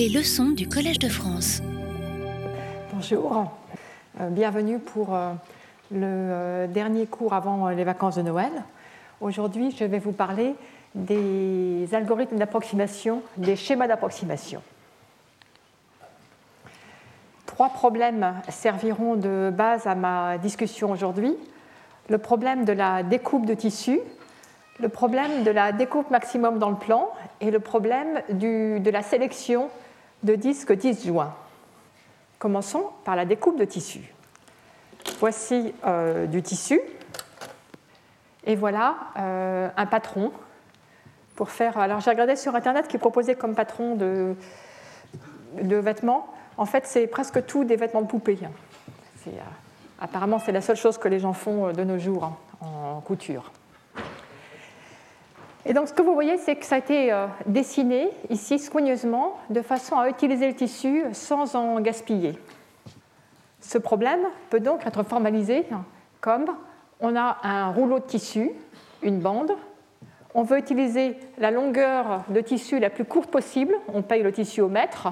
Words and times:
Les 0.00 0.08
leçons 0.08 0.52
du 0.52 0.66
Collège 0.66 0.98
de 0.98 1.10
France. 1.10 1.60
Bonjour, 2.90 3.52
euh, 4.18 4.30
bienvenue 4.30 4.78
pour 4.78 5.14
euh, 5.14 5.34
le 5.90 6.06
euh, 6.06 6.66
dernier 6.66 7.04
cours 7.04 7.34
avant 7.34 7.68
les 7.68 7.84
vacances 7.84 8.16
de 8.16 8.22
Noël. 8.22 8.50
Aujourd'hui, 9.20 9.76
je 9.78 9.84
vais 9.84 9.98
vous 9.98 10.12
parler 10.12 10.54
des 10.94 11.86
algorithmes 11.92 12.38
d'approximation, 12.38 13.20
des 13.36 13.56
schémas 13.56 13.88
d'approximation. 13.88 14.62
Trois 17.44 17.68
problèmes 17.68 18.40
serviront 18.48 19.16
de 19.16 19.52
base 19.54 19.86
à 19.86 19.94
ma 19.94 20.38
discussion 20.38 20.92
aujourd'hui. 20.92 21.36
Le 22.08 22.16
problème 22.16 22.64
de 22.64 22.72
la 22.72 23.02
découpe 23.02 23.44
de 23.44 23.52
tissu, 23.52 24.00
le 24.78 24.88
problème 24.88 25.44
de 25.44 25.50
la 25.50 25.72
découpe 25.72 26.10
maximum 26.10 26.58
dans 26.58 26.70
le 26.70 26.76
plan 26.76 27.10
et 27.42 27.50
le 27.50 27.60
problème 27.60 28.22
de 28.30 28.90
la 28.90 29.02
sélection 29.02 29.68
de 30.22 30.34
disques 30.34 30.72
disjoints. 30.72 31.34
Commençons 32.38 32.90
par 33.04 33.16
la 33.16 33.24
découpe 33.24 33.58
de 33.58 33.64
tissu. 33.64 34.12
Voici 35.18 35.74
euh, 35.86 36.26
du 36.26 36.42
tissu 36.42 36.80
et 38.44 38.56
voilà 38.56 38.96
euh, 39.18 39.68
un 39.76 39.86
patron 39.86 40.32
pour 41.36 41.50
faire. 41.50 41.78
Alors 41.78 42.00
j'ai 42.00 42.10
regardé 42.10 42.36
sur 42.36 42.54
internet 42.54 42.88
qui 42.88 42.98
proposait 42.98 43.34
comme 43.34 43.54
patron 43.54 43.94
de, 43.94 44.34
vêtements. 45.62 46.32
En 46.56 46.66
fait, 46.66 46.86
c'est 46.86 47.06
presque 47.06 47.44
tout 47.46 47.64
des 47.64 47.76
vêtements 47.76 48.02
de 48.02 48.06
poupée. 48.06 48.38
Euh, 49.26 49.30
apparemment, 50.00 50.38
c'est 50.38 50.52
la 50.52 50.60
seule 50.60 50.76
chose 50.76 50.98
que 50.98 51.08
les 51.08 51.18
gens 51.18 51.32
font 51.32 51.72
de 51.72 51.84
nos 51.84 51.98
jours 51.98 52.24
hein, 52.24 52.36
en 52.60 53.00
couture. 53.00 53.52
Et 55.66 55.74
donc 55.74 55.88
ce 55.88 55.92
que 55.92 56.02
vous 56.02 56.14
voyez, 56.14 56.38
c'est 56.38 56.56
que 56.56 56.64
ça 56.64 56.76
a 56.76 56.78
été 56.78 57.12
euh, 57.12 57.26
dessiné 57.46 58.08
ici 58.30 58.58
soigneusement 58.58 59.38
de 59.50 59.60
façon 59.60 59.98
à 59.98 60.08
utiliser 60.08 60.48
le 60.48 60.54
tissu 60.54 61.04
sans 61.12 61.54
en 61.54 61.80
gaspiller. 61.80 62.38
Ce 63.60 63.76
problème 63.76 64.20
peut 64.48 64.60
donc 64.60 64.86
être 64.86 65.02
formalisé 65.02 65.66
comme 66.20 66.46
on 67.00 67.14
a 67.16 67.38
un 67.42 67.70
rouleau 67.70 67.98
de 67.98 68.04
tissu, 68.04 68.50
une 69.02 69.20
bande, 69.20 69.52
on 70.34 70.42
veut 70.42 70.58
utiliser 70.58 71.16
la 71.38 71.50
longueur 71.50 72.24
de 72.28 72.40
tissu 72.40 72.78
la 72.78 72.90
plus 72.90 73.04
courte 73.04 73.30
possible, 73.30 73.74
on 73.92 74.02
paye 74.02 74.22
le 74.22 74.32
tissu 74.32 74.60
au 74.60 74.68
mètre, 74.68 75.08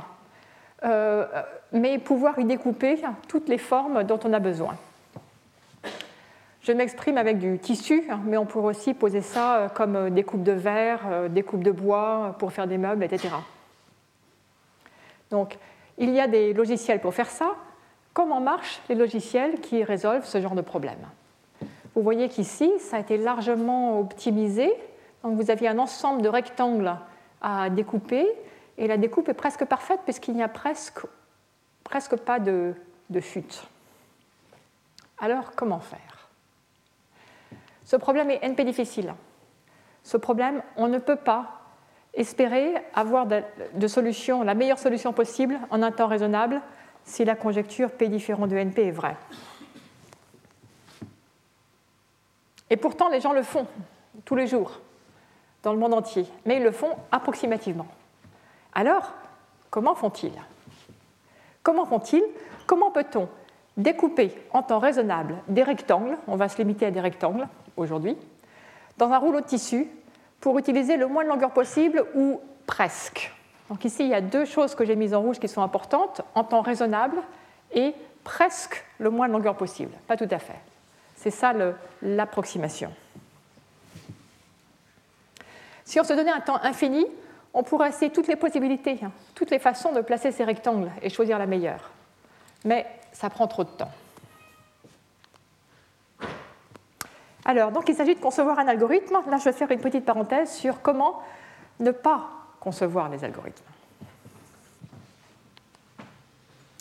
euh, 0.84 1.26
mais 1.72 1.98
pouvoir 1.98 2.38
y 2.38 2.44
découper 2.44 2.98
toutes 3.26 3.48
les 3.48 3.58
formes 3.58 4.04
dont 4.04 4.20
on 4.24 4.32
a 4.32 4.38
besoin. 4.38 4.76
Je 6.62 6.72
m'exprime 6.72 7.18
avec 7.18 7.38
du 7.38 7.58
tissu, 7.58 8.04
hein, 8.10 8.20
mais 8.24 8.36
on 8.36 8.44
pourrait 8.44 8.70
aussi 8.76 8.92
poser 8.92 9.20
ça 9.20 9.56
euh, 9.56 9.68
comme 9.68 9.96
euh, 9.96 10.10
des 10.10 10.24
coupes 10.24 10.42
de 10.42 10.52
verre, 10.52 11.00
euh, 11.06 11.28
des 11.28 11.42
coupes 11.42 11.62
de 11.62 11.70
bois 11.70 12.34
pour 12.38 12.52
faire 12.52 12.66
des 12.66 12.78
meubles, 12.78 13.04
etc. 13.04 13.28
Donc, 15.30 15.56
il 15.98 16.10
y 16.10 16.20
a 16.20 16.26
des 16.26 16.52
logiciels 16.52 17.00
pour 17.00 17.14
faire 17.14 17.30
ça. 17.30 17.54
Comment 18.12 18.40
marchent 18.40 18.80
les 18.88 18.94
logiciels 18.94 19.60
qui 19.60 19.84
résolvent 19.84 20.24
ce 20.24 20.40
genre 20.40 20.54
de 20.54 20.60
problème? 20.60 20.98
Vous 21.94 22.02
voyez 22.02 22.28
qu'ici, 22.28 22.70
ça 22.78 22.96
a 22.96 23.00
été 23.00 23.16
largement 23.16 24.00
optimisé. 24.00 24.72
Donc, 25.22 25.36
vous 25.36 25.50
aviez 25.50 25.68
un 25.68 25.78
ensemble 25.78 26.22
de 26.22 26.28
rectangles 26.28 26.96
à 27.40 27.70
découper, 27.70 28.26
et 28.78 28.86
la 28.86 28.96
découpe 28.96 29.28
est 29.28 29.34
presque 29.34 29.64
parfaite 29.64 30.00
puisqu'il 30.04 30.34
n'y 30.34 30.42
a 30.42 30.48
presque, 30.48 31.06
pas 32.24 32.40
de, 32.40 32.74
de 33.10 33.20
chute. 33.20 33.66
Alors, 35.20 35.52
comment 35.56 35.80
faire? 35.80 36.17
Ce 37.88 37.96
problème 37.96 38.30
est 38.30 38.44
NP 38.44 38.66
difficile. 38.66 39.14
Ce 40.02 40.18
problème, 40.18 40.62
on 40.76 40.88
ne 40.88 40.98
peut 40.98 41.16
pas 41.16 41.62
espérer 42.12 42.74
avoir 42.92 43.26
de, 43.26 43.86
solution, 43.86 44.42
la 44.42 44.52
meilleure 44.52 44.78
solution 44.78 45.14
possible 45.14 45.58
en 45.70 45.82
un 45.82 45.90
temps 45.90 46.06
raisonnable 46.06 46.60
si 47.04 47.24
la 47.24 47.34
conjecture 47.34 47.90
P 47.90 48.08
différent 48.08 48.46
de 48.46 48.58
NP 48.58 48.78
est 48.80 48.90
vraie. 48.90 49.16
Et 52.68 52.76
pourtant, 52.76 53.08
les 53.08 53.22
gens 53.22 53.32
le 53.32 53.42
font 53.42 53.66
tous 54.26 54.36
les 54.36 54.46
jours, 54.46 54.82
dans 55.62 55.72
le 55.72 55.78
monde 55.78 55.94
entier, 55.94 56.26
mais 56.44 56.56
ils 56.56 56.62
le 56.62 56.72
font 56.72 56.94
approximativement. 57.10 57.86
Alors, 58.74 59.14
comment 59.70 59.94
font-ils? 59.94 60.38
Comment 61.62 61.86
font-ils? 61.86 62.24
Comment 62.66 62.90
peut-on 62.90 63.30
découper 63.78 64.34
en 64.52 64.62
temps 64.62 64.78
raisonnable 64.78 65.36
des 65.48 65.62
rectangles, 65.62 66.18
on 66.26 66.36
va 66.36 66.50
se 66.50 66.58
limiter 66.58 66.84
à 66.84 66.90
des 66.90 67.00
rectangles, 67.00 67.48
aujourd'hui, 67.78 68.16
dans 68.98 69.10
un 69.10 69.18
rouleau 69.18 69.40
de 69.40 69.46
tissu 69.46 69.86
pour 70.40 70.58
utiliser 70.58 70.96
le 70.96 71.06
moins 71.06 71.24
de 71.24 71.28
longueur 71.28 71.52
possible 71.52 72.04
ou 72.14 72.40
presque. 72.66 73.32
Donc 73.68 73.84
ici, 73.84 74.04
il 74.04 74.08
y 74.08 74.14
a 74.14 74.20
deux 74.20 74.44
choses 74.44 74.74
que 74.74 74.84
j'ai 74.84 74.96
mises 74.96 75.14
en 75.14 75.20
rouge 75.20 75.38
qui 75.38 75.48
sont 75.48 75.62
importantes, 75.62 76.22
en 76.34 76.44
temps 76.44 76.62
raisonnable 76.62 77.18
et 77.72 77.94
presque 78.24 78.84
le 78.98 79.10
moins 79.10 79.28
de 79.28 79.32
longueur 79.32 79.56
possible. 79.56 79.92
Pas 80.06 80.16
tout 80.16 80.28
à 80.30 80.38
fait. 80.38 80.58
C'est 81.16 81.30
ça 81.30 81.52
l'approximation. 82.02 82.92
Si 85.84 85.98
on 85.98 86.04
se 86.04 86.12
donnait 86.12 86.30
un 86.30 86.40
temps 86.40 86.60
infini, 86.62 87.06
on 87.54 87.62
pourrait 87.62 87.88
essayer 87.88 88.10
toutes 88.10 88.28
les 88.28 88.36
possibilités, 88.36 88.98
hein, 89.02 89.10
toutes 89.34 89.50
les 89.50 89.58
façons 89.58 89.92
de 89.92 90.00
placer 90.00 90.32
ces 90.32 90.44
rectangles 90.44 90.90
et 91.02 91.08
choisir 91.08 91.38
la 91.38 91.46
meilleure. 91.46 91.90
Mais 92.64 92.86
ça 93.12 93.30
prend 93.30 93.46
trop 93.46 93.64
de 93.64 93.70
temps. 93.70 93.90
Alors, 97.48 97.72
donc 97.72 97.88
il 97.88 97.94
s'agit 97.94 98.14
de 98.14 98.20
concevoir 98.20 98.58
un 98.58 98.68
algorithme. 98.68 99.16
Là, 99.26 99.38
je 99.38 99.44
vais 99.44 99.52
faire 99.52 99.70
une 99.70 99.80
petite 99.80 100.04
parenthèse 100.04 100.52
sur 100.52 100.82
comment 100.82 101.22
ne 101.80 101.90
pas 101.92 102.28
concevoir 102.60 103.08
les 103.08 103.24
algorithmes. 103.24 103.64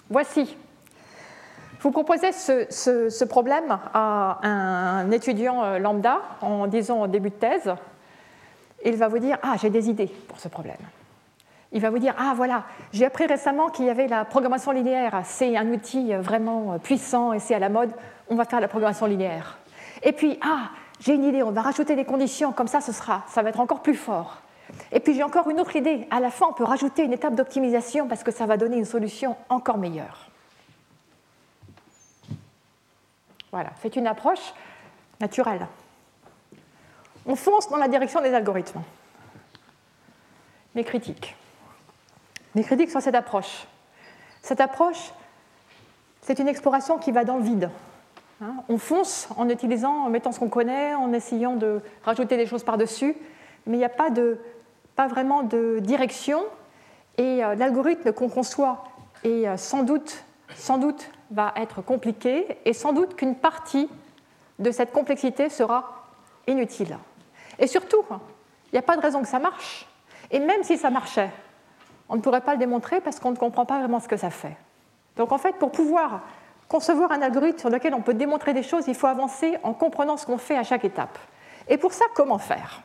Voici. 0.09 0.57
Vous 1.79 1.91
proposez 1.91 2.33
ce, 2.33 3.23
problème 3.23 3.79
à 3.94 4.39
un 4.44 5.09
étudiant 5.11 5.63
euh, 5.63 5.79
lambda 5.79 6.19
en 6.41 6.67
disant 6.67 7.03
au 7.03 7.07
début 7.07 7.29
de 7.29 7.35
thèse. 7.35 7.73
Il 8.83 8.97
va 8.97 9.07
vous 9.07 9.19
dire 9.19 9.38
Ah, 9.44 9.56
j'ai 9.61 9.69
des 9.69 9.89
idées 9.89 10.11
pour 10.27 10.38
ce 10.41 10.50
problème. 10.50 10.75
Il 11.72 11.79
va 11.79 11.89
vous 11.89 12.00
dire 12.00 12.13
Ah, 12.17 12.33
voilà, 12.35 12.66
j'ai 12.91 13.06
appris 13.06 13.25
récemment 13.25 13.69
qu'il 13.69 13.85
y 13.85 13.89
avait 13.89 14.07
la 14.07 14.25
programmation 14.25 14.73
linéaire. 14.73 15.22
C'est 15.23 15.56
un 15.56 15.72
outil 15.72 16.13
vraiment 16.16 16.77
puissant 16.77 17.31
et 17.31 17.39
c'est 17.39 17.56
à 17.56 17.59
la 17.59 17.69
mode. 17.69 17.91
On 18.29 18.35
va 18.35 18.44
faire 18.44 18.59
la 18.59 18.67
programmation 18.67 19.06
linéaire. 19.06 19.57
Et 20.03 20.12
puis, 20.12 20.40
ah, 20.41 20.69
j'ai 21.00 21.13
une 21.13 21.24
idée, 21.24 21.44
on 21.44 21.52
va 21.52 21.62
rajouter 21.62 21.96
des 21.96 22.06
conditions, 22.06 22.52
comme 22.52 22.68
ça, 22.68 22.81
ce 22.81 22.91
sera, 22.91 23.24
ça 23.28 23.41
va 23.41 23.50
être 23.50 23.59
encore 23.59 23.81
plus 23.81 23.96
fort. 23.96 24.41
Et 24.91 25.00
puis 25.00 25.13
j'ai 25.13 25.24
encore 25.24 25.50
une 25.50 25.59
autre 25.59 25.75
idée. 25.75 26.08
À 26.12 26.19
la 26.19 26.30
fin, 26.30 26.47
on 26.47 26.53
peut 26.53 26.63
rajouter 26.63 27.03
une 27.03 27.13
étape 27.13 27.35
d'optimisation 27.35 28.07
parce 28.07 28.24
que 28.24 28.31
ça 28.31 28.46
va 28.46 28.57
donner 28.57 28.78
une 28.78 28.86
solution 28.86 29.38
encore 29.50 29.78
meilleure. 29.78 30.28
Voilà, 33.52 33.72
c'est 33.81 33.96
une 33.96 34.07
approche 34.07 34.53
naturelle. 35.22 35.68
On 37.25 37.36
fonce 37.36 37.69
dans 37.69 37.78
la 37.78 37.88
direction 37.88 38.22
des 38.22 38.34
algorithmes. 38.34 38.81
Mes 40.75 40.84
critiques. 40.84 41.36
Mes 42.56 42.63
critiques 42.63 42.91
sur 42.91 43.02
cette 43.02 43.16
approche. 43.16 43.68
Cette 44.41 44.62
approche, 44.62 45.12
c'est 46.22 46.40
une 46.40 46.47
exploration 46.47 46.97
qui 46.97 47.12
va 47.12 47.24
dans 47.24 47.38
le 47.38 47.44
vide. 47.44 47.69
Hein, 48.40 48.58
on 48.70 48.78
fonce 48.78 49.30
en 49.36 49.50
utilisant, 49.50 50.06
en 50.06 50.09
mettant 50.09 50.31
ce 50.31 50.40
qu'on 50.40 50.50
connaît, 50.50 50.94
en 50.94 51.12
essayant 51.12 51.56
de 51.56 51.81
rajouter 52.03 52.38
des 52.38 52.46
choses 52.46 52.64
par-dessus, 52.64 53.16
mais 53.66 53.78
il 53.78 53.80
n'y 53.80 53.86
a 53.86 53.90
pas, 53.90 54.12
de, 54.12 54.38
pas 54.96 55.08
vraiment 55.08 55.42
de 55.42 55.80
direction. 55.80 56.44
Et 57.18 57.44
euh, 57.44 57.56
l'algorithme 57.56 58.12
qu'on 58.14 58.30
conçoit 58.30 58.84
est 59.24 59.48
euh, 59.48 59.58
sans 59.58 59.81
doute, 59.81 60.24
sans 60.56 60.78
doute 60.78 61.09
va 61.31 61.52
être 61.56 61.81
compliqué, 61.81 62.59
et 62.64 62.74
sans 62.74 62.94
doute 62.94 63.16
qu'une 63.16 63.36
partie 63.36 63.90
de 64.59 64.69
cette 64.69 64.92
complexité 64.92 65.50
sera 65.50 66.06
inutile. 66.46 66.98
Et 67.58 67.66
surtout, 67.66 68.04
il 68.12 68.74
n'y 68.74 68.80
a 68.80 68.84
pas 68.84 68.96
de 68.98 69.02
raison 69.02 69.22
que 69.22 69.28
ça 69.28 69.40
marche. 69.40 69.88
Et 70.30 70.40
même 70.40 70.64
si 70.64 70.78
ça 70.78 70.92
marchait, 70.92 71.31
on 72.08 72.16
ne 72.16 72.22
pourrait 72.22 72.42
pas 72.42 72.54
le 72.54 72.59
démontrer 72.59 73.02
parce 73.02 73.19
qu'on 73.19 73.31
ne 73.31 73.36
comprend 73.36 73.66
pas 73.66 73.80
vraiment 73.80 74.00
ce 74.00 74.07
que 74.07 74.18
ça 74.18 74.30
fait. 74.30 74.56
Donc 75.16 75.31
en 75.31 75.38
fait, 75.40 75.54
pour 75.54 75.72
pouvoir 75.72 76.22
concevoir 76.68 77.12
un 77.12 77.22
algorithme 77.22 77.60
sur 77.60 77.69
lequel 77.69 77.94
on 77.94 78.02
peut 78.02 78.14
démontrer 78.14 78.54
des 78.54 78.64
choses, 78.64 78.88
il 78.88 78.96
faut 78.96 79.08
avancer 79.08 79.58
en 79.64 79.74
comprenant 79.74 80.18
ce 80.18 80.25
qu'on 80.25 80.38
fait 80.38 80.58
à 80.58 80.64
chaque 80.64 80.86
étape. 80.86 81.18
Et 81.68 81.78
pour 81.78 81.94
ça, 81.94 82.06
comment 82.16 82.38
faire? 82.38 82.81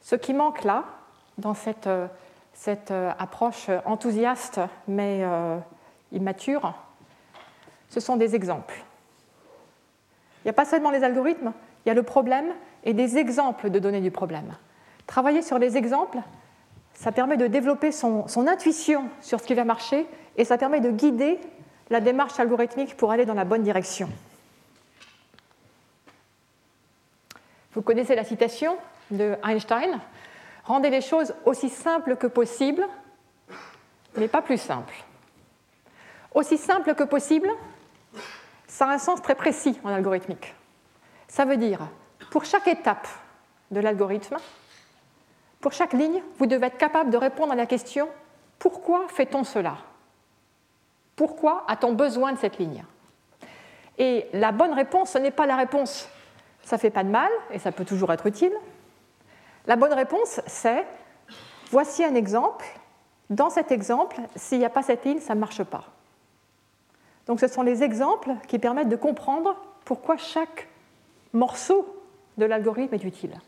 Ce 0.00 0.16
qui 0.16 0.34
manque 0.34 0.64
là, 0.64 0.84
dans 1.38 1.54
cette, 1.54 1.86
euh, 1.86 2.06
cette 2.52 2.90
euh, 2.90 3.12
approche 3.18 3.70
enthousiaste 3.84 4.60
mais 4.88 5.20
euh, 5.22 5.58
immature, 6.12 6.74
ce 7.88 8.00
sont 8.00 8.16
des 8.16 8.34
exemples. 8.34 8.82
Il 10.40 10.46
n'y 10.46 10.50
a 10.50 10.54
pas 10.54 10.64
seulement 10.64 10.90
les 10.90 11.04
algorithmes, 11.04 11.52
il 11.84 11.88
y 11.88 11.92
a 11.92 11.94
le 11.94 12.02
problème 12.02 12.46
et 12.84 12.94
des 12.94 13.16
exemples 13.16 13.70
de 13.70 13.78
données 13.78 14.00
du 14.00 14.10
problème. 14.10 14.56
Travailler 15.06 15.42
sur 15.42 15.58
les 15.58 15.76
exemples, 15.76 16.18
ça 16.94 17.12
permet 17.12 17.36
de 17.36 17.46
développer 17.46 17.92
son, 17.92 18.26
intuition 18.46 19.08
sur 19.20 19.40
ce 19.40 19.46
qui 19.46 19.54
va 19.54 19.64
marcher 19.64 20.06
et 20.36 20.44
ça 20.44 20.58
permet 20.58 20.80
de 20.80 20.90
guider 20.90 21.38
la 21.90 22.00
démarche 22.00 22.38
algorithmique 22.38 22.96
pour 22.96 23.10
aller 23.10 23.26
dans 23.26 23.34
la 23.34 23.44
bonne 23.44 23.62
direction. 23.62 24.08
Vous 27.74 27.82
connaissez 27.82 28.14
la 28.14 28.24
citation 28.24 28.76
de 29.10 29.36
Einstein 29.44 29.98
Rendez 30.64 30.90
les 30.90 31.00
choses 31.00 31.34
aussi 31.44 31.68
simples 31.68 32.16
que 32.16 32.28
possible, 32.28 32.86
mais 34.16 34.28
pas 34.28 34.42
plus 34.42 34.58
simples. 34.58 34.94
Aussi 36.34 36.56
simple 36.56 36.94
que 36.94 37.02
possible, 37.02 37.48
ça 38.68 38.86
a 38.86 38.92
un 38.92 38.98
sens 38.98 39.20
très 39.20 39.34
précis 39.34 39.78
en 39.82 39.88
algorithmique. 39.88 40.54
Ça 41.26 41.44
veut 41.44 41.56
dire, 41.56 41.80
pour 42.30 42.44
chaque 42.44 42.68
étape 42.68 43.08
de 43.70 43.80
l'algorithme, 43.80 44.36
pour 45.62 45.72
chaque 45.72 45.94
ligne, 45.94 46.22
vous 46.38 46.46
devez 46.46 46.66
être 46.66 46.76
capable 46.76 47.08
de 47.08 47.16
répondre 47.16 47.52
à 47.52 47.56
la 47.56 47.66
question 47.66 48.08
pourquoi 48.58 49.06
fait-on 49.08 49.42
cela? 49.42 49.78
Pourquoi 51.16 51.64
a-t-on 51.66 51.94
besoin 51.94 52.32
de 52.32 52.38
cette 52.38 52.58
ligne? 52.58 52.84
Et 53.98 54.26
la 54.34 54.52
bonne 54.52 54.74
réponse, 54.74 55.10
ce 55.10 55.18
n'est 55.18 55.30
pas 55.30 55.46
la 55.46 55.56
réponse 55.56 56.08
ça 56.64 56.76
ne 56.76 56.80
fait 56.80 56.90
pas 56.90 57.04
de 57.04 57.08
mal 57.08 57.30
et 57.50 57.58
ça 57.58 57.72
peut 57.72 57.84
toujours 57.84 58.12
être 58.12 58.26
utile. 58.26 58.52
La 59.66 59.76
bonne 59.76 59.92
réponse, 59.92 60.40
c'est 60.46 60.84
voici 61.70 62.04
un 62.04 62.14
exemple. 62.14 62.64
Dans 63.30 63.50
cet 63.50 63.72
exemple, 63.72 64.16
s'il 64.36 64.58
n'y 64.58 64.64
a 64.64 64.70
pas 64.70 64.82
cette 64.82 65.04
ligne, 65.04 65.20
ça 65.20 65.34
ne 65.34 65.40
marche 65.40 65.62
pas. 65.62 65.84
Donc 67.26 67.40
ce 67.40 67.48
sont 67.48 67.62
les 67.62 67.82
exemples 67.82 68.32
qui 68.48 68.58
permettent 68.58 68.88
de 68.88 68.96
comprendre 68.96 69.56
pourquoi 69.84 70.16
chaque 70.16 70.68
morceau 71.32 72.02
de 72.38 72.44
l'algorithme 72.44 72.94
est 72.94 73.04
utile. 73.04 73.38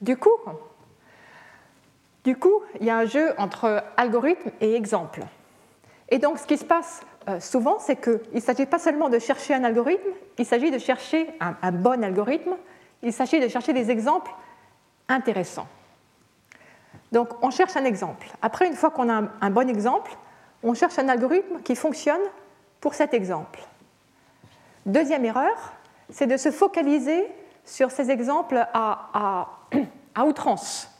Du 0.00 0.16
coup, 0.16 0.38
du 2.24 2.36
coup, 2.36 2.60
il 2.80 2.86
y 2.86 2.90
a 2.90 2.96
un 2.98 3.06
jeu 3.06 3.34
entre 3.38 3.84
algorithme 3.96 4.50
et 4.60 4.74
exemple. 4.74 5.20
Et 6.08 6.18
donc 6.18 6.38
ce 6.38 6.46
qui 6.46 6.58
se 6.58 6.64
passe 6.64 7.02
euh, 7.28 7.40
souvent, 7.40 7.78
c'est 7.78 7.96
qu'il 7.96 8.20
ne 8.32 8.40
s'agit 8.40 8.66
pas 8.66 8.78
seulement 8.78 9.08
de 9.08 9.18
chercher 9.18 9.54
un 9.54 9.64
algorithme, 9.64 10.10
il 10.38 10.46
s'agit 10.46 10.70
de 10.70 10.78
chercher 10.78 11.28
un, 11.40 11.72
bon 11.72 12.04
algorithme, 12.04 12.56
il 13.02 13.12
s'agit 13.12 13.40
de 13.40 13.48
chercher 13.48 13.72
des 13.72 13.90
exemples 13.90 14.32
intéressants. 15.08 15.66
Donc 17.10 17.28
on 17.42 17.50
cherche 17.50 17.76
un 17.76 17.84
exemple. 17.84 18.28
Après, 18.42 18.66
une 18.66 18.74
fois 18.74 18.90
qu'on 18.90 19.08
a 19.08 19.22
un, 19.40 19.50
bon 19.50 19.68
exemple, 19.68 20.16
on 20.62 20.74
cherche 20.74 20.98
un 20.98 21.08
algorithme 21.08 21.60
qui 21.62 21.74
fonctionne 21.74 22.22
pour 22.80 22.94
cet 22.94 23.14
exemple. 23.14 23.60
Deuxième 24.84 25.24
erreur, 25.24 25.74
c'est 26.10 26.26
de 26.26 26.36
se 26.36 26.52
focaliser 26.52 27.26
sur 27.66 27.90
ces 27.90 28.10
exemples 28.10 28.66
à, 28.72 29.48
outrance, 30.24 30.90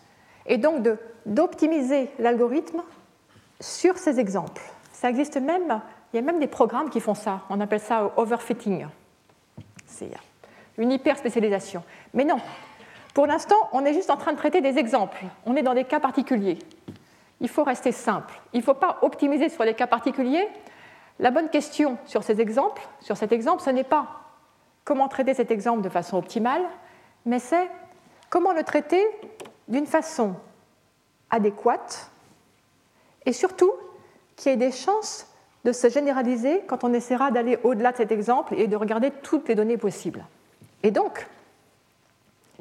et 0.44 0.58
donc 0.58 0.86
d'optimiser 1.24 2.10
l'algorithme 2.18 2.82
sur 3.60 3.96
ces 3.96 4.20
exemples. 4.20 4.62
Ça 4.92 5.08
existe 5.08 5.38
même 5.38 5.80
il 6.12 6.16
y 6.16 6.18
a 6.18 6.22
même 6.22 6.40
des 6.40 6.46
programmes 6.46 6.88
qui 6.88 7.00
font 7.00 7.14
ça. 7.14 7.42
On 7.50 7.60
appelle 7.60 7.80
ça 7.80 8.10
overfitting. 8.16 8.86
C'est 9.84 10.10
une 10.78 10.92
hyper 10.92 11.18
spécialisation. 11.18 11.82
Mais 12.14 12.24
non, 12.24 12.38
pour 13.12 13.26
l'instant, 13.26 13.56
on 13.72 13.84
est 13.84 13.92
juste 13.92 14.10
en 14.10 14.16
train 14.16 14.32
de 14.32 14.38
traiter 14.38 14.60
des 14.60 14.78
exemples. 14.78 15.18
On 15.44 15.56
est 15.56 15.62
dans 15.62 15.74
des 15.74 15.84
cas 15.84 16.00
particuliers. 16.00 16.58
Il 17.40 17.48
faut 17.48 17.64
rester 17.64 17.92
simple. 17.92 18.40
Il 18.52 18.60
ne 18.60 18.64
faut 18.64 18.74
pas 18.74 18.98
optimiser 19.02 19.48
sur 19.48 19.64
les 19.64 19.74
cas 19.74 19.86
particuliers. 19.86 20.48
La 21.18 21.30
bonne 21.30 21.50
question 21.50 21.98
sur 22.06 22.22
ces 22.22 22.40
exemples, 22.40 22.86
sur 23.00 23.16
cet 23.16 23.32
exemple, 23.32 23.62
ce 23.62 23.70
n'est 23.70 23.84
pas 23.84 24.25
comment 24.86 25.08
traiter 25.08 25.34
cet 25.34 25.50
exemple 25.50 25.82
de 25.82 25.90
façon 25.90 26.16
optimale, 26.16 26.62
mais 27.26 27.40
c'est 27.40 27.68
comment 28.30 28.52
le 28.52 28.62
traiter 28.62 29.04
d'une 29.68 29.84
façon 29.84 30.34
adéquate 31.28 32.10
et 33.26 33.32
surtout 33.32 33.72
qui 34.36 34.48
ait 34.48 34.56
des 34.56 34.70
chances 34.70 35.26
de 35.64 35.72
se 35.72 35.90
généraliser 35.90 36.62
quand 36.68 36.84
on 36.84 36.94
essaiera 36.94 37.32
d'aller 37.32 37.58
au-delà 37.64 37.90
de 37.90 37.96
cet 37.96 38.12
exemple 38.12 38.54
et 38.56 38.68
de 38.68 38.76
regarder 38.76 39.10
toutes 39.10 39.48
les 39.48 39.56
données 39.56 39.76
possibles. 39.76 40.24
Et 40.84 40.92
donc, 40.92 41.26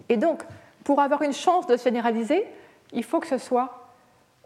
et 0.10 0.18
donc, 0.18 0.44
pour 0.84 1.00
avoir 1.00 1.22
une 1.22 1.34
chance 1.34 1.68
de 1.68 1.78
se 1.78 1.84
généraliser, 1.84 2.48
il 2.92 3.04
faut 3.04 3.20
que 3.20 3.28
ce 3.28 3.38
soit 3.38 3.88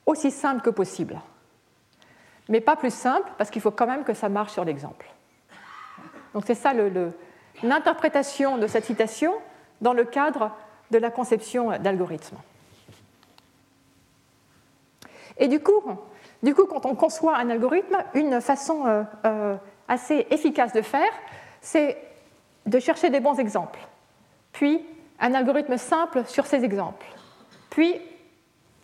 aussi 0.06 0.32
simple 0.32 0.62
que 0.62 0.70
possible. 0.70 1.18
Mais 2.50 2.60
pas 2.60 2.76
plus 2.76 2.94
simple, 2.94 3.30
parce 3.38 3.50
qu'il 3.50 3.62
faut 3.62 3.72
quand 3.72 3.88
même 3.88 4.04
que 4.04 4.14
ça 4.14 4.28
marche 4.28 4.52
sur 4.52 4.66
l'exemple. 4.66 5.10
Donc 6.34 6.44
c'est 6.46 6.56
ça 6.56 6.74
l'interprétation 7.64 8.58
de 8.58 8.68
cette 8.68 8.86
citation 8.86 9.34
dans 9.82 9.94
le 9.94 10.04
cadre 10.04 10.52
de 10.92 10.98
la 10.98 11.12
conception 11.12 11.78
d'algorithmes. 11.80 12.38
Et 15.38 15.48
du 15.48 15.60
coup, 15.62 15.82
du 16.44 16.54
coup, 16.54 16.66
quand 16.66 16.86
on 16.86 16.96
conçoit 16.96 17.38
un 17.38 17.50
algorithme, 17.50 17.98
une 18.14 18.42
façon 18.42 18.86
euh, 18.86 19.04
euh, 19.26 19.56
assez 19.88 20.28
efficace 20.30 20.74
de 20.74 20.82
faire, 20.82 21.12
c'est 21.62 21.98
de 22.66 22.80
chercher 22.80 23.10
des 23.10 23.20
bons 23.20 23.40
exemples, 23.40 23.80
puis 24.52 24.86
un 25.20 25.34
algorithme 25.34 25.78
simple 25.78 26.24
sur 26.26 26.46
ces 26.46 26.64
exemples, 26.64 27.06
puis 27.70 27.96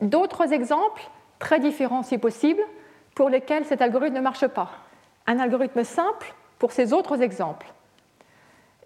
d'autres 0.02 0.52
exemples 0.54 1.04
très 1.40 1.60
différents 1.60 2.04
si 2.04 2.18
possible 2.18 2.62
pour 3.14 3.30
lesquels 3.30 3.66
cet 3.66 3.82
algorithme 3.82 4.16
ne 4.16 4.22
marche 4.22 4.48
pas, 4.48 4.72
un 5.28 5.40
algorithme 5.40 5.84
simple 5.84 6.34
pour 6.60 6.72
ces 6.72 6.94
autres 6.94 7.22
exemples, 7.22 7.68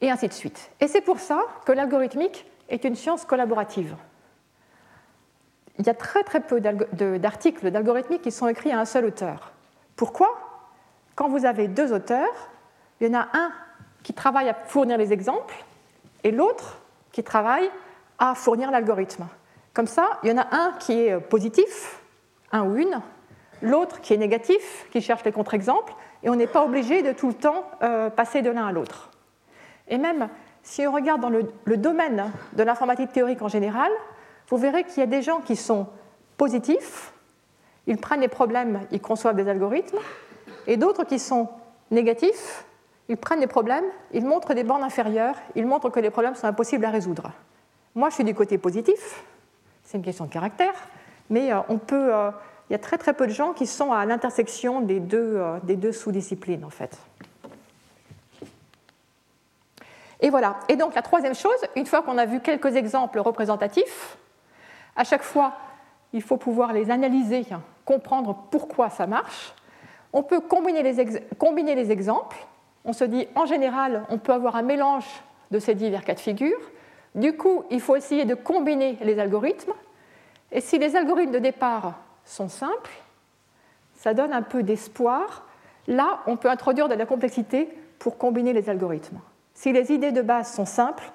et 0.01 0.09
ainsi 0.09 0.27
de 0.27 0.33
suite. 0.33 0.71
Et 0.79 0.87
c'est 0.87 1.01
pour 1.01 1.19
ça 1.19 1.41
que 1.65 1.71
l'algorithmique 1.71 2.45
est 2.69 2.83
une 2.83 2.95
science 2.95 3.25
collaborative 3.25 3.95
il 5.79 5.87
y 5.87 5.89
a 5.89 5.93
très 5.93 6.23
très 6.23 6.41
peu 6.41 6.59
d'articles 6.59 7.71
d'algorithmique 7.71 8.21
qui 8.21 8.31
sont 8.31 8.47
écrits 8.47 8.71
à 8.71 8.79
un 8.79 8.85
seul 8.85 9.05
auteur. 9.05 9.53
Pourquoi? 9.95 10.29
Quand 11.15 11.29
vous 11.29 11.45
avez 11.45 11.67
deux 11.69 11.93
auteurs, 11.93 12.49
il 12.99 13.07
y 13.07 13.09
en 13.09 13.19
a 13.19 13.27
un 13.33 13.51
qui 14.03 14.13
travaille 14.13 14.49
à 14.49 14.53
fournir 14.53 14.97
les 14.97 15.13
exemples 15.13 15.55
et 16.23 16.31
l'autre 16.31 16.79
qui 17.13 17.23
travaille 17.23 17.69
à 18.19 18.35
fournir 18.35 18.71
l'algorithme. 18.71 19.25
Comme 19.73 19.87
ça, 19.87 20.19
il 20.23 20.29
y 20.29 20.33
en 20.33 20.37
a 20.37 20.47
un 20.51 20.73
qui 20.79 20.93
est 20.93 21.17
positif, 21.17 22.01
un 22.51 22.63
ou 22.63 22.75
une, 22.75 23.01
l'autre 23.61 24.01
qui 24.01 24.13
est 24.13 24.17
négatif, 24.17 24.85
qui 24.91 25.01
cherche 25.01 25.23
les 25.23 25.31
contre-exemples, 25.31 25.93
et 26.23 26.29
on 26.29 26.35
n'est 26.35 26.47
pas 26.47 26.65
obligé 26.65 27.01
de 27.03 27.13
tout 27.13 27.29
le 27.29 27.33
temps 27.33 27.69
euh, 27.83 28.09
passer 28.09 28.41
de 28.41 28.49
l'un 28.49 28.67
à 28.67 28.71
l'autre. 28.73 29.08
Et 29.89 29.97
même 29.97 30.29
si 30.63 30.85
on 30.87 30.91
regarde 30.91 31.21
dans 31.21 31.29
le 31.29 31.77
domaine 31.77 32.31
de 32.53 32.63
l'informatique 32.63 33.11
théorique 33.11 33.41
en 33.41 33.47
général, 33.47 33.91
vous 34.49 34.57
verrez 34.57 34.83
qu'il 34.83 34.99
y 34.99 35.03
a 35.03 35.07
des 35.07 35.21
gens 35.21 35.41
qui 35.41 35.55
sont 35.55 35.87
positifs, 36.37 37.13
ils 37.87 37.97
prennent 37.97 38.21
les 38.21 38.27
problèmes, 38.27 38.81
ils 38.91 39.01
conçoivent 39.01 39.35
des 39.35 39.47
algorithmes, 39.47 39.99
et 40.67 40.77
d'autres 40.77 41.03
qui 41.03 41.19
sont 41.19 41.49
négatifs, 41.91 42.65
ils 43.09 43.17
prennent 43.17 43.39
les 43.39 43.47
problèmes, 43.47 43.85
ils 44.13 44.25
montrent 44.25 44.53
des 44.53 44.63
bornes 44.63 44.83
inférieures, 44.83 45.35
ils 45.55 45.65
montrent 45.65 45.89
que 45.89 45.99
les 45.99 46.09
problèmes 46.09 46.35
sont 46.35 46.47
impossibles 46.47 46.85
à 46.85 46.91
résoudre. 46.91 47.31
Moi, 47.95 48.09
je 48.09 48.15
suis 48.15 48.23
du 48.23 48.35
côté 48.35 48.57
positif, 48.57 49.23
c'est 49.83 49.97
une 49.97 50.03
question 50.03 50.25
de 50.25 50.31
caractère, 50.31 50.73
mais 51.29 51.51
euh, 51.51 51.59
euh, 51.91 52.31
il 52.69 52.73
y 52.73 52.75
a 52.75 52.79
très 52.79 52.97
très 52.97 53.13
peu 53.13 53.25
de 53.25 53.31
gens 53.31 53.53
qui 53.53 53.65
sont 53.65 53.91
à 53.91 54.05
l'intersection 54.05 54.81
des 54.81 54.99
deux, 54.99 55.35
euh, 55.37 55.57
des 55.63 55.75
deux 55.75 55.91
sous-disciplines, 55.91 56.63
en 56.63 56.69
fait. 56.69 56.95
Et 60.19 60.29
voilà. 60.29 60.57
Et 60.67 60.75
donc 60.75 60.95
la 60.95 61.01
troisième 61.01 61.35
chose, 61.35 61.59
une 61.75 61.85
fois 61.85 62.01
qu'on 62.01 62.17
a 62.17 62.25
vu 62.25 62.39
quelques 62.39 62.75
exemples 62.75 63.19
représentatifs, 63.19 64.17
à 64.95 65.03
chaque 65.03 65.23
fois, 65.23 65.53
il 66.13 66.21
faut 66.21 66.37
pouvoir 66.37 66.73
les 66.73 66.91
analyser, 66.91 67.45
comprendre 67.85 68.35
pourquoi 68.51 68.89
ça 68.89 69.07
marche. 69.07 69.53
On 70.11 70.23
peut 70.23 70.41
combiner 70.41 70.81
les, 70.83 71.91
exemples. 71.91 72.37
On 72.83 72.93
se 72.93 73.03
dit, 73.03 73.27
en 73.35 73.45
général, 73.45 74.05
on 74.09 74.17
peut 74.17 74.33
avoir 74.33 74.55
un 74.55 74.63
mélange 74.63 75.05
de 75.51 75.59
ces 75.59 75.75
divers 75.75 76.03
cas 76.03 76.15
de 76.15 76.19
figure. 76.19 76.59
Du 77.15 77.37
coup, 77.37 77.63
il 77.69 77.79
faut 77.79 77.95
essayer 77.95 78.25
de 78.25 78.35
combiner 78.35 78.97
les 79.01 79.19
algorithmes. 79.19 79.73
Et 80.51 80.61
si 80.61 80.79
les 80.79 80.95
algorithmes 80.95 81.31
de 81.31 81.39
départ 81.39 81.93
sont 82.25 82.49
simples, 82.49 82.91
ça 83.95 84.13
donne 84.13 84.33
un 84.33 84.41
peu 84.41 84.63
d'espoir. 84.63 85.45
Là, 85.87 86.21
on 86.25 86.37
peut 86.37 86.49
introduire 86.49 86.89
de 86.89 86.95
la 86.95 87.05
complexité 87.05 87.69
pour 87.99 88.17
combiner 88.17 88.53
les 88.53 88.69
algorithmes. 88.69 89.19
Si 89.59 89.73
les 89.73 89.91
idées 89.91 90.13
de 90.13 90.21
base 90.21 90.53
sont 90.53 90.65
simples, 90.65 91.11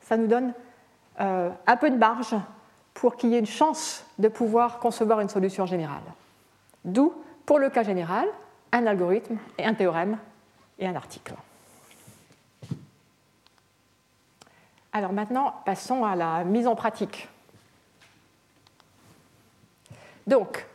ça 0.00 0.16
nous 0.16 0.26
donne 0.26 0.54
euh, 1.20 1.50
un 1.66 1.76
peu 1.76 1.90
de 1.90 1.98
marge 1.98 2.34
pour 2.94 3.16
qu'il 3.16 3.28
y 3.28 3.34
ait 3.34 3.38
une 3.38 3.44
chance 3.44 4.06
de 4.18 4.28
pouvoir 4.28 4.78
concevoir 4.78 5.20
une 5.20 5.28
solution 5.28 5.66
générale. 5.66 6.00
D'où, 6.86 7.12
pour 7.44 7.58
le 7.58 7.68
cas 7.68 7.82
général, 7.82 8.26
un 8.72 8.86
algorithme 8.86 9.36
et 9.58 9.66
un 9.66 9.74
théorème 9.74 10.16
et 10.78 10.86
un 10.86 10.94
article. 10.94 11.34
Alors 14.94 15.12
maintenant, 15.12 15.56
passons 15.66 16.02
à 16.02 16.16
la 16.16 16.44
mise 16.44 16.66
en 16.66 16.74
pratique. 16.74 17.28
Donc, 20.26 20.66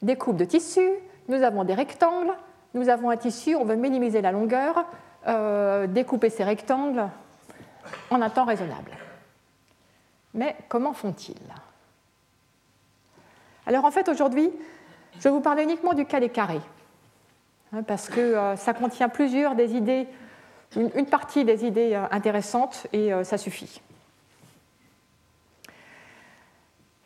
découpe 0.00 0.38
de 0.38 0.46
tissu, 0.46 0.88
nous 1.28 1.42
avons 1.42 1.64
des 1.64 1.74
rectangles, 1.74 2.32
nous 2.72 2.88
avons 2.88 3.10
un 3.10 3.18
tissu, 3.18 3.54
on 3.54 3.66
veut 3.66 3.76
minimiser 3.76 4.22
la 4.22 4.32
longueur, 4.32 4.86
euh, 5.26 5.86
découper 5.86 6.30
ces 6.30 6.42
rectangles 6.42 7.08
en 8.10 8.20
un 8.20 8.30
temps 8.30 8.44
raisonnable. 8.44 8.90
Mais 10.34 10.56
comment 10.68 10.92
font-ils? 10.92 11.36
Alors 13.66 13.84
en 13.84 13.90
fait, 13.90 14.08
aujourd'hui, 14.08 14.50
je 15.20 15.28
vous 15.28 15.40
parler 15.40 15.62
uniquement 15.62 15.92
du 15.92 16.06
cas 16.06 16.18
des 16.18 16.28
carrés, 16.28 16.60
hein, 17.72 17.82
parce 17.84 18.08
que 18.08 18.20
euh, 18.20 18.56
ça 18.56 18.74
contient 18.74 19.08
plusieurs 19.08 19.54
des 19.54 19.76
idées, 19.76 20.08
une, 20.74 21.06
partie 21.06 21.44
des 21.44 21.64
idées 21.64 21.94
euh, 21.94 22.06
intéressantes, 22.10 22.86
et 22.92 23.12
ça 23.22 23.38
suffit. 23.38 23.80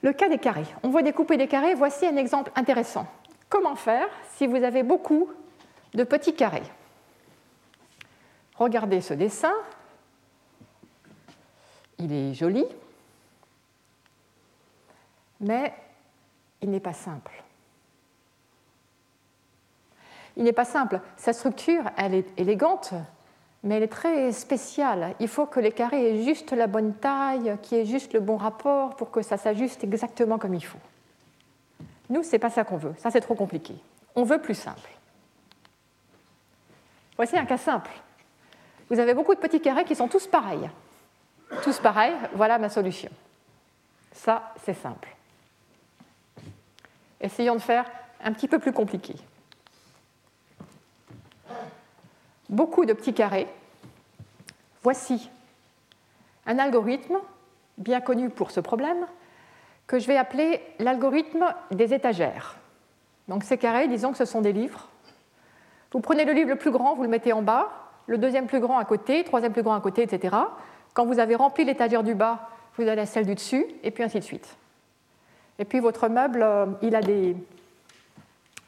Le 0.00 0.12
cas 0.12 0.28
des 0.28 0.38
carrés. 0.38 0.66
On 0.82 0.88
veut 0.88 1.02
découper 1.02 1.36
des 1.36 1.48
carrés. 1.48 1.74
Voici 1.74 2.06
un 2.06 2.16
exemple 2.16 2.52
intéressant. 2.54 3.06
Comment 3.48 3.74
faire 3.74 4.08
si 4.36 4.46
vous 4.46 4.62
avez 4.62 4.84
beaucoup 4.84 5.28
de 5.94 6.04
petits 6.04 6.34
carrés? 6.34 6.62
Regardez 8.58 9.00
ce 9.00 9.14
dessin. 9.14 9.52
Il 11.98 12.12
est 12.12 12.34
joli, 12.34 12.64
mais 15.40 15.74
il 16.60 16.70
n'est 16.70 16.80
pas 16.80 16.92
simple. 16.92 17.42
Il 20.36 20.44
n'est 20.44 20.52
pas 20.52 20.64
simple. 20.66 21.00
Sa 21.16 21.32
structure, 21.32 21.84
elle 21.96 22.14
est 22.14 22.38
élégante, 22.38 22.92
mais 23.62 23.76
elle 23.76 23.82
est 23.82 23.88
très 23.88 24.32
spéciale. 24.32 25.14
Il 25.20 25.28
faut 25.28 25.46
que 25.46 25.60
les 25.60 25.72
carrés 25.72 26.10
aient 26.10 26.24
juste 26.24 26.52
la 26.52 26.66
bonne 26.66 26.94
taille, 26.94 27.56
qu'il 27.62 27.78
y 27.78 27.80
ait 27.80 27.86
juste 27.86 28.12
le 28.12 28.20
bon 28.20 28.36
rapport 28.36 28.96
pour 28.96 29.10
que 29.10 29.22
ça 29.22 29.38
s'ajuste 29.38 29.82
exactement 29.84 30.38
comme 30.38 30.54
il 30.54 30.64
faut. 30.64 30.78
Nous, 32.10 32.22
ce 32.22 32.32
n'est 32.32 32.38
pas 32.38 32.50
ça 32.50 32.64
qu'on 32.64 32.76
veut. 32.76 32.94
Ça, 32.98 33.10
c'est 33.10 33.20
trop 33.20 33.34
compliqué. 33.34 33.74
On 34.14 34.24
veut 34.24 34.40
plus 34.40 34.54
simple. 34.54 34.90
Voici 37.16 37.36
un 37.38 37.46
cas 37.46 37.58
simple. 37.58 37.90
Vous 38.88 38.98
avez 38.98 39.14
beaucoup 39.14 39.34
de 39.34 39.40
petits 39.40 39.60
carrés 39.60 39.84
qui 39.84 39.96
sont 39.96 40.08
tous 40.08 40.26
pareils. 40.26 40.70
Tous 41.62 41.78
pareils, 41.78 42.14
voilà 42.34 42.58
ma 42.58 42.68
solution. 42.68 43.10
Ça, 44.12 44.54
c'est 44.64 44.74
simple. 44.74 45.14
Essayons 47.20 47.54
de 47.54 47.60
faire 47.60 47.84
un 48.22 48.32
petit 48.32 48.48
peu 48.48 48.58
plus 48.58 48.72
compliqué. 48.72 49.14
Beaucoup 52.48 52.84
de 52.84 52.92
petits 52.92 53.14
carrés. 53.14 53.48
Voici 54.82 55.30
un 56.46 56.58
algorithme 56.58 57.18
bien 57.78 58.00
connu 58.00 58.30
pour 58.30 58.50
ce 58.50 58.60
problème 58.60 59.06
que 59.86 59.98
je 59.98 60.06
vais 60.06 60.16
appeler 60.16 60.60
l'algorithme 60.78 61.54
des 61.70 61.92
étagères. 61.92 62.56
Donc 63.28 63.44
ces 63.44 63.58
carrés, 63.58 63.88
disons 63.88 64.12
que 64.12 64.18
ce 64.18 64.24
sont 64.24 64.40
des 64.40 64.52
livres. 64.52 64.88
Vous 65.92 66.00
prenez 66.00 66.24
le 66.24 66.32
livre 66.32 66.50
le 66.50 66.56
plus 66.56 66.70
grand, 66.70 66.94
vous 66.94 67.02
le 67.02 67.08
mettez 67.08 67.32
en 67.32 67.42
bas, 67.42 67.85
le 68.06 68.18
deuxième 68.18 68.46
plus 68.46 68.60
grand 68.60 68.78
à 68.78 68.84
côté, 68.84 69.24
troisième 69.24 69.52
plus 69.52 69.62
grand 69.62 69.74
à 69.74 69.80
côté, 69.80 70.02
etc. 70.02 70.36
Quand 70.94 71.06
vous 71.06 71.18
avez 71.18 71.34
rempli 71.34 71.64
l'étagère 71.64 72.02
du 72.02 72.14
bas, 72.14 72.48
vous 72.76 72.88
allez 72.88 73.02
à 73.02 73.06
celle 73.06 73.26
du 73.26 73.34
dessus, 73.34 73.66
et 73.82 73.90
puis 73.90 74.02
ainsi 74.02 74.18
de 74.18 74.24
suite. 74.24 74.56
Et 75.58 75.64
puis 75.64 75.80
votre 75.80 76.08
meuble, 76.08 76.42
euh, 76.42 76.66
il 76.82 76.94
a 76.94 77.00
des... 77.00 77.36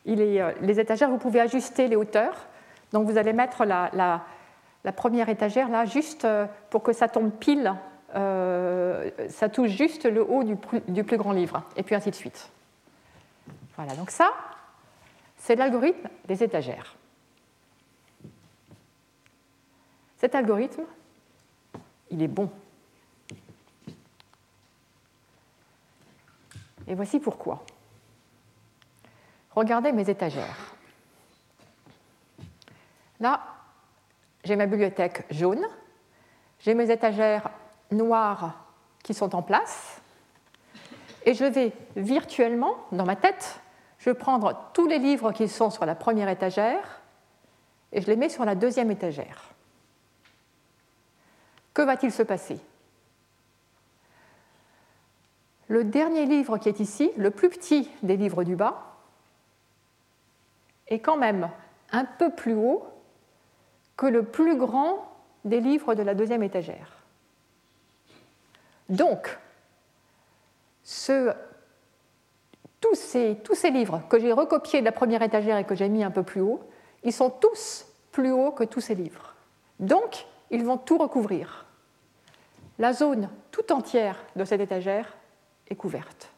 Il 0.07 0.21
est, 0.21 0.40
euh, 0.40 0.52
les 0.62 0.80
étagères, 0.80 1.11
vous 1.11 1.18
pouvez 1.18 1.40
ajuster 1.40 1.88
les 1.88 1.97
hauteurs. 1.97 2.47
Donc 2.92 3.07
vous 3.07 3.18
allez 3.18 3.33
mettre 3.33 3.64
la, 3.64 4.23
première 4.97 5.28
étagère 5.28 5.68
là, 5.68 5.85
juste 5.85 6.25
euh, 6.25 6.47
pour 6.71 6.83
que 6.83 6.92
ça 6.92 7.09
tombe 7.09 7.30
pile 7.30 7.75
ça 8.11 9.50
touche 9.52 9.68
juste 9.68 10.07
le 10.07 10.23
haut 10.23 10.42
du, 10.42 10.57
du, 10.88 11.04
plus 11.04 11.18
grand 11.18 11.33
livre, 11.33 11.62
et 11.76 11.83
puis 11.83 11.95
ainsi 11.95 12.11
de 12.11 12.14
suite. 12.14 12.49
Voilà, 13.76 13.95
donc 13.97 14.11
ça, 14.11 14.30
c'est 15.37 15.57
l'algorithme 15.57 16.09
des 16.26 16.42
étagères. 16.42 16.97
Cet 20.18 20.34
algorithme, 20.34 20.82
il 22.10 22.22
est 22.22 22.28
bon. 22.28 22.50
Et 26.88 26.94
voici 26.94 27.20
pourquoi. 27.20 27.64
Regardez 29.54 29.92
mes 29.92 30.08
étagères. 30.10 30.75
Là, 33.20 33.40
j'ai 34.44 34.56
ma 34.56 34.66
bibliothèque 34.66 35.25
jaune, 35.30 35.64
j'ai 36.60 36.75
mes 36.75 36.90
étagères 36.90 37.50
noirs 37.90 38.64
qui 39.02 39.14
sont 39.14 39.34
en 39.34 39.42
place. 39.42 40.00
Et 41.26 41.34
je 41.34 41.44
vais 41.44 41.72
virtuellement, 41.96 42.76
dans 42.90 43.04
ma 43.04 43.16
tête, 43.16 43.60
je 43.98 44.10
vais 44.10 44.14
prendre 44.14 44.70
tous 44.72 44.87
les 44.87 44.98
livres 44.98 45.32
qui 45.32 45.48
sont 45.48 45.70
sur 45.70 45.84
la 45.84 45.94
première 45.94 46.28
étagère 46.28 47.02
et 47.92 48.00
je 48.00 48.06
les 48.06 48.16
mets 48.16 48.28
sur 48.28 48.44
la 48.44 48.54
deuxième 48.54 48.90
étagère. 48.90 49.54
Que 51.78 51.82
va-t-il 51.82 52.11
se 52.11 52.25
passer 52.25 52.58
Le 55.68 55.85
dernier 55.85 56.26
livre 56.26 56.58
qui 56.58 56.68
est 56.68 56.80
ici, 56.80 57.12
le 57.16 57.30
plus 57.30 57.49
petit 57.49 57.88
des 58.02 58.16
livres 58.16 58.42
du 58.42 58.56
bas, 58.56 58.97
est 60.88 60.99
quand 60.99 61.16
même 61.16 61.49
un 61.92 62.04
peu 62.04 62.30
plus 62.30 62.54
haut 62.54 62.85
que 63.97 64.06
le 64.06 64.25
plus 64.25 64.56
grand 64.56 65.08
des 65.44 65.61
livres 65.61 65.94
de 65.94 66.02
la 66.02 66.16
deuxième 66.16 66.42
étagère. 66.42 66.97
Donc, 68.88 69.38
tous, 72.80 72.97
ces, 72.97 73.70
livres 73.70 74.02
que 74.08 74.18
j'ai 74.18 74.32
recopiés 74.32 74.80
de 74.80 74.85
la 74.85 74.90
première 74.90 75.23
étagère 75.23 75.58
et 75.58 75.64
que 75.64 75.76
j'ai 75.76 75.88
mis 75.88 76.02
un 76.02 76.11
peu 76.11 76.25
plus 76.25 76.40
haut, 76.40 76.61
ils 77.04 77.12
sont 77.12 77.30
tous 77.30 77.87
plus 78.11 78.32
hauts 78.32 78.50
que 78.50 78.64
tous 78.64 78.80
ces 78.80 78.97
livres. 78.97 79.37
Donc, 79.78 80.26
ils 80.50 80.64
vont 80.64 80.76
tout 80.76 80.99
recouvrir. 80.99 81.66
La 82.78 82.92
zone 82.92 83.28
tout 83.50 83.73
entière 83.73 84.16
de 84.37 84.44
cette 84.44 84.61
étagère 84.61 85.16
est 85.68 85.75
couverte. 85.75 86.30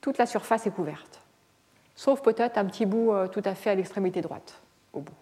Toute 0.00 0.18
la 0.18 0.26
surface 0.26 0.66
est 0.66 0.70
couverte. 0.70 1.20
Sauf 1.96 2.22
peut-être 2.22 2.58
un 2.58 2.64
petit 2.64 2.86
bout 2.86 3.12
euh, 3.12 3.26
tout 3.26 3.42
à 3.44 3.54
fait 3.54 3.70
à 3.70 3.74
l'extrémité 3.74 4.20
droite, 4.20 4.60
au 4.92 5.00
bout. 5.00 5.12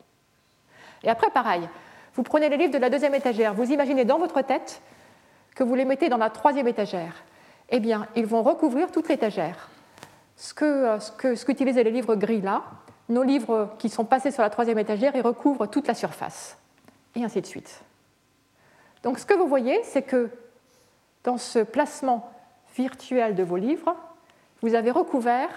Et 1.02 1.08
après, 1.08 1.30
pareil, 1.30 1.68
vous 2.14 2.22
prenez 2.22 2.48
les 2.48 2.56
livres 2.56 2.72
de 2.72 2.78
la 2.78 2.90
deuxième 2.90 3.14
étagère, 3.14 3.54
vous 3.54 3.70
imaginez 3.70 4.04
dans 4.04 4.18
votre 4.18 4.42
tête 4.42 4.82
que 5.54 5.64
vous 5.64 5.74
les 5.74 5.84
mettez 5.84 6.08
dans 6.08 6.16
la 6.16 6.30
troisième 6.30 6.68
étagère, 6.68 7.24
eh 7.70 7.80
bien, 7.80 8.06
ils 8.16 8.26
vont 8.26 8.42
recouvrir 8.42 8.90
toute 8.90 9.08
l'étagère. 9.08 9.68
Ce 10.36 10.54
qu'utilisaient 10.54 11.00
ce 11.00 11.46
que, 11.46 11.84
les 11.84 11.90
livres 11.90 12.14
gris 12.14 12.40
là, 12.40 12.62
nos 13.08 13.22
livres 13.22 13.74
qui 13.78 13.88
sont 13.88 14.04
passés 14.04 14.30
sur 14.30 14.42
la 14.42 14.50
troisième 14.50 14.78
étagère, 14.78 15.14
ils 15.14 15.22
recouvrent 15.22 15.66
toute 15.66 15.86
la 15.86 15.94
surface, 15.94 16.58
et 17.14 17.24
ainsi 17.24 17.40
de 17.40 17.46
suite. 17.46 17.82
Donc, 19.02 19.18
ce 19.18 19.26
que 19.26 19.34
vous 19.34 19.46
voyez, 19.46 19.80
c'est 19.84 20.02
que 20.02 20.30
dans 21.24 21.38
ce 21.38 21.60
placement 21.60 22.32
virtuel 22.76 23.34
de 23.34 23.42
vos 23.42 23.56
livres, 23.56 23.94
vous 24.60 24.74
avez 24.74 24.90
recouvert 24.90 25.50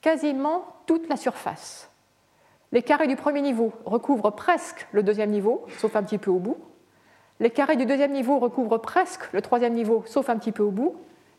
quasiment 0.00 0.64
toute 0.86 1.08
la 1.08 1.16
surface. 1.16 1.90
Les 2.72 2.82
carrés 2.82 3.08
du 3.08 3.16
premier 3.16 3.42
niveau 3.42 3.72
recouvrent 3.84 4.30
presque 4.30 4.86
le 4.92 5.02
deuxième 5.02 5.30
niveau, 5.30 5.66
sauf 5.78 5.96
un 5.96 6.02
petit 6.02 6.18
peu 6.18 6.30
au 6.30 6.38
bout. 6.38 6.56
Les 7.40 7.50
carrés 7.50 7.76
du 7.76 7.86
deuxième 7.86 8.12
niveau 8.12 8.38
recouvrent 8.38 8.78
presque 8.78 9.32
le 9.32 9.42
troisième 9.42 9.74
niveau, 9.74 10.04
sauf 10.06 10.28
un 10.28 10.36
petit 10.36 10.52
peu 10.52 10.62
au 10.62 10.70
bout, 10.70 10.96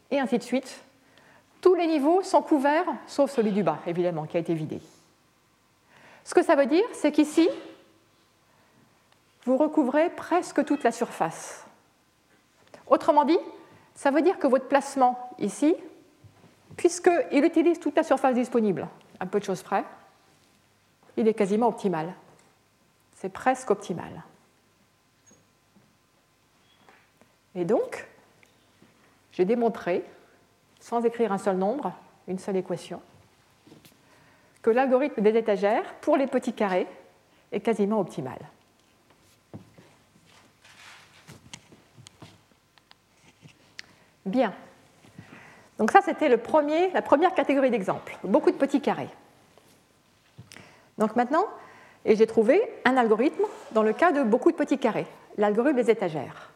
et 0.10 0.20
ainsi 0.20 0.38
de 0.38 0.44
suite. 0.44 0.84
Tous 1.62 1.76
les 1.76 1.88
niveaux 1.88 2.22
sont 2.24 2.42
couverts, 2.42 2.88
sauf 3.08 3.32
celui 3.32 3.52
du 3.52 3.64
bas, 3.64 3.80
évidemment, 3.86 4.26
qui 4.26 4.36
a 4.36 4.40
été 4.40 4.54
vidé. 4.54 4.82
Ce 6.24 6.34
que 6.34 6.44
ça 6.44 6.56
veut 6.56 6.66
dire, 6.66 6.84
c'est 6.94 7.12
qu'ici, 7.12 7.48
vous 9.46 9.58
recouvrez 9.58 10.10
presque 10.10 10.66
toute 10.66 10.84
la 10.84 10.92
surface. 10.92 11.66
Autrement 12.92 13.24
dit, 13.24 13.40
ça 13.96 14.12
veut 14.12 14.22
dire 14.22 14.38
que 14.38 14.48
votre 14.48 14.68
placement 14.68 15.30
ici, 15.40 15.74
puisqu'il 16.76 17.46
utilise 17.46 17.80
toute 17.80 17.96
la 17.96 18.04
surface 18.04 18.36
disponible, 18.36 18.86
un 19.22 19.28
peu 19.28 19.40
de 19.40 19.46
choses 19.46 19.64
près, 19.64 19.86
il 21.16 21.26
est 21.26 21.34
quasiment 21.34 21.70
optimal. 21.70 22.14
C'est 23.16 23.32
presque 23.32 23.72
optimal. 23.72 24.22
Et 27.56 27.64
donc, 27.64 28.06
j'ai 29.32 29.46
démontré, 29.46 30.04
sans 30.82 31.06
écrire 31.06 31.32
un 31.32 31.38
seul 31.38 31.56
nombre, 31.56 31.94
une 32.28 32.40
seule 32.40 32.58
équation, 32.58 33.02
que 34.62 34.70
l'algorithme 34.70 35.22
des 35.22 35.38
étagères 35.38 35.94
pour 36.02 36.18
les 36.18 36.28
petits 36.28 36.54
carrés 36.54 36.88
est 37.54 37.62
quasiment 37.62 38.02
optimal. 38.02 38.40
Bien. 44.26 44.54
Donc 45.78 45.92
ça, 45.92 46.02
c'était 46.02 46.30
la 46.30 46.38
première 46.38 47.34
catégorie 47.34 47.72
d'exemples. 47.72 48.18
Beaucoup 48.24 48.52
de 48.52 48.56
petits 48.56 48.82
carrés. 48.82 49.10
Donc 50.98 51.16
maintenant, 51.16 51.46
et 52.06 52.16
j'ai 52.16 52.28
trouvé 52.28 52.62
un 52.86 52.98
algorithme 52.98 53.44
dans 53.72 53.84
le 53.84 53.94
cas 53.94 54.12
de 54.12 54.24
beaucoup 54.24 54.52
de 54.52 54.56
petits 54.58 54.78
carrés, 54.78 55.08
l'algorithme 55.38 55.78
des 55.78 55.90
étagères. 55.90 56.52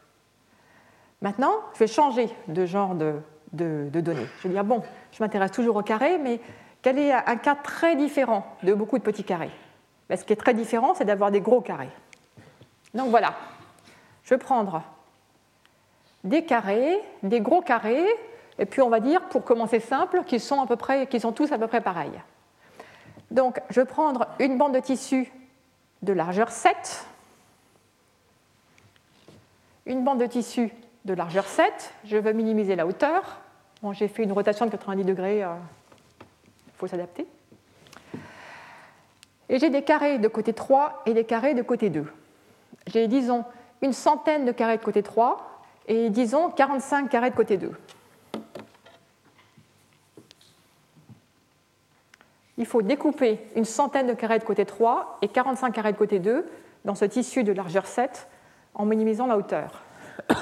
Maintenant, 1.22 1.52
je 1.74 1.80
vais 1.80 1.86
changer 1.86 2.28
de 2.48 2.66
genre 2.66 2.94
de, 2.94 3.20
données. 3.52 4.26
Je 4.38 4.48
vais 4.48 4.54
dire, 4.54 4.64
bon, 4.64 4.82
je 5.12 5.22
m'intéresse 5.22 5.52
toujours 5.52 5.76
au 5.76 5.82
carré, 5.82 6.18
mais 6.18 6.40
quel 6.82 6.98
est 6.98 7.12
un 7.12 7.36
cas 7.36 7.54
très 7.54 7.96
différent 7.96 8.56
de 8.62 8.74
beaucoup 8.74 8.98
de 8.98 9.02
petits 9.02 9.24
carrés? 9.24 9.50
Ben, 10.08 10.16
Ce 10.16 10.24
qui 10.24 10.32
est 10.32 10.36
très 10.36 10.54
différent, 10.54 10.94
c'est 10.94 11.04
d'avoir 11.04 11.30
des 11.30 11.40
gros 11.40 11.60
carrés. 11.60 11.90
Donc 12.94 13.10
voilà, 13.10 13.34
je 14.24 14.30
vais 14.30 14.38
prendre 14.38 14.82
des 16.26 16.44
carrés, 16.44 16.98
des 17.22 17.40
gros 17.40 17.62
carrés, 17.62 18.06
et 18.58 18.66
puis 18.66 18.82
on 18.82 18.90
va 18.90 19.00
dire, 19.00 19.22
pour 19.28 19.44
commencer 19.44 19.80
simple, 19.80 20.24
qu'ils 20.24 20.40
sont, 20.40 20.60
à 20.60 20.66
peu 20.66 20.76
près, 20.76 21.08
sont 21.18 21.32
tous 21.32 21.52
à 21.52 21.58
peu 21.58 21.68
près 21.68 21.80
pareils. 21.80 22.20
Donc 23.30 23.60
je 23.70 23.80
vais 23.80 23.86
prendre 23.86 24.26
une 24.38 24.58
bande 24.58 24.74
de 24.74 24.80
tissu 24.80 25.32
de 26.02 26.12
largeur 26.12 26.50
7, 26.50 27.06
une 29.86 30.04
bande 30.04 30.20
de 30.20 30.26
tissu 30.26 30.70
de 31.04 31.14
largeur 31.14 31.46
7, 31.46 31.94
je 32.04 32.16
veux 32.16 32.32
minimiser 32.32 32.76
la 32.76 32.86
hauteur. 32.86 33.40
J'ai 33.92 34.08
fait 34.08 34.24
une 34.24 34.32
rotation 34.32 34.66
de 34.66 34.70
90 34.70 35.04
degrés, 35.04 35.38
il 35.38 35.42
euh, 35.42 35.54
faut 36.76 36.88
s'adapter. 36.88 37.24
Et 39.48 39.60
j'ai 39.60 39.70
des 39.70 39.82
carrés 39.82 40.18
de 40.18 40.26
côté 40.26 40.52
3 40.52 41.04
et 41.06 41.14
des 41.14 41.22
carrés 41.22 41.54
de 41.54 41.62
côté 41.62 41.88
2. 41.88 42.04
J'ai, 42.88 43.06
disons, 43.06 43.44
une 43.80 43.92
centaine 43.92 44.44
de 44.44 44.50
carrés 44.50 44.78
de 44.78 44.82
côté 44.82 45.04
3 45.04 45.55
et, 45.86 46.10
disons, 46.10 46.50
45 46.50 47.08
carrés 47.08 47.30
de 47.30 47.36
côté 47.36 47.56
2. 47.56 47.72
Il 52.58 52.66
faut 52.66 52.82
découper 52.82 53.40
une 53.54 53.64
centaine 53.64 54.06
de 54.06 54.14
carrés 54.14 54.38
de 54.38 54.44
côté 54.44 54.64
3 54.64 55.18
et 55.22 55.28
45 55.28 55.72
carrés 55.72 55.92
de 55.92 55.98
côté 55.98 56.18
2 56.18 56.46
dans 56.84 56.94
ce 56.94 57.04
tissu 57.04 57.44
de 57.44 57.52
largeur 57.52 57.86
7 57.86 58.28
en 58.74 58.86
minimisant 58.86 59.26
la 59.26 59.36
hauteur. 59.36 59.82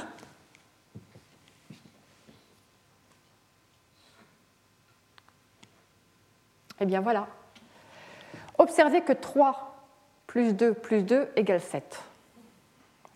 Eh 6.81 6.87
bien 6.87 7.01
voilà. 7.01 7.29
Observez 8.59 9.03
que 9.03 9.13
3 9.13 9.87
plus 10.27 10.55
2 10.55 10.75
plus 10.75 11.05
2 11.05 11.29
égale 11.37 11.61
7. 11.61 12.03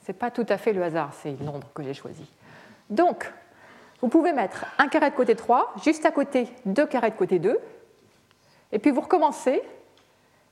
Ce 0.09 0.12
n'est 0.12 0.19
pas 0.19 0.31
tout 0.31 0.47
à 0.49 0.57
fait 0.57 0.73
le 0.73 0.83
hasard, 0.83 1.11
c'est 1.12 1.38
le 1.38 1.45
nombre 1.45 1.69
que 1.75 1.83
j'ai 1.83 1.93
choisi. 1.93 2.25
Donc, 2.88 3.31
vous 4.00 4.09
pouvez 4.09 4.33
mettre 4.33 4.65
un 4.79 4.88
carré 4.88 5.11
de 5.11 5.15
côté 5.15 5.37
3, 5.37 5.75
juste 5.85 6.07
à 6.07 6.11
côté 6.11 6.49
deux 6.65 6.87
carrés 6.87 7.11
de 7.11 7.15
côté 7.15 7.38
2, 7.38 7.59
et 8.73 8.79
puis 8.79 8.91
vous 8.91 9.03
recommencez, 9.03 9.62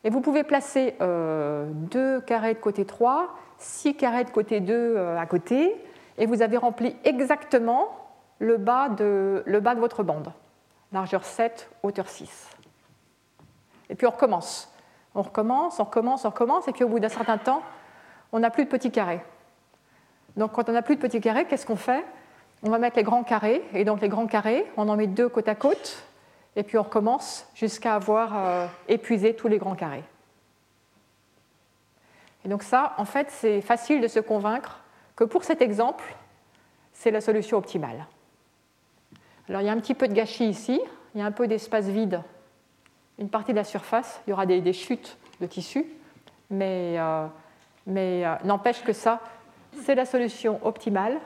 et 0.05 0.11
vous 0.11 0.21
pouvez 0.21 0.45
placer 0.45 0.95
euh, 1.01 1.65
deux 1.73 2.21
carrés 2.21 2.53
de 2.53 2.59
côté 2.59 2.85
3, 2.85 3.35
six 3.57 3.97
carrés 3.97 4.25
de 4.25 4.31
côté 4.31 4.61
2 4.61 4.75
euh, 4.75 5.19
à 5.19 5.25
côté, 5.25 5.75
et 6.19 6.27
vous 6.27 6.43
avez 6.43 6.59
rempli 6.59 6.95
exactement 7.05 7.97
le 8.39 8.59
bas 8.59 8.91
de, 8.91 9.43
le 9.47 9.61
bas 9.61 9.75
de 9.75 9.81
votre 9.81 10.03
bande, 10.03 10.35
largeur 10.93 11.25
7, 11.25 11.71
hauteur 11.83 12.11
6. 12.11 12.51
Et 13.89 13.95
puis 13.95 14.07
on 14.07 14.11
recommence. 14.11 14.71
On 15.15 15.23
recommence, 15.23 15.81
on 15.81 15.85
recommence, 15.85 16.27
on 16.27 16.29
recommence, 16.29 16.69
et 16.69 16.73
puis 16.73 16.85
au 16.85 16.91
bout 16.91 17.01
d'un 17.01 17.09
certain 17.09 17.39
temps, 17.39 17.63
on 18.33 18.41
n'a 18.41 18.51
plus 18.51 18.67
de 18.67 18.69
petits 18.69 18.91
carrés. 18.91 19.23
Donc 20.37 20.52
quand 20.52 20.69
on 20.69 20.73
n'a 20.73 20.83
plus 20.83 20.97
de 20.97 21.00
petits 21.00 21.21
carrés, 21.21 21.47
qu'est-ce 21.47 21.66
qu'on 21.66 21.76
fait? 21.76 22.05
On 22.62 22.71
va 22.71 22.78
mettre 22.78 22.97
les 22.97 23.02
grands 23.02 23.23
carrés, 23.23 23.62
et 23.75 23.85
donc 23.85 24.00
les 24.00 24.09
grands 24.09 24.26
carrés, 24.26 24.66
on 24.76 24.88
en 24.88 24.97
met 24.97 25.07
deux 25.07 25.28
côte 25.28 25.49
à 25.49 25.55
côte, 25.55 26.05
et 26.57 26.62
puis 26.62 26.78
on 26.78 26.83
recommence 26.83 27.47
jusqu'à 27.55 27.95
avoir 27.95 28.37
euh, 28.37 28.66
épuisé 28.88 29.35
tous 29.35 29.49
les 29.49 29.59
grands 29.59 29.75
carrés. 29.75 30.05
Et 32.45 32.49
donc 32.49 32.62
ça, 32.62 32.95
en 32.99 33.05
fait, 33.05 33.31
c'est 33.31 33.61
facile 33.61 34.00
de 34.00 34.09
se 34.09 34.21
convaincre 34.21 34.81
que 35.16 35.25
pour 35.25 35.45
cet 35.45 35.61
exemple, 35.62 36.05
c'est 36.93 37.11
la 37.11 37.21
solution 37.21 37.59
optimale. 37.59 38.07
Alors 39.49 39.61
il 39.61 39.66
y 39.66 39.69
a 39.69 39.73
un 39.73 39.81
petit 39.81 39.95
peu 39.95 40.09
de 40.09 40.14
gâchis 40.14 40.49
ici, 40.49 40.81
il 41.14 41.21
y 41.21 41.23
a 41.23 41.26
un 41.26 41.33
peu 41.33 41.47
d'espace 41.47 41.87
vide. 41.87 42.23
Une 43.19 43.31
partie 43.31 43.52
de 43.52 43.57
la 43.57 43.64
surface, 43.64 44.21
il 44.26 44.31
y 44.31 44.33
aura 44.33 44.47
des, 44.47 44.73
chutes 44.73 45.16
de 45.40 45.47
tissu, 45.47 45.87
mais, 46.50 46.97
euh, 46.99 47.26
euh, 47.88 48.35
n'empêche 48.45 48.83
que 48.83 48.93
ça, 48.93 49.21
c'est 49.85 49.95
la 49.95 50.06
solution 50.06 50.64
optimale 50.64 51.18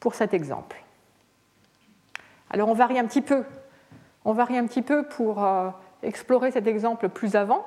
pour 0.00 0.14
cet 0.14 0.34
exemple. 0.34 0.82
Alors 2.50 2.68
on 2.68 2.74
varie 2.74 2.98
un 2.98 3.06
petit 3.06 3.22
peu, 3.22 3.44
on 4.24 4.32
varie 4.32 4.58
un 4.58 4.66
petit 4.66 4.82
peu 4.82 5.06
pour 5.06 5.44
euh, 5.44 5.70
explorer 6.02 6.50
cet 6.50 6.66
exemple 6.66 7.08
plus 7.08 7.36
avant. 7.36 7.64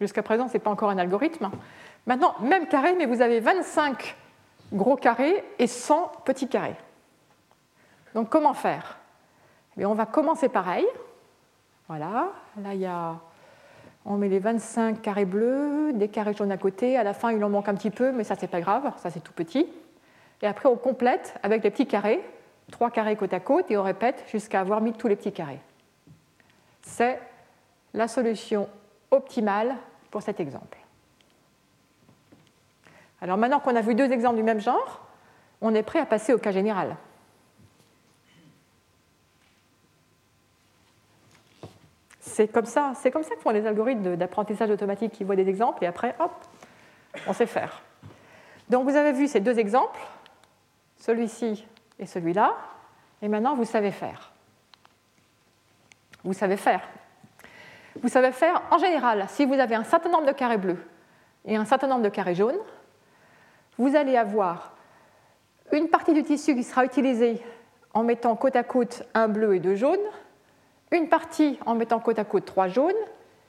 Jusqu'à 0.00 0.22
présent, 0.22 0.48
ce 0.48 0.54
n'est 0.54 0.60
pas 0.60 0.70
encore 0.70 0.90
un 0.90 0.98
algorithme. 0.98 1.50
Maintenant, 2.06 2.34
même 2.40 2.66
carré, 2.66 2.94
mais 2.94 3.06
vous 3.06 3.22
avez 3.22 3.40
25 3.40 4.16
gros 4.72 4.96
carrés 4.96 5.44
et 5.58 5.66
100 5.66 6.12
petits 6.24 6.48
carrés. 6.48 6.76
Donc 8.14 8.28
comment 8.28 8.54
faire? 8.54 8.98
Eh 9.76 9.86
On 9.86 9.94
va 9.94 10.06
commencer 10.06 10.48
pareil. 10.48 10.86
Voilà, 11.88 12.32
là 12.56 12.74
il 12.74 12.80
y 12.80 12.86
a, 12.86 13.16
on 14.04 14.16
met 14.16 14.28
les 14.28 14.38
25 14.38 15.00
carrés 15.00 15.24
bleus, 15.24 15.92
des 15.94 16.08
carrés 16.08 16.34
jaunes 16.34 16.52
à 16.52 16.56
côté. 16.56 16.96
À 16.96 17.02
la 17.02 17.14
fin, 17.14 17.32
il 17.32 17.42
en 17.42 17.48
manque 17.48 17.68
un 17.68 17.74
petit 17.74 17.90
peu, 17.90 18.12
mais 18.12 18.24
ça 18.24 18.34
c'est 18.38 18.48
pas 18.48 18.60
grave, 18.60 18.92
ça 18.98 19.10
c'est 19.10 19.20
tout 19.20 19.32
petit. 19.32 19.66
Et 20.42 20.46
après, 20.46 20.68
on 20.68 20.76
complète 20.76 21.34
avec 21.42 21.62
les 21.64 21.70
petits 21.70 21.86
carrés, 21.86 22.20
trois 22.70 22.90
carrés 22.90 23.16
côte 23.16 23.32
à 23.32 23.40
côte, 23.40 23.70
et 23.70 23.76
on 23.76 23.82
répète 23.82 24.24
jusqu'à 24.30 24.60
avoir 24.60 24.80
mis 24.80 24.92
tous 24.92 25.08
les 25.08 25.16
petits 25.16 25.32
carrés. 25.32 25.60
C'est 26.82 27.18
la 27.94 28.08
solution 28.08 28.68
optimale 29.10 29.76
pour 30.10 30.22
cet 30.22 30.40
exemple. 30.40 30.78
Alors 33.22 33.38
maintenant 33.38 33.60
qu'on 33.60 33.74
a 33.74 33.80
vu 33.80 33.94
deux 33.94 34.12
exemples 34.12 34.36
du 34.36 34.42
même 34.42 34.60
genre, 34.60 35.00
on 35.62 35.74
est 35.74 35.82
prêt 35.82 35.98
à 35.98 36.04
passer 36.04 36.34
au 36.34 36.38
cas 36.38 36.50
général. 36.50 36.96
C'est 42.34 42.48
comme 42.48 42.64
ça, 42.64 42.94
c'est 42.96 43.12
comme 43.12 43.22
ça 43.22 43.36
que 43.36 43.40
font 43.40 43.50
les 43.50 43.64
algorithmes 43.64 44.16
d'apprentissage 44.16 44.68
automatique 44.68 45.12
qui 45.12 45.22
voient 45.22 45.36
des 45.36 45.48
exemples 45.48 45.84
et 45.84 45.86
après, 45.86 46.16
hop, 46.18 46.32
on 47.28 47.32
sait 47.32 47.46
faire. 47.46 47.80
Donc 48.68 48.88
vous 48.88 48.96
avez 48.96 49.12
vu 49.12 49.28
ces 49.28 49.38
deux 49.38 49.56
exemples, 49.60 50.00
celui-ci 50.96 51.64
et 52.00 52.06
celui-là, 52.06 52.56
et 53.22 53.28
maintenant 53.28 53.54
vous 53.54 53.64
savez 53.64 53.92
faire. 53.92 54.32
Vous 56.24 56.32
savez 56.32 56.56
faire. 56.56 56.80
Vous 58.02 58.08
savez 58.08 58.32
faire 58.32 58.62
en 58.72 58.78
général, 58.78 59.26
si 59.28 59.44
vous 59.44 59.54
avez 59.54 59.76
un 59.76 59.84
certain 59.84 60.10
nombre 60.10 60.26
de 60.26 60.32
carrés 60.32 60.58
bleus 60.58 60.84
et 61.44 61.54
un 61.54 61.64
certain 61.64 61.86
nombre 61.86 62.02
de 62.02 62.08
carrés 62.08 62.34
jaunes, 62.34 62.58
vous 63.78 63.94
allez 63.94 64.16
avoir 64.16 64.72
une 65.70 65.88
partie 65.88 66.14
du 66.14 66.24
tissu 66.24 66.56
qui 66.56 66.64
sera 66.64 66.84
utilisée 66.84 67.40
en 67.92 68.02
mettant 68.02 68.34
côte 68.34 68.56
à 68.56 68.64
côte 68.64 69.04
un 69.14 69.28
bleu 69.28 69.54
et 69.54 69.60
deux 69.60 69.76
jaunes, 69.76 70.00
une 70.94 71.08
partie 71.08 71.58
en 71.66 71.74
mettant 71.74 72.00
côte 72.00 72.18
à 72.18 72.24
côte 72.24 72.44
trois 72.44 72.68
jaunes 72.68 72.92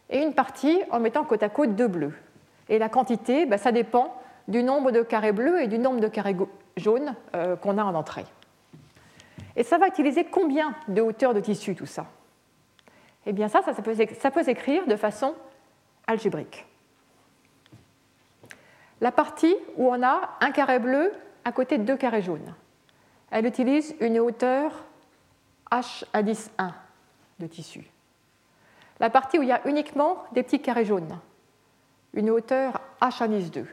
et 0.09 0.21
une 0.21 0.33
partie 0.33 0.81
en 0.91 0.99
mettant 0.99 1.23
côte 1.23 1.43
à 1.43 1.49
côte 1.49 1.75
deux 1.75 1.87
bleus. 1.87 2.13
Et 2.69 2.79
la 2.79 2.89
quantité, 2.89 3.45
ben, 3.45 3.57
ça 3.57 3.71
dépend 3.71 4.15
du 4.47 4.63
nombre 4.63 4.91
de 4.91 5.01
carrés 5.01 5.31
bleus 5.31 5.61
et 5.61 5.67
du 5.67 5.79
nombre 5.79 5.99
de 5.99 6.07
carrés 6.07 6.35
jaunes 6.77 7.15
euh, 7.35 7.55
qu'on 7.55 7.77
a 7.77 7.83
en 7.83 7.95
entrée. 7.95 8.25
Et 9.55 9.63
ça 9.63 9.77
va 9.77 9.87
utiliser 9.87 10.25
combien 10.25 10.73
de 10.87 11.01
hauteur 11.01 11.33
de 11.33 11.39
tissu 11.39 11.75
tout 11.75 11.85
ça? 11.85 12.05
Eh 13.25 13.33
bien 13.33 13.47
ça, 13.47 13.61
ça, 13.61 13.73
peut, 13.73 13.95
ça 13.95 14.43
s'écrire 14.43 14.85
de 14.85 14.95
façon 14.95 15.33
algébrique. 16.05 16.65
La 19.01 19.11
partie 19.11 19.55
où 19.77 19.89
on 19.89 20.03
a 20.03 20.37
un 20.41 20.51
carré 20.51 20.79
bleu 20.79 21.11
à 21.43 21.51
côté 21.51 21.77
de 21.77 21.83
deux 21.83 21.97
carrés 21.97 22.21
jaunes, 22.21 22.53
elle 23.31 23.45
utilise 23.45 23.95
une 23.99 24.19
hauteur 24.19 24.85
h 25.71 26.05
10 26.21 26.51
1 26.57 26.73
de 27.39 27.47
tissu. 27.47 27.85
La 28.99 29.09
partie 29.09 29.37
où 29.37 29.41
il 29.41 29.49
y 29.49 29.51
a 29.51 29.67
uniquement 29.67 30.23
des 30.31 30.43
petits 30.43 30.61
carrés 30.61 30.85
jaunes, 30.85 31.19
une 32.13 32.29
hauteur 32.29 32.79
H 33.01 33.23
indice 33.23 33.51
2. 33.51 33.67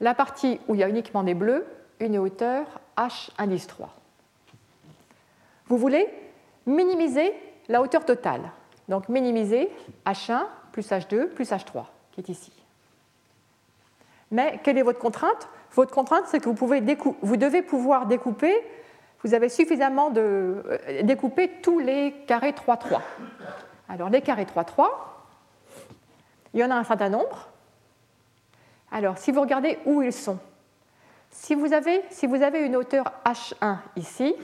La 0.00 0.14
partie 0.14 0.58
où 0.68 0.74
il 0.74 0.80
y 0.80 0.84
a 0.84 0.88
uniquement 0.88 1.22
des 1.22 1.34
bleus, 1.34 1.66
une 1.98 2.16
hauteur 2.18 2.80
H 2.96 3.30
indice 3.36 3.66
3. 3.66 3.94
Vous 5.66 5.76
voulez 5.76 6.08
minimiser 6.66 7.34
la 7.68 7.82
hauteur 7.82 8.04
totale. 8.04 8.50
Donc 8.88 9.08
minimiser 9.08 9.70
H1 10.04 10.46
plus 10.72 10.90
H2 10.90 11.28
plus 11.28 11.50
H3, 11.50 11.84
qui 12.12 12.20
est 12.20 12.28
ici. 12.28 12.52
Mais 14.30 14.60
quelle 14.62 14.78
est 14.78 14.82
votre 14.82 14.98
contrainte? 14.98 15.48
Votre 15.72 15.94
contrainte, 15.94 16.24
c'est 16.26 16.40
que 16.40 16.46
vous, 16.46 16.54
pouvez 16.54 16.82
vous 17.22 17.36
devez 17.36 17.62
pouvoir 17.62 18.06
découper 18.06 18.54
vous 19.22 19.34
avez 19.34 19.48
suffisamment 19.48 20.10
de 20.10 20.62
euh, 20.66 21.02
découper 21.02 21.60
tous 21.62 21.78
les 21.78 22.12
carrés 22.26 22.52
3-3. 22.52 23.00
Alors 23.88 24.08
les 24.08 24.22
carrés 24.22 24.44
3-3, 24.44 24.88
il 26.54 26.60
y 26.60 26.64
en 26.64 26.70
a 26.70 26.74
un 26.74 26.84
certain 26.84 27.10
nombre. 27.10 27.48
Alors 28.90 29.18
si 29.18 29.30
vous 29.30 29.40
regardez 29.40 29.78
où 29.84 30.02
ils 30.02 30.12
sont, 30.12 30.38
si 31.30 31.54
vous 31.54 31.72
avez, 31.72 32.02
si 32.10 32.26
vous 32.26 32.42
avez 32.42 32.60
une 32.60 32.76
hauteur 32.76 33.12
H1 33.24 33.78
ici, 33.96 34.34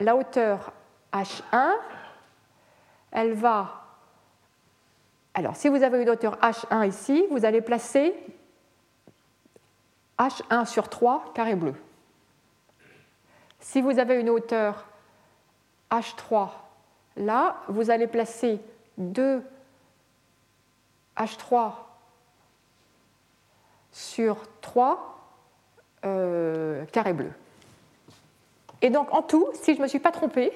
la 0.00 0.16
hauteur 0.16 0.72
H1, 1.12 1.72
elle 3.12 3.34
va... 3.34 3.82
Alors 5.34 5.54
si 5.54 5.68
vous 5.68 5.82
avez 5.82 6.02
une 6.02 6.10
hauteur 6.10 6.38
H1 6.38 6.88
ici, 6.88 7.24
vous 7.30 7.44
allez 7.44 7.60
placer 7.60 8.14
H1 10.18 10.66
sur 10.66 10.88
3 10.88 11.32
carré 11.34 11.54
bleu. 11.54 11.74
Si 13.60 13.80
vous 13.80 13.98
avez 13.98 14.20
une 14.20 14.30
hauteur 14.30 14.86
H3 15.90 16.50
là, 17.16 17.56
vous 17.68 17.90
allez 17.90 18.06
placer 18.06 18.60
2 18.98 19.42
H3 21.16 21.72
sur 23.92 24.36
3 24.60 25.18
euh, 26.04 26.84
carrés 26.86 27.14
bleus. 27.14 27.32
Et 28.82 28.90
donc 28.90 29.12
en 29.12 29.22
tout, 29.22 29.48
si 29.54 29.72
je 29.72 29.78
ne 29.78 29.84
me 29.84 29.88
suis 29.88 29.98
pas 29.98 30.12
trompée, 30.12 30.52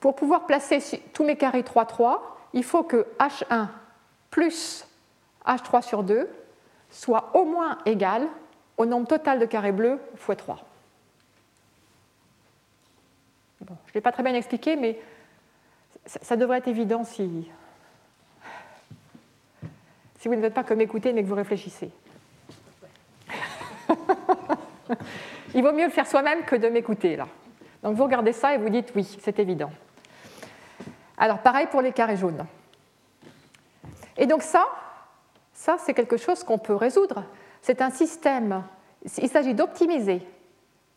pour 0.00 0.14
pouvoir 0.14 0.46
placer 0.46 1.02
tous 1.12 1.24
mes 1.24 1.36
carrés 1.36 1.62
3, 1.62 1.86
3, 1.86 2.36
il 2.52 2.64
faut 2.64 2.82
que 2.82 3.06
H1 3.18 3.68
plus 4.30 4.86
H3 5.46 5.82
sur 5.82 6.02
2 6.02 6.28
soit 6.90 7.30
au 7.34 7.44
moins 7.44 7.78
égal 7.86 8.28
au 8.76 8.84
nombre 8.84 9.06
total 9.06 9.38
de 9.38 9.46
carrés 9.46 9.72
bleus 9.72 9.98
x 10.14 10.36
3. 10.36 10.71
Je 13.86 13.90
ne 13.90 13.94
l'ai 13.94 14.00
pas 14.00 14.12
très 14.12 14.22
bien 14.22 14.34
expliqué, 14.34 14.76
mais 14.76 14.98
ça, 16.06 16.36
devrait 16.36 16.58
être 16.58 16.68
évident 16.68 17.04
si, 17.04 17.50
si 20.18 20.28
vous 20.28 20.34
ne 20.34 20.40
faites 20.40 20.54
pas 20.54 20.64
que 20.64 20.74
m'écouter, 20.74 21.12
mais 21.12 21.22
que 21.22 21.28
vous 21.28 21.34
réfléchissez. 21.34 21.90
Il 25.54 25.62
vaut 25.62 25.72
mieux 25.72 25.84
le 25.84 25.90
faire 25.90 26.06
soi-même 26.06 26.44
que 26.44 26.56
de 26.56 26.68
m'écouter, 26.68 27.16
là. 27.16 27.28
Donc 27.82 27.96
vous 27.96 28.04
regardez 28.04 28.32
ça 28.32 28.54
et 28.54 28.58
vous 28.58 28.68
dites 28.68 28.92
oui, 28.94 29.18
c'est 29.20 29.38
évident. 29.38 29.72
Alors 31.18 31.38
pareil 31.40 31.66
pour 31.66 31.82
les 31.82 31.92
carrés 31.92 32.16
jaunes. 32.16 32.46
Et 34.16 34.26
donc 34.26 34.42
ça, 34.42 34.66
ça 35.52 35.76
c'est 35.78 35.94
quelque 35.94 36.16
chose 36.16 36.44
qu'on 36.44 36.58
peut 36.58 36.76
résoudre. 36.76 37.24
C'est 37.60 37.82
un 37.82 37.90
système, 37.90 38.62
il 39.18 39.28
s'agit 39.28 39.54
d'optimiser 39.54 40.26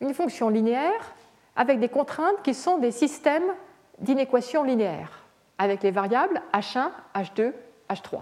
une 0.00 0.14
fonction 0.14 0.48
linéaire 0.48 1.14
avec 1.56 1.80
des 1.80 1.88
contraintes 1.88 2.42
qui 2.42 2.54
sont 2.54 2.78
des 2.78 2.90
systèmes 2.90 3.54
d'inéquations 3.98 4.62
linéaires, 4.62 5.24
avec 5.58 5.82
les 5.82 5.90
variables 5.90 6.42
h1, 6.52 6.90
h2, 7.14 7.52
h3. 7.90 8.20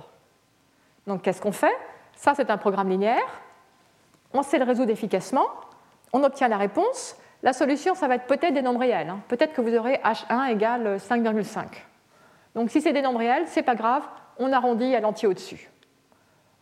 Donc 1.07 1.23
qu'est-ce 1.23 1.43
qu'on 1.43 1.53
fait? 1.53 1.77
Ça, 2.15 2.35
c'est 2.35 2.51
un 2.51 2.57
programme 2.59 2.89
linéaire. 2.89 3.43
On 4.33 4.43
sait 4.43 4.59
le 4.59 4.65
résoudre 4.65 4.91
efficacement. 4.91 5.47
On 6.13 6.23
obtient 6.23 6.49
la 6.49 6.57
réponse. 6.57 7.17
La 7.43 7.53
solution, 7.53 7.95
ça 7.95 8.09
va 8.09 8.15
être 8.15 8.27
peut-être 8.27 8.55
des 8.55 8.63
nombres 8.63 8.81
réels. 8.81 9.11
Hein. 9.11 9.21
Peut-être 9.29 9.53
que 9.53 9.61
vous 9.61 9.75
aurez 9.75 10.01
h1 10.05 10.51
égale 10.51 10.97
5,5. 10.97 11.67
Donc 12.55 12.71
si 12.71 12.81
c'est 12.81 12.93
des 12.93 13.03
nombres 13.03 13.19
réels, 13.19 13.49
ce 13.49 13.57
n'est 13.57 13.65
pas 13.65 13.75
grave, 13.75 14.03
on 14.39 14.53
arrondit 14.53 14.95
à 14.95 15.01
l'entier 15.01 15.29
au-dessus. 15.29 15.71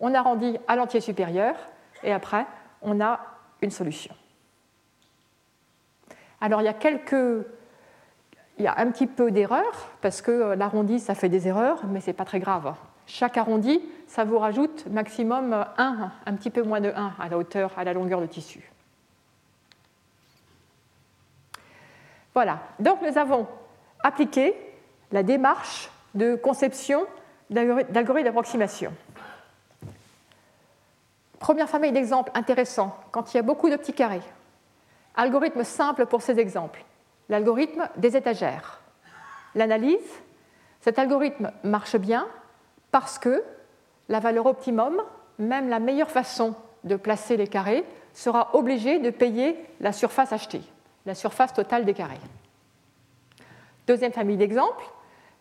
On 0.00 0.14
arrondit 0.14 0.58
à 0.66 0.74
l'entier 0.74 1.00
supérieur, 1.00 1.54
et 2.02 2.12
après, 2.12 2.46
on 2.80 3.00
a 3.00 3.20
une 3.60 3.70
solution. 3.70 4.14
Alors 6.42 6.60
il 6.60 6.64
y 6.64 6.68
a 6.68 6.74
quelques. 6.74 7.46
Il 8.58 8.64
y 8.64 8.66
a 8.66 8.74
un 8.76 8.90
petit 8.90 9.06
peu 9.06 9.30
d'erreurs, 9.30 9.90
parce 10.02 10.20
que 10.20 10.30
euh, 10.30 10.56
l'arrondi, 10.56 11.00
ça 11.00 11.14
fait 11.14 11.30
des 11.30 11.48
erreurs, 11.48 11.86
mais 11.86 12.00
ce 12.00 12.08
n'est 12.08 12.12
pas 12.12 12.26
très 12.26 12.38
grave. 12.38 12.74
Chaque 13.06 13.38
arrondi, 13.38 13.80
ça 14.06 14.24
vous 14.24 14.38
rajoute 14.38 14.86
maximum 14.88 15.64
1, 15.78 16.12
un 16.26 16.34
petit 16.34 16.50
peu 16.50 16.62
moins 16.62 16.80
de 16.80 16.90
1 16.94 17.14
à 17.18 17.28
la 17.30 17.38
hauteur, 17.38 17.72
à 17.78 17.84
la 17.84 17.94
longueur 17.94 18.20
de 18.20 18.26
tissu. 18.26 18.70
Voilà, 22.34 22.58
donc 22.78 23.00
nous 23.02 23.16
avons 23.16 23.46
appliqué 24.02 24.54
la 25.12 25.22
démarche 25.22 25.90
de 26.14 26.34
conception 26.34 27.06
d'algorithmes 27.50 28.24
d'approximation. 28.24 28.92
Première 31.38 31.68
famille 31.68 31.92
d'exemples 31.92 32.30
intéressants, 32.34 32.96
quand 33.12 33.32
il 33.32 33.38
y 33.38 33.40
a 33.40 33.42
beaucoup 33.42 33.70
de 33.70 33.76
petits 33.76 33.94
carrés. 33.94 34.22
Algorithme 35.14 35.64
simple 35.64 36.06
pour 36.06 36.22
ces 36.22 36.38
exemples. 36.38 36.84
L'algorithme 37.28 37.88
des 37.96 38.16
étagères. 38.16 38.80
L'analyse, 39.54 39.98
cet 40.80 40.98
algorithme 40.98 41.52
marche 41.62 41.96
bien 41.96 42.26
parce 42.90 43.18
que 43.18 43.42
la 44.08 44.20
valeur 44.20 44.46
optimum, 44.46 45.02
même 45.38 45.68
la 45.68 45.78
meilleure 45.78 46.10
façon 46.10 46.54
de 46.84 46.96
placer 46.96 47.36
les 47.36 47.46
carrés, 47.46 47.84
sera 48.12 48.54
obligée 48.54 48.98
de 48.98 49.10
payer 49.10 49.56
la 49.80 49.92
surface 49.92 50.32
achetée, 50.32 50.62
la 51.06 51.14
surface 51.14 51.52
totale 51.52 51.84
des 51.84 51.94
carrés. 51.94 52.20
Deuxième 53.86 54.12
famille 54.12 54.36
d'exemples, 54.36 54.84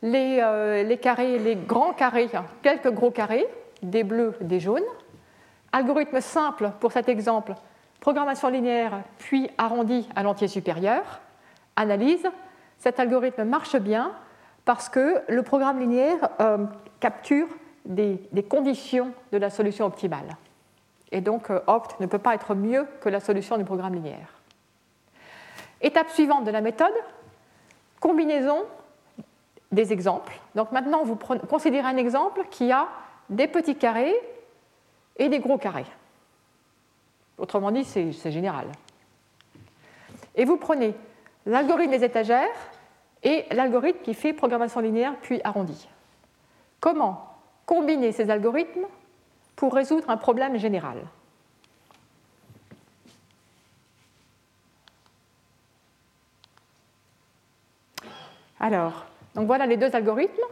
les, 0.02 0.40
euh, 0.42 0.96
carrés, 0.98 1.38
les 1.38 1.56
grands 1.56 1.94
carrés, 1.94 2.30
quelques 2.62 2.92
gros 2.92 3.12
carrés, 3.12 3.48
des 3.82 4.04
bleus, 4.04 4.36
des 4.42 4.60
jaunes. 4.60 4.82
Algorithme 5.72 6.22
simple 6.22 6.72
pour 6.80 6.92
cet 6.92 7.10
exemple, 7.10 7.54
programmation 8.02 8.50
linéaire 8.50 9.04
puis 9.20 9.50
arrondi 9.58 10.10
à 10.14 10.24
l'entier 10.24 10.50
supérieur. 10.50 11.22
Analyse, 11.78 12.28
cet 12.78 13.00
algorithme 13.00 13.46
marche 13.46 13.78
bien 13.78 14.12
parce 14.66 14.90
que 14.90 15.22
le 15.30 15.44
programme 15.44 15.80
linéaire 15.80 16.30
euh, 16.42 16.66
capture 17.00 17.48
des, 17.86 18.20
conditions 18.50 19.14
de 19.32 19.38
la 19.38 19.50
solution 19.50 19.86
optimale. 19.86 20.36
Et 21.12 21.22
donc, 21.22 21.50
euh, 21.50 21.60
opt 21.68 22.00
ne 22.00 22.06
peut 22.08 22.20
pas 22.20 22.36
être 22.36 22.56
mieux 22.56 22.86
que 23.02 23.10
la 23.10 23.20
solution 23.20 23.58
du 23.58 23.64
programme 23.64 23.94
linéaire. 23.94 24.34
Étape 25.80 26.10
suivante 26.10 26.44
de 26.44 26.52
la 26.52 26.62
méthode, 26.62 26.94
combinaison 28.00 28.66
des 29.72 29.94
exemples. 29.94 30.40
Donc 30.56 30.72
maintenant, 30.72 31.04
vous 31.04 31.16
considérez 31.16 31.88
un 31.88 31.98
exemple 31.98 32.46
qui 32.50 32.72
a 32.72 32.88
des 33.30 33.48
petits 33.48 33.76
carrés 33.76 34.16
et 35.18 35.30
des 35.30 35.40
gros 35.40 35.58
carrés. 35.58 35.86
Autrement 37.42 37.72
dit, 37.72 37.84
c'est 37.84 38.32
général. 38.32 38.68
Et 40.36 40.46
vous 40.46 40.58
prenez 40.58 40.94
l'algorithme 41.48 41.90
des 41.90 42.04
étagères 42.04 42.48
et 43.24 43.48
l'algorithme 43.50 43.98
qui 44.04 44.14
fait 44.14 44.32
programmation 44.32 44.80
linéaire 44.80 45.16
puis 45.24 45.42
arrondi. 45.44 45.90
Comment 46.80 47.36
combiner 47.66 48.12
ces 48.12 48.30
algorithmes 48.30 48.86
pour 49.56 49.74
résoudre 49.74 50.08
un 50.12 50.18
problème 50.18 50.58
général? 50.58 51.00
Alors, 58.60 59.08
donc 59.34 59.48
voilà 59.48 59.66
les 59.66 59.78
deux 59.78 59.96
algorithmes. 59.96 60.44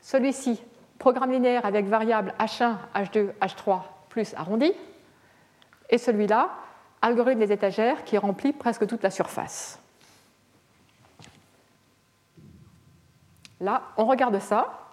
Celui-ci, 0.00 0.62
programme 0.98 1.30
linéaire 1.30 1.66
avec 1.66 1.84
variable 1.84 2.32
H1, 2.38 2.76
H2, 2.94 3.32
H3 3.42 3.82
plus 4.08 4.32
arrondi. 4.34 4.72
Et 5.92 5.98
celui-là, 5.98 6.50
algorithme 7.02 7.40
des 7.40 7.52
étagères 7.52 8.02
qui 8.04 8.16
remplit 8.16 8.52
presque 8.52 8.86
toute 8.86 9.02
la 9.02 9.10
surface. 9.10 9.78
Là, 13.60 13.82
on 13.98 14.06
regarde 14.06 14.38
ça. 14.40 14.88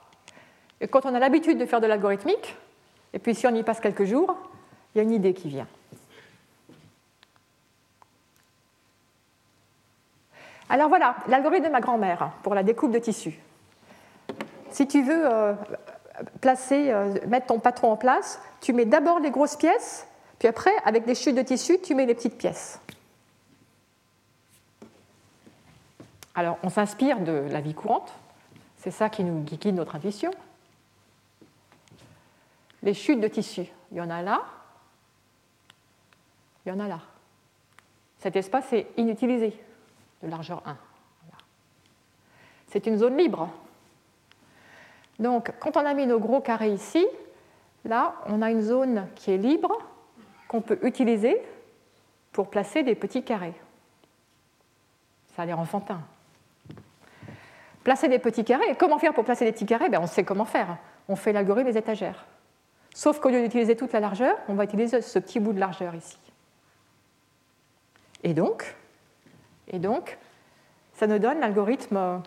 Et 0.82 0.88
quand 0.88 1.06
on 1.06 1.16
a 1.16 1.20
l'habitude 1.20 1.58
de 1.58 1.66
faire 1.66 1.82
de 1.82 1.88
l'algorithmique, 1.88 2.56
et 3.14 3.20
puis 3.20 3.34
si 3.34 3.48
on 3.48 3.56
y 3.56 3.64
passe 3.64 3.80
quelques 3.80 4.04
jours, 4.04 4.36
il 4.94 4.98
y 4.98 5.02
a 5.02 5.04
une 5.04 5.12
idée 5.12 5.34
qui 5.34 5.48
vient. 5.48 5.68
Alors 10.68 10.90
voilà, 10.90 11.16
l'algorithme 11.28 11.66
de 11.66 11.72
ma 11.72 11.80
grand-mère 11.80 12.32
pour 12.44 12.54
la 12.54 12.62
découpe 12.62 12.92
de 12.92 13.00
tissu. 13.00 13.40
Si 14.70 14.86
tu 14.86 15.02
veux 15.02 15.26
euh, 15.26 15.54
placer, 16.42 16.92
euh, 16.92 17.16
mettre 17.28 17.48
ton 17.48 17.60
patron 17.60 17.94
en 17.94 17.98
place, 17.98 18.40
tu 18.62 18.74
mets 18.74 18.86
d'abord 18.86 19.20
les 19.20 19.32
grosses 19.32 19.56
pièces, 19.56 20.09
puis 20.40 20.48
après, 20.48 20.72
avec 20.86 21.06
des 21.06 21.16
chutes 21.16 21.36
de 21.36 21.42
tissu, 21.42 21.80
tu 21.82 21.94
mets 21.94 22.06
les 22.06 22.16
petites 22.16 22.38
pièces. 22.38 22.80
Alors, 26.34 26.58
on 26.64 26.70
s'inspire 26.70 27.20
de 27.20 27.48
la 27.52 27.60
vie 27.60 27.74
courante, 27.74 28.14
c'est 28.78 28.92
ça 28.92 29.10
qui 29.10 29.26
nous 29.26 29.42
guide 29.42 29.76
notre 29.76 29.96
intuition. 29.96 30.32
Les 32.82 32.94
chutes 32.94 33.20
de 33.20 33.28
tissu, 33.28 33.66
il 33.92 33.98
y 33.98 34.02
en 34.02 34.10
a 34.10 34.22
là, 34.22 34.42
il 36.66 36.70
y 36.70 36.72
en 36.72 36.80
a 36.80 36.88
là. 36.88 37.02
Cet 38.20 38.38
espace 38.38 38.72
est 38.72 38.88
inutilisé 38.96 39.54
de 40.24 40.30
largeur 40.30 40.62
1. 40.66 40.78
C'est 42.68 42.86
une 42.86 42.98
zone 42.98 43.18
libre. 43.18 43.50
Donc, 45.18 45.52
quand 45.60 45.76
on 45.76 45.86
a 45.86 45.94
mis 45.94 46.06
nos 46.06 46.20
gros 46.20 46.40
carrés 46.40 46.72
ici, 46.72 47.06
là, 47.84 48.16
on 48.28 48.42
a 48.42 48.52
une 48.52 48.62
zone 48.62 49.08
qui 49.16 49.32
est 49.32 49.38
libre, 49.38 49.78
qu'on 50.50 50.60
peut 50.60 50.80
utiliser 50.82 51.42
pour 52.34 52.50
placer 52.50 52.84
des 52.84 52.96
petits 52.96 53.24
carrés. 53.24 53.54
Ça 55.36 55.44
a 55.44 55.46
l'air 55.46 55.60
enfantin. 55.60 56.02
Placer 57.86 58.10
des 58.10 58.20
petits 58.20 58.44
carrés, 58.44 58.76
comment 58.78 59.00
faire 59.00 59.14
pour 59.14 59.24
placer 59.24 59.46
des 59.46 59.54
petits 59.54 59.66
carrés? 59.66 59.88
Ben, 59.88 60.02
On 60.02 60.08
sait 60.08 60.26
comment 60.26 60.46
faire. 60.46 60.78
On 61.08 61.16
fait 61.16 61.32
l'algorithme 61.32 61.72
des 61.72 61.78
étagères. 61.78 62.26
Sauf 62.94 63.20
qu'au 63.20 63.30
lieu 63.30 63.42
d'utiliser 63.42 63.76
toute 63.76 63.94
la 63.94 64.00
largeur, 64.00 64.36
on 64.50 64.56
va 64.56 64.66
utiliser 64.66 65.02
ce 65.02 65.20
petit 65.20 65.40
bout 65.40 65.54
de 65.54 65.60
largeur 65.60 65.96
ici. 65.96 66.18
Et 68.24 68.34
donc, 68.34 68.76
et 69.68 69.80
donc, 69.80 70.18
ça 70.94 71.08
nous 71.08 71.20
donne 71.20 71.40
l'algorithme. 71.40 71.96
Euh, 71.96 72.18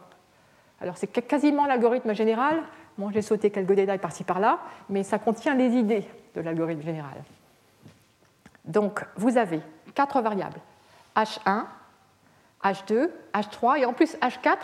alors, 0.81 0.97
c'est 0.97 1.09
quasiment 1.09 1.67
l'algorithme 1.67 2.15
général. 2.15 2.63
Moi, 2.99 3.11
j'ai 3.13 3.23
sauté 3.23 3.51
quelques 3.51 3.73
détails 3.73 3.99
par-ci 3.99 4.25
par-là, 4.25 4.61
mais 4.89 5.03
ça 5.03 5.19
contient 5.19 5.55
les 5.55 5.73
idées 5.73 6.07
de 6.35 6.41
l'algorithme 6.41 6.83
général. 6.83 7.23
Donc, 8.65 9.05
vous 9.17 9.39
avez 9.39 9.61
quatre 9.95 10.21
variables 10.21 10.61
H1, 11.17 11.65
H2, 12.63 13.11
H3, 13.35 13.81
et 13.81 13.85
en 13.85 13.93
plus 13.93 14.17
H4, 14.17 14.57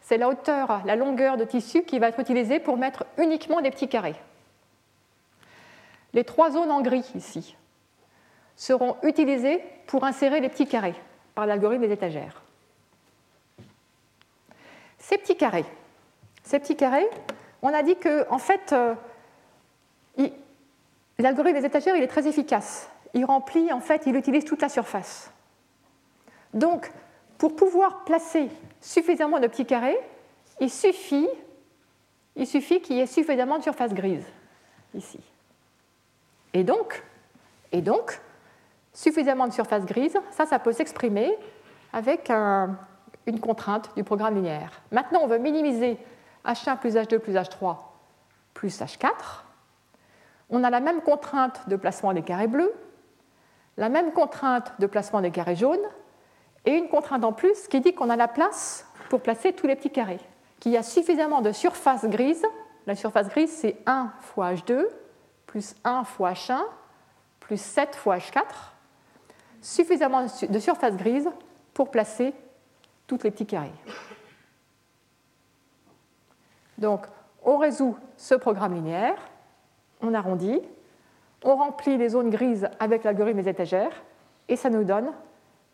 c'est 0.00 0.18
la 0.18 0.28
hauteur, 0.28 0.82
la 0.84 0.94
longueur 0.94 1.36
de 1.36 1.44
tissu 1.44 1.82
qui 1.82 1.98
va 1.98 2.08
être 2.08 2.20
utilisée 2.20 2.60
pour 2.60 2.76
mettre 2.76 3.06
uniquement 3.18 3.60
des 3.60 3.70
petits 3.70 3.88
carrés. 3.88 4.14
Les 6.12 6.24
trois 6.24 6.50
zones 6.50 6.70
en 6.70 6.80
gris 6.80 7.10
ici 7.14 7.56
seront 8.56 8.96
utilisées 9.02 9.62
pour 9.86 10.04
insérer 10.04 10.40
les 10.40 10.48
petits 10.48 10.66
carrés 10.66 10.94
par 11.34 11.46
l'algorithme 11.46 11.86
des 11.86 11.92
étagères. 11.92 12.42
Ces 14.98 15.18
petits 15.18 15.36
carrés, 15.36 15.66
ces 16.42 16.58
petits 16.58 16.76
carrés, 16.76 17.08
on 17.62 17.72
a 17.74 17.82
dit 17.82 17.96
que 17.96 18.28
en 18.30 18.38
fait, 18.38 18.72
euh, 18.72 18.94
l'algorithme 21.18 21.58
des 21.58 21.66
étagères 21.66 21.96
il 21.96 22.02
est 22.02 22.08
très 22.08 22.26
efficace. 22.26 22.88
Il 23.16 23.24
remplit, 23.24 23.72
en 23.72 23.80
fait, 23.80 24.02
il 24.04 24.14
utilise 24.14 24.44
toute 24.44 24.60
la 24.60 24.68
surface. 24.68 25.32
Donc, 26.52 26.92
pour 27.38 27.56
pouvoir 27.56 28.04
placer 28.04 28.50
suffisamment 28.82 29.40
de 29.40 29.46
petits 29.46 29.64
carrés, 29.64 29.98
il 30.60 30.70
suffit, 30.70 31.26
il 32.36 32.46
suffit 32.46 32.82
qu'il 32.82 32.96
y 32.96 33.00
ait 33.00 33.06
suffisamment 33.06 33.56
de 33.56 33.62
surface 33.62 33.94
grise 33.94 34.26
ici. 34.92 35.18
Et 36.52 36.62
donc, 36.62 37.02
et 37.72 37.80
donc, 37.80 38.20
suffisamment 38.92 39.48
de 39.48 39.52
surface 39.54 39.86
grise, 39.86 40.18
ça, 40.30 40.44
ça 40.44 40.58
peut 40.58 40.72
s'exprimer 40.72 41.34
avec 41.94 42.28
une 42.28 43.40
contrainte 43.40 43.96
du 43.96 44.04
programme 44.04 44.34
linéaire. 44.34 44.82
Maintenant, 44.92 45.20
on 45.22 45.26
veut 45.26 45.38
minimiser 45.38 45.96
H1 46.44 46.78
plus 46.80 46.96
H2 46.96 47.18
plus 47.18 47.32
H3 47.32 47.78
plus 48.52 48.78
H4. 48.78 49.08
On 50.50 50.64
a 50.64 50.68
la 50.68 50.80
même 50.80 51.00
contrainte 51.00 51.66
de 51.66 51.76
placement 51.76 52.12
des 52.12 52.22
carrés 52.22 52.46
bleus, 52.46 52.72
la 53.76 53.88
même 53.88 54.12
contrainte 54.12 54.72
de 54.78 54.86
placement 54.86 55.20
des 55.20 55.30
carrés 55.30 55.56
jaunes, 55.56 55.86
et 56.64 56.72
une 56.72 56.88
contrainte 56.88 57.24
en 57.24 57.32
plus 57.32 57.68
qui 57.68 57.80
dit 57.80 57.94
qu'on 57.94 58.10
a 58.10 58.16
la 58.16 58.28
place 58.28 58.86
pour 59.08 59.20
placer 59.20 59.52
tous 59.52 59.66
les 59.66 59.76
petits 59.76 59.92
carrés, 59.92 60.20
qu'il 60.58 60.72
y 60.72 60.76
a 60.76 60.82
suffisamment 60.82 61.40
de 61.40 61.52
surface 61.52 62.04
grise. 62.06 62.44
La 62.86 62.96
surface 62.96 63.28
grise, 63.28 63.52
c'est 63.52 63.76
1 63.86 64.12
fois 64.20 64.52
H2 64.52 64.86
plus 65.46 65.74
1 65.84 66.04
fois 66.04 66.32
H1 66.32 66.60
plus 67.40 67.60
7 67.60 67.94
fois 67.94 68.16
H4, 68.16 68.42
suffisamment 69.62 70.26
de 70.48 70.58
surface 70.58 70.96
grise 70.96 71.30
pour 71.72 71.92
placer 71.92 72.34
tous 73.06 73.22
les 73.22 73.30
petits 73.30 73.46
carrés. 73.46 73.70
Donc, 76.76 77.06
on 77.44 77.56
résout 77.56 77.96
ce 78.16 78.34
programme 78.34 78.74
linéaire, 78.74 79.16
on 80.00 80.12
arrondit, 80.12 80.60
on 81.46 81.56
remplit 81.56 81.96
les 81.96 82.10
zones 82.10 82.30
grises 82.30 82.68
avec 82.80 83.04
l'algorithme 83.04 83.40
des 83.40 83.48
étagères, 83.48 84.02
et 84.48 84.56
ça 84.56 84.70
nous 84.70 84.84
donne 84.84 85.12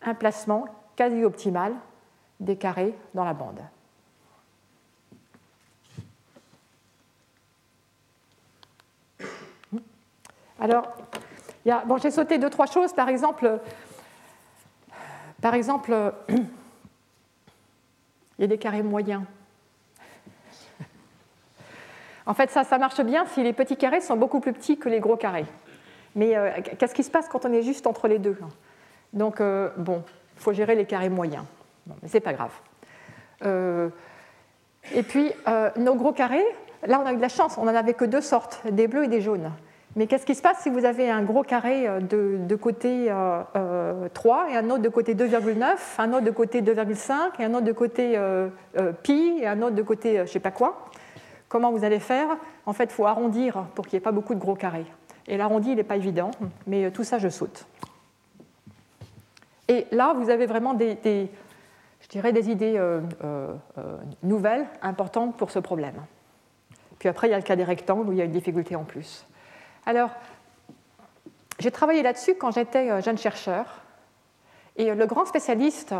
un 0.03 0.15
placement 0.15 0.67
quasi 0.97 1.25
optimal 1.25 1.75
des 2.41 2.57
carrés 2.57 2.95
dans 3.15 3.25
la 3.25 3.35
bande. 3.35 3.61
Alors, 10.61 10.93
bon, 11.87 11.97
j'ai 11.99 12.11
sauté 12.11 12.39
deux, 12.39 12.51
trois 12.51 12.67
choses. 12.67 12.93
Par 12.93 13.09
exemple, 13.09 13.59
par 15.41 15.55
exemple 15.55 16.15
il 16.29 16.47
y 18.39 18.45
a 18.45 18.47
des 18.47 18.59
carrés 18.59 18.83
moyens. 18.83 19.23
En 22.27 22.35
fait, 22.35 22.51
ça, 22.51 22.63
ça 22.63 22.79
marche 22.79 23.01
bien 23.01 23.27
si 23.27 23.43
les 23.43 23.53
petits 23.53 23.77
carrés 23.77 24.01
sont 24.01 24.17
beaucoup 24.17 24.39
plus 24.39 24.53
petits 24.53 24.79
que 24.79 24.89
les 24.89 25.01
gros 25.01 25.17
carrés. 25.17 25.47
Mais 26.15 26.37
euh, 26.37 26.51
qu'est-ce 26.79 26.95
qui 26.95 27.03
se 27.03 27.11
passe 27.11 27.29
quand 27.29 27.45
on 27.45 27.53
est 27.53 27.63
juste 27.63 27.87
entre 27.87 28.09
les 28.09 28.19
deux 28.19 28.37
Donc, 29.13 29.41
euh, 29.41 29.71
bon, 29.77 30.03
il 30.37 30.43
faut 30.43 30.53
gérer 30.53 30.75
les 30.75 30.85
carrés 30.85 31.09
moyens. 31.09 31.45
mais 32.03 32.09
ce 32.09 32.15
n'est 32.15 32.21
pas 32.21 32.33
grave. 32.33 32.53
Euh, 33.45 33.89
et 34.95 35.03
puis, 35.03 35.33
nos 35.77 35.95
gros 35.95 36.13
carrés, 36.13 36.45
là, 36.87 37.01
on 37.03 37.07
a 37.07 37.13
eu 37.13 37.17
de 37.17 37.23
la 37.23 37.29
chance, 37.29 37.57
on 37.57 37.65
n'en 37.65 37.75
avait 37.75 37.95
que 37.95 38.05
deux 38.05 38.21
sortes, 38.21 38.63
des 38.71 38.89
bleus 38.89 39.05
et 39.05 39.09
des 39.09 39.21
jaunes. 39.21 39.51
Mais 39.95 40.07
qu'est-ce 40.07 40.25
qui 40.25 40.35
se 40.35 40.41
passe 40.41 40.61
si 40.63 40.71
vous 40.71 40.87
avez 40.87 41.11
un 41.11 41.23
gros 41.23 41.43
carré 41.43 41.87
de, 42.01 42.57
côté 42.57 43.13
3 44.15 44.47
et 44.51 44.57
un 44.57 44.71
autre 44.71 44.83
de 44.83 44.89
côté 44.89 45.15
2,9, 45.15 45.77
un 45.99 46.13
autre 46.15 46.25
de 46.25 46.31
côté 46.31 46.63
2,5 46.63 47.13
et 47.39 47.45
un 47.45 47.53
autre 47.53 47.67
de 47.67 47.73
côté 47.73 48.19
pi 49.03 49.39
et 49.41 49.47
un 49.47 49.61
autre 49.61 49.77
de 49.77 49.83
côté 49.83 50.17
je 50.17 50.21
ne 50.23 50.27
sais 50.27 50.41
pas 50.41 50.51
quoi? 50.51 50.87
Comment 51.49 51.71
vous 51.71 51.85
allez 51.85 52.01
faire? 52.01 52.39
En 52.65 52.73
fait, 52.73 52.85
il 52.85 52.93
faut 52.93 53.05
arrondir 53.05 53.67
pour 53.75 53.87
qu'il 53.87 53.99
n'y 53.99 53.99
ait 53.99 54.05
pas 54.05 54.13
beaucoup 54.13 54.35
de 54.35 54.41
gros 54.41 54.55
carrés. 54.55 54.87
Et 55.27 55.37
l'arrondi, 55.37 55.71
il 55.71 55.77
n'est 55.77 55.85
pas 55.85 55.97
évident, 55.97 56.31
mais 56.67 56.85
euh, 56.85 56.91
tout 56.91 57.05
ça, 57.05 57.19
je 57.19 57.29
saute. 57.29 57.67
Et 59.69 59.87
là, 59.93 60.15
vous 60.15 60.31
avez 60.31 60.47
vraiment 60.47 60.75
des, 60.75 60.99
idées 62.15 62.75
euh, 62.77 63.01
euh, 63.25 63.55
nouvelles, 64.23 64.67
importantes 64.83 65.37
pour 65.37 65.51
ce 65.51 65.59
problème. 65.59 65.95
Puis 66.99 67.09
après, 67.09 67.29
il 67.29 67.31
y 67.31 67.35
a 67.35 67.39
le 67.39 67.45
cas 67.45 67.57
des 67.57 67.65
rectangles 67.65 68.09
où 68.09 68.13
il 68.13 68.19
y 68.19 68.23
a 68.23 68.25
une 68.25 68.33
difficulté 68.33 68.77
en 68.77 68.85
plus. 68.85 69.25
Alors, 69.87 70.11
j'ai 71.59 71.71
travaillé 71.71 72.03
là-dessus 72.03 72.35
quand 72.35 72.51
j'étais 72.51 73.01
jeune 73.03 73.19
chercheur. 73.19 73.83
Et 74.77 74.95
le 74.95 75.07
grand 75.07 75.27
spécialiste 75.27 75.95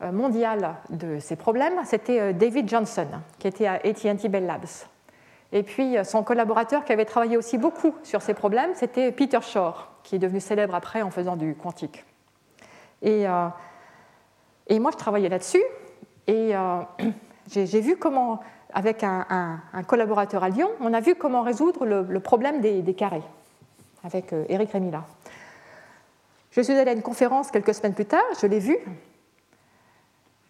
mondial 0.00 0.76
de 0.90 1.18
ces 1.18 1.36
problèmes, 1.36 1.80
c'était 1.84 2.32
David 2.32 2.68
Johnson, 2.68 3.08
qui 3.38 3.48
était 3.48 3.66
à 3.66 3.74
AT&T 3.74 4.28
Bell 4.28 4.46
Labs. 4.46 4.86
Et 5.54 5.62
puis 5.62 5.96
euh, 5.96 6.04
son 6.04 6.22
collaborateur 6.22 6.84
qui 6.84 6.92
avait 6.92 7.06
travaillé 7.06 7.38
aussi 7.38 7.56
beaucoup 7.56 7.94
sur 8.02 8.20
ces 8.20 8.34
problèmes, 8.34 8.74
c'était 8.74 9.10
Peter 9.12 9.38
Shor, 9.40 9.88
qui 10.02 10.16
est 10.16 10.18
devenu 10.18 10.40
célèbre 10.40 10.74
après 10.74 11.00
en 11.00 11.10
faisant 11.10 11.36
du 11.36 11.54
quantique. 11.54 12.04
Et, 13.00 13.24
et 14.68 14.78
moi, 14.78 14.90
je 14.90 14.96
travaillais 14.96 15.28
là-dessus, 15.28 15.62
et 16.26 16.54
j'ai 17.50 17.80
vu 17.80 17.98
comment, 17.98 18.40
avec 18.72 19.04
un, 19.04 19.60
collaborateur 19.86 20.42
à 20.42 20.48
Lyon, 20.48 20.70
on 20.80 20.94
a 20.94 21.00
vu 21.00 21.14
comment 21.14 21.42
résoudre 21.42 21.84
le, 21.84 22.20
problème 22.20 22.62
des, 22.62 22.80
des, 22.80 22.94
carrés, 22.94 23.22
avec 24.04 24.34
Eric 24.48 24.72
Remila. 24.72 25.04
Je 26.50 26.62
suis 26.62 26.72
allée 26.72 26.92
à 26.92 26.94
une 26.94 27.02
conférence 27.02 27.50
quelques 27.50 27.74
semaines 27.74 27.94
plus 27.94 28.06
tard, 28.06 28.24
je 28.40 28.46
l'ai 28.46 28.58
vu, 28.58 28.78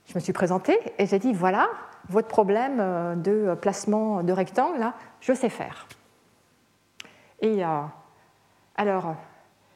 je 0.06 0.14
me 0.14 0.20
suis 0.20 0.32
présentée 0.32 0.78
et 0.98 1.06
j'ai 1.06 1.18
dit 1.18 1.32
voilà, 1.32 1.68
votre 2.08 2.28
problème 2.28 2.78
euh, 2.80 3.14
de 3.14 3.54
placement 3.54 4.22
de 4.22 4.32
rectangle, 4.32 4.78
là, 4.78 4.94
je 5.20 5.32
sais 5.32 5.48
faire. 5.48 5.86
Et 7.40 7.64
euh, 7.64 7.80
alors, 8.76 9.14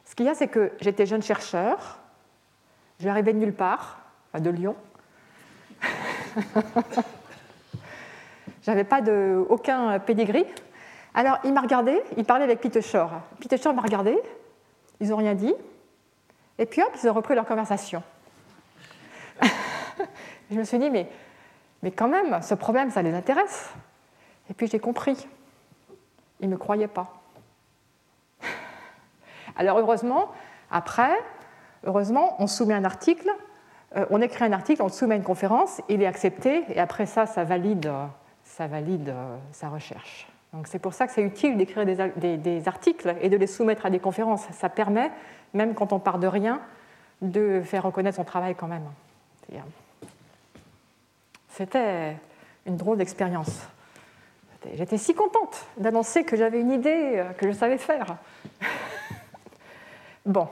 ce 0.05 0.15
qu'il 0.15 0.25
y 0.25 0.29
a, 0.29 0.33
c'est 0.33 0.47
que 0.47 0.71
j'étais 0.81 1.05
jeune 1.05 1.21
chercheur, 1.21 1.99
j'arrivais 2.99 3.33
de 3.33 3.39
nulle 3.39 3.53
part, 3.53 3.99
de 4.37 4.49
Lyon. 4.49 4.75
J'avais 8.63 8.83
pas 8.83 9.01
de, 9.01 9.43
aucun 9.49 9.99
pedigree. 9.99 10.45
Alors, 11.13 11.39
il 11.43 11.53
m'a 11.53 11.61
regardé, 11.61 12.01
il 12.17 12.25
parlait 12.25 12.43
avec 12.43 12.59
Peter 12.61 12.81
Shore. 12.81 13.11
Peter 13.39 13.57
Shore 13.57 13.73
m'a 13.73 13.81
regardé, 13.81 14.19
ils 14.99 15.09
n'ont 15.09 15.17
rien 15.17 15.33
dit, 15.33 15.53
et 16.57 16.65
puis 16.65 16.81
hop, 16.81 16.91
ils 17.01 17.09
ont 17.09 17.13
repris 17.13 17.35
leur 17.35 17.45
conversation 17.45 18.03
je 20.51 20.55
me 20.55 20.63
suis 20.63 20.77
dit, 20.77 20.89
mais, 20.89 21.07
mais 21.83 21.91
quand 21.91 22.07
même, 22.07 22.41
ce 22.41 22.53
problème, 22.53 22.89
ça 22.91 23.01
les 23.01 23.13
intéresse. 23.13 23.73
Et 24.49 24.53
puis 24.53 24.67
j'ai 24.67 24.79
compris. 24.79 25.27
Ils 26.39 26.49
ne 26.49 26.53
me 26.53 26.57
croyaient 26.57 26.87
pas. 26.87 27.21
Alors 29.55 29.77
heureusement, 29.77 30.29
après, 30.71 31.13
heureusement, 31.85 32.35
on 32.39 32.47
soumet 32.47 32.73
un 32.73 32.85
article, 32.85 33.29
euh, 33.95 34.05
on 34.09 34.21
écrit 34.21 34.45
un 34.45 34.53
article, 34.53 34.81
on 34.81 34.89
soumet 34.89 35.15
à 35.15 35.17
une 35.17 35.23
conférence, 35.23 35.81
il 35.89 36.01
est 36.01 36.07
accepté, 36.07 36.63
et 36.69 36.79
après 36.79 37.05
ça, 37.05 37.25
ça 37.25 37.43
valide, 37.43 37.91
ça 38.43 38.67
valide 38.67 39.09
euh, 39.09 39.37
sa 39.51 39.69
recherche. 39.69 40.27
Donc 40.53 40.67
c'est 40.67 40.79
pour 40.79 40.93
ça 40.93 41.05
que 41.05 41.13
c'est 41.13 41.21
utile 41.21 41.57
d'écrire 41.57 41.85
des, 41.85 42.37
des, 42.37 42.67
articles 42.67 43.15
et 43.21 43.29
de 43.29 43.37
les 43.37 43.47
soumettre 43.47 43.85
à 43.85 43.89
des 43.89 43.99
conférences. 43.99 44.47
Ça 44.51 44.67
permet, 44.67 45.11
même 45.53 45.75
quand 45.75 45.93
on 45.93 45.99
part 45.99 46.17
de 46.17 46.25
rien, 46.25 46.59
de 47.21 47.61
faire 47.63 47.83
reconnaître 47.83 48.15
son 48.15 48.23
travail 48.23 48.55
quand 48.55 48.67
même. 48.67 48.85
C'était 51.59 52.15
une 52.65 52.77
drôle 52.77 52.99
d'expérience. 52.99 53.67
J'étais 54.75 54.97
si 54.97 55.13
contente 55.13 55.65
d'annoncer 55.75 56.23
que 56.23 56.37
j'avais 56.37 56.61
une 56.61 56.71
idée, 56.71 57.17
euh, 57.17 57.33
que 57.33 57.47
je 57.47 57.51
savais 57.51 57.77
faire. 57.77 58.15
bon. 60.25 60.47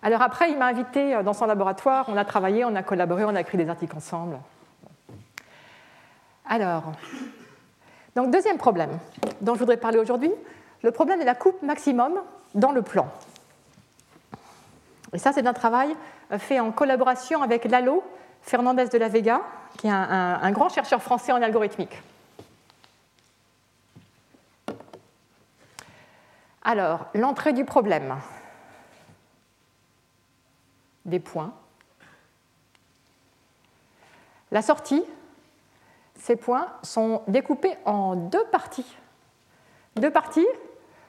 Alors 0.00 0.22
après, 0.22 0.50
il 0.50 0.56
m'a 0.56 0.64
invité 0.64 1.14
euh, 1.14 1.22
dans 1.22 1.34
son 1.34 1.44
laboratoire, 1.44 2.06
on 2.08 2.16
a 2.16 2.24
travaillé, 2.24 2.64
on 2.64 2.74
a 2.76 2.82
collaboré, 2.82 3.26
on 3.26 3.34
a 3.34 3.42
écrit 3.42 3.58
des 3.58 3.68
articles 3.68 3.94
ensemble. 3.94 4.38
Alors, 6.48 6.92
donc 8.16 8.30
deuxième 8.30 8.56
problème 8.56 8.98
dont 9.42 9.52
je 9.52 9.58
voudrais 9.58 9.76
parler 9.76 9.98
aujourd'hui, 9.98 10.32
le 10.82 10.92
problème 10.92 11.20
de 11.20 11.26
la 11.26 11.34
coupe 11.34 11.60
maximum 11.60 12.22
dans 12.54 12.72
le 12.72 12.80
plan. 12.80 13.06
Et 15.12 15.18
ça, 15.18 15.32
c'est 15.32 15.46
un 15.46 15.52
travail 15.52 15.94
euh, 16.32 16.38
fait 16.38 16.58
en 16.58 16.72
collaboration 16.72 17.42
avec 17.42 17.66
Lalo 17.66 18.02
Fernandez 18.40 18.86
de 18.86 18.96
la 18.96 19.08
Vega, 19.08 19.42
qui 19.76 19.86
est 19.86 19.90
un, 19.90 20.50
grand 20.52 20.68
chercheur 20.68 21.02
français 21.02 21.32
en 21.32 21.42
algorithmique. 21.42 22.02
Alors, 26.62 27.06
l'entrée 27.14 27.52
du 27.52 27.64
problème. 27.64 28.16
Des 31.04 31.20
points. 31.20 31.54
La 34.50 34.62
sortie, 34.62 35.04
ces 36.16 36.36
points 36.36 36.68
sont 36.82 37.22
découpés 37.28 37.76
en 37.84 38.16
deux 38.16 38.44
parties. 38.46 38.96
Deux 39.96 40.10
parties, 40.10 40.46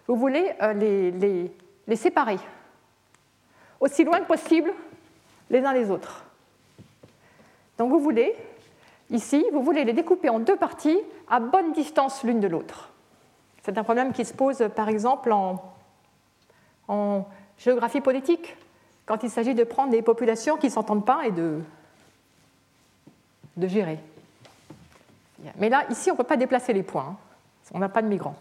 vous 0.08 0.16
voulez 0.16 0.54
euh, 0.62 0.74
les, 0.74 1.52
les 1.88 1.96
séparer 1.96 2.40
aussi 3.80 4.04
loin 4.04 4.20
que 4.20 4.26
possible 4.26 4.74
les 5.50 5.64
uns 5.64 5.74
les 5.74 5.90
autres. 5.90 6.26
Donc 7.80 7.90
vous 7.90 8.00
voulez, 8.00 8.36
ici, 9.10 9.44
vous 9.54 9.64
voulez 9.64 9.86
les 9.86 9.94
découper 9.94 10.30
en 10.30 10.40
deux 10.40 10.58
parties 10.58 11.00
à 11.30 11.40
bonne 11.40 11.72
distance 11.72 12.24
l'une 12.24 12.42
de 12.42 12.48
l'autre. 12.48 12.90
C'est 13.64 13.78
un 13.78 13.84
problème 13.84 14.12
qui 14.12 14.26
se 14.26 14.34
pose 14.34 14.70
par 14.76 14.90
exemple 14.90 15.32
en, 15.32 17.26
géographie 17.58 18.02
politique, 18.02 18.56
quand 19.06 19.24
il 19.24 19.30
s'agit 19.30 19.56
de 19.56 19.64
prendre 19.64 19.92
des 19.92 20.02
populations 20.02 20.58
qui 20.58 20.68
ne 20.68 20.72
s'entendent 20.72 21.06
pas 21.06 21.26
et 21.26 21.32
de 21.32 21.62
de 23.58 23.68
gérer. 23.68 24.00
Mais 25.58 25.70
là, 25.70 25.84
ici, 25.90 26.10
on 26.10 26.14
ne 26.14 26.18
peut 26.18 26.24
pas 26.24 26.38
déplacer 26.38 26.74
les 26.74 26.84
points. 26.84 27.08
Hein. 27.10 27.16
On 27.74 27.80
n'a 27.80 27.90
pas 27.90 28.02
de 28.02 28.08
migrants. 28.08 28.36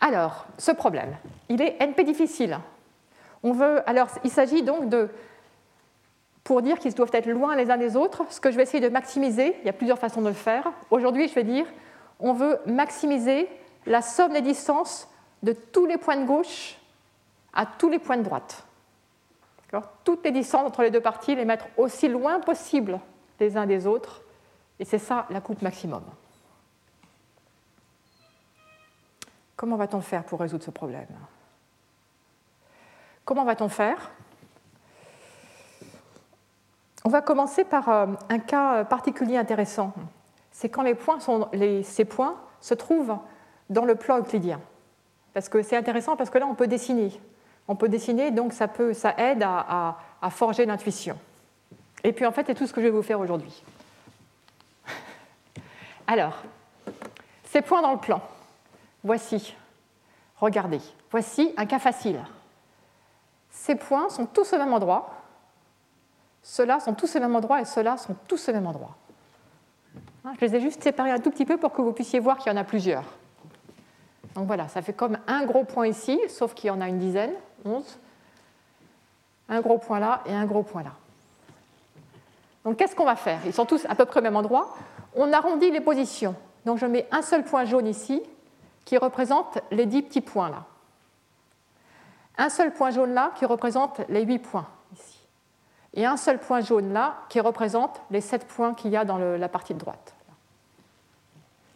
Alors, 0.00 0.46
ce 0.58 0.70
problème, 0.70 1.16
il 1.48 1.60
est 1.62 1.80
NP 1.80 2.04
difficile. 2.04 2.58
On 3.42 3.52
veut, 3.52 3.88
alors, 3.88 4.08
il 4.24 4.30
s'agit 4.30 4.62
donc 4.62 4.88
de, 4.88 5.08
pour 6.50 6.62
dire 6.62 6.80
qu'ils 6.80 6.92
doivent 6.94 7.10
être 7.12 7.28
loin 7.30 7.54
les 7.54 7.70
uns 7.70 7.76
des 7.76 7.94
autres, 7.94 8.24
ce 8.28 8.40
que 8.40 8.50
je 8.50 8.56
vais 8.56 8.64
essayer 8.64 8.80
de 8.80 8.92
maximiser, 8.92 9.56
il 9.60 9.66
y 9.66 9.68
a 9.68 9.72
plusieurs 9.72 10.00
façons 10.00 10.20
de 10.20 10.26
le 10.26 10.34
faire. 10.34 10.72
Aujourd'hui, 10.90 11.28
je 11.28 11.34
vais 11.36 11.44
dire, 11.44 11.64
on 12.18 12.32
veut 12.32 12.58
maximiser 12.66 13.48
la 13.86 14.02
somme 14.02 14.32
des 14.32 14.40
distances 14.40 15.08
de 15.44 15.52
tous 15.52 15.86
les 15.86 15.96
points 15.96 16.16
de 16.16 16.24
gauche 16.24 16.76
à 17.54 17.66
tous 17.66 17.88
les 17.88 18.00
points 18.00 18.16
de 18.16 18.24
droite. 18.24 18.66
Toutes 20.02 20.24
les 20.24 20.32
distances 20.32 20.66
entre 20.66 20.82
les 20.82 20.90
deux 20.90 21.00
parties, 21.00 21.36
les 21.36 21.44
mettre 21.44 21.66
aussi 21.76 22.08
loin 22.08 22.40
possible 22.40 22.98
les 23.38 23.56
uns 23.56 23.66
des 23.66 23.86
autres, 23.86 24.20
et 24.80 24.84
c'est 24.84 24.98
ça 24.98 25.26
la 25.30 25.40
coupe 25.40 25.62
maximum. 25.62 26.02
Comment 29.54 29.76
va-t-on 29.76 30.00
faire 30.00 30.24
pour 30.24 30.40
résoudre 30.40 30.64
ce 30.64 30.72
problème? 30.72 31.06
Comment 33.24 33.44
va-t-on 33.44 33.68
faire? 33.68 34.10
On 37.04 37.08
va 37.08 37.22
commencer 37.22 37.64
par 37.64 37.88
euh, 37.88 38.06
un 38.28 38.38
cas 38.38 38.84
particulier 38.84 39.36
intéressant. 39.36 39.92
C'est 40.52 40.68
quand 40.68 40.84
ces 41.82 42.04
points 42.04 42.36
se 42.60 42.74
trouvent 42.74 43.16
dans 43.70 43.84
le 43.84 43.94
plan 43.94 44.18
euclidien. 44.18 44.60
Parce 45.32 45.48
que 45.48 45.62
c'est 45.62 45.76
intéressant 45.76 46.16
parce 46.16 46.28
que 46.28 46.38
là, 46.38 46.46
on 46.46 46.54
peut 46.54 46.66
dessiner. 46.66 47.18
On 47.68 47.76
peut 47.76 47.88
dessiner, 47.88 48.30
donc 48.30 48.52
ça, 48.52 48.68
aide 49.16 49.42
à 49.44 50.30
forger 50.30 50.66
l'intuition. 50.66 51.16
Et 52.02 52.12
puis 52.12 52.26
en 52.26 52.32
fait, 52.32 52.46
c'est 52.46 52.54
tout 52.54 52.66
ce 52.66 52.72
que 52.72 52.80
je 52.80 52.86
vais 52.86 52.92
vous 52.92 53.02
faire 53.02 53.20
aujourd'hui. 53.20 53.62
Alors, 56.06 56.42
ces 57.44 57.62
points 57.62 57.82
dans 57.82 57.92
le 57.92 57.98
plan. 57.98 58.20
Voici, 59.04 59.54
regardez, 60.36 60.80
voici 61.10 61.54
un 61.56 61.66
cas 61.66 61.78
facile. 61.78 62.20
Ces 63.50 63.74
points 63.74 64.08
sont 64.08 64.26
tous 64.26 64.52
au 64.52 64.58
même 64.58 64.72
endroit, 64.72 65.19
ceux-là 66.42 66.80
sont 66.80 66.94
tous 66.94 67.16
au 67.16 67.20
même 67.20 67.36
endroit 67.36 67.60
et 67.60 67.64
ceux-là 67.64 67.96
sont 67.96 68.16
tous 68.26 68.48
au 68.48 68.52
même 68.52 68.66
endroit. 68.66 68.96
Hein, 70.24 70.32
je 70.38 70.44
les 70.44 70.56
ai 70.56 70.60
juste 70.60 70.82
séparés 70.82 71.10
un 71.10 71.18
tout 71.18 71.30
petit 71.30 71.44
peu 71.44 71.56
pour 71.56 71.72
que 71.72 71.82
vous 71.82 71.92
puissiez 71.92 72.18
voir 72.18 72.38
qu'il 72.38 72.52
y 72.52 72.54
en 72.54 72.58
a 72.58 72.64
plusieurs. 72.64 73.04
Donc 74.34 74.46
voilà, 74.46 74.68
ça 74.68 74.82
fait 74.82 74.92
comme 74.92 75.18
un 75.26 75.44
gros 75.44 75.64
point 75.64 75.86
ici, 75.86 76.20
sauf 76.28 76.54
qu'il 76.54 76.68
y 76.68 76.70
en 76.70 76.80
a 76.80 76.88
une 76.88 76.98
dizaine, 76.98 77.32
11. 77.64 77.98
Un 79.48 79.60
gros 79.60 79.78
point 79.78 79.98
là 79.98 80.22
et 80.26 80.32
un 80.32 80.46
gros 80.46 80.62
point 80.62 80.82
là. 80.82 80.92
Donc 82.64 82.76
qu'est-ce 82.76 82.94
qu'on 82.94 83.04
va 83.04 83.16
faire? 83.16 83.40
Ils 83.46 83.52
sont 83.52 83.64
tous 83.64 83.84
à 83.88 83.94
peu 83.94 84.04
près 84.04 84.20
au 84.20 84.22
même 84.22 84.36
endroit. 84.36 84.76
On 85.16 85.32
arrondit 85.32 85.70
les 85.70 85.80
positions. 85.80 86.34
Donc 86.64 86.78
je 86.78 86.86
mets 86.86 87.08
un 87.10 87.22
seul 87.22 87.44
point 87.44 87.64
jaune 87.64 87.86
ici 87.86 88.22
qui 88.84 88.96
représente 88.98 89.58
les 89.70 89.86
10 89.86 90.02
petits 90.02 90.20
points 90.20 90.50
là. 90.50 90.64
Un 92.38 92.48
seul 92.48 92.72
point 92.72 92.90
jaune 92.90 93.12
là 93.12 93.32
qui 93.36 93.46
représente 93.46 94.00
les 94.08 94.24
8 94.24 94.38
points. 94.38 94.66
Et 95.94 96.06
un 96.06 96.16
seul 96.16 96.38
point 96.38 96.60
jaune 96.60 96.92
là 96.92 97.16
qui 97.28 97.40
représente 97.40 98.00
les 98.10 98.20
7 98.20 98.46
points 98.46 98.74
qu'il 98.74 98.90
y 98.90 98.96
a 98.96 99.04
dans 99.04 99.18
la 99.18 99.48
partie 99.48 99.74
de 99.74 99.78
droite. 99.78 100.14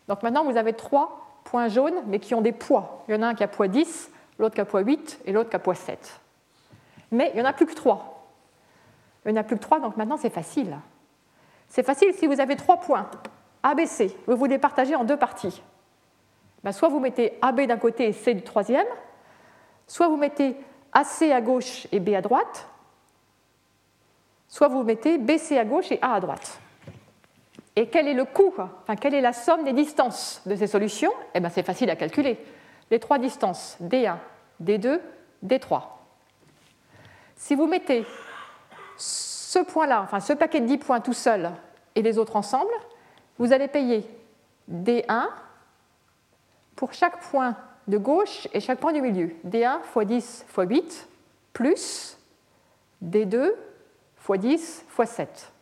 Donc 0.08 0.22
maintenant, 0.22 0.44
vous 0.44 0.56
avez 0.56 0.72
trois 0.72 1.40
points 1.44 1.68
jaunes, 1.68 2.02
mais 2.06 2.20
qui 2.20 2.34
ont 2.34 2.40
des 2.40 2.52
poids. 2.52 3.04
Il 3.08 3.14
y 3.14 3.18
en 3.18 3.22
a 3.22 3.28
un 3.28 3.34
qui 3.34 3.42
a 3.42 3.48
poids 3.48 3.68
10, 3.68 4.10
l'autre 4.38 4.54
qui 4.54 4.60
a 4.60 4.64
poids 4.64 4.80
8 4.80 5.20
et 5.24 5.32
l'autre 5.32 5.50
qui 5.50 5.56
a 5.56 5.58
poids 5.58 5.74
7. 5.74 6.20
Mais 7.10 7.30
il 7.34 7.36
n'y 7.36 7.42
en 7.42 7.48
a 7.48 7.52
plus 7.52 7.66
que 7.66 7.74
trois. 7.74 8.28
Il 9.24 9.32
n'y 9.32 9.38
en 9.38 9.40
a 9.40 9.44
plus 9.44 9.56
que 9.56 9.62
trois, 9.62 9.80
donc 9.80 9.96
maintenant 9.96 10.16
c'est 10.16 10.30
facile. 10.30 10.76
C'est 11.68 11.82
facile 11.82 12.12
si 12.14 12.26
vous 12.26 12.40
avez 12.40 12.56
trois 12.56 12.78
points, 12.78 13.08
ABC, 13.62 14.16
vous 14.26 14.36
vous 14.36 14.44
les 14.44 14.58
partagez 14.58 14.94
en 14.94 15.04
deux 15.04 15.16
parties. 15.16 15.62
Ben, 16.62 16.72
soit 16.72 16.88
vous 16.88 17.00
mettez 17.00 17.38
AB 17.42 17.62
d'un 17.62 17.78
côté 17.78 18.08
et 18.08 18.12
C 18.12 18.34
du 18.34 18.42
troisième, 18.42 18.86
soit 19.86 20.08
vous 20.08 20.16
mettez 20.16 20.56
AC 20.92 21.22
à 21.32 21.40
gauche 21.40 21.86
et 21.92 22.00
B 22.00 22.10
à 22.10 22.20
droite, 22.20 22.68
soit 24.54 24.68
vous 24.68 24.84
mettez 24.84 25.18
BC 25.18 25.58
à 25.58 25.64
gauche 25.64 25.90
et 25.90 25.98
A 26.00 26.12
à 26.12 26.20
droite. 26.20 26.60
Et 27.74 27.88
quel 27.88 28.06
est 28.06 28.14
le 28.14 28.24
coût 28.24 28.54
enfin, 28.56 28.94
Quelle 28.94 29.14
est 29.14 29.20
la 29.20 29.32
somme 29.32 29.64
des 29.64 29.72
distances 29.72 30.42
de 30.46 30.54
ces 30.54 30.68
solutions? 30.68 31.10
Eh 31.34 31.40
ben, 31.40 31.48
C'est 31.48 31.64
facile 31.64 31.90
à 31.90 31.96
calculer. 31.96 32.38
Les 32.88 33.00
trois 33.00 33.18
distances, 33.18 33.76
D1, 33.82 34.14
D2, 34.62 35.00
D3. 35.44 35.82
Si 37.34 37.56
vous 37.56 37.66
mettez 37.66 38.06
ce 38.96 39.58
point-là, 39.58 40.02
enfin 40.02 40.20
ce 40.20 40.32
paquet 40.34 40.60
de 40.60 40.66
10 40.66 40.78
points 40.78 41.00
tout 41.00 41.12
seul 41.12 41.50
et 41.96 42.02
les 42.02 42.16
autres 42.16 42.36
ensemble, 42.36 42.72
vous 43.38 43.52
allez 43.52 43.66
payer 43.66 44.08
D1 44.70 45.30
pour 46.76 46.92
chaque 46.92 47.20
point 47.22 47.56
de 47.88 47.98
gauche 47.98 48.46
et 48.52 48.60
chaque 48.60 48.78
point 48.78 48.92
du 48.92 49.02
milieu. 49.02 49.34
D1 49.44 49.78
x 49.80 50.06
10 50.06 50.44
x 50.48 50.54
8 50.56 51.08
plus 51.52 52.18
D2 53.04 53.50
x 54.28 54.40
10 54.40 54.84
x 54.98 55.10
7. 55.10 55.52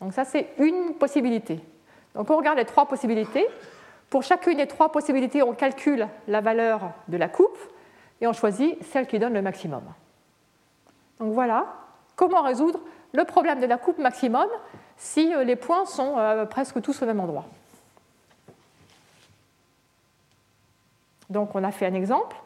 Donc 0.00 0.12
ça, 0.12 0.24
c'est 0.24 0.48
une 0.58 0.94
possibilité. 0.94 1.60
Donc 2.14 2.30
on 2.30 2.36
regarde 2.36 2.58
les 2.58 2.64
trois 2.64 2.86
possibilités. 2.86 3.46
Pour 4.08 4.22
chacune 4.22 4.56
des 4.56 4.66
trois 4.66 4.90
possibilités, 4.90 5.42
on 5.42 5.54
calcule 5.54 6.08
la 6.26 6.40
valeur 6.40 6.92
de 7.08 7.16
la 7.16 7.28
coupe 7.28 7.58
et 8.20 8.26
on 8.26 8.32
choisit 8.32 8.82
celle 8.84 9.06
qui 9.06 9.18
donne 9.18 9.34
le 9.34 9.42
maximum. 9.42 9.82
Donc 11.20 11.32
voilà 11.32 11.66
comment 12.16 12.42
résoudre 12.42 12.80
le 13.12 13.24
problème 13.24 13.60
de 13.60 13.66
la 13.66 13.78
coupe 13.78 13.98
maximum 13.98 14.46
si 14.96 15.32
euh, 15.34 15.44
les 15.44 15.56
points 15.56 15.86
sont 15.86 16.18
euh, 16.18 16.44
presque 16.44 16.80
tous 16.82 17.00
au 17.02 17.06
même 17.06 17.20
endroit? 17.20 17.44
Donc 21.28 21.54
on 21.54 21.62
a 21.62 21.70
fait 21.70 21.86
un 21.86 21.94
exemple, 21.94 22.36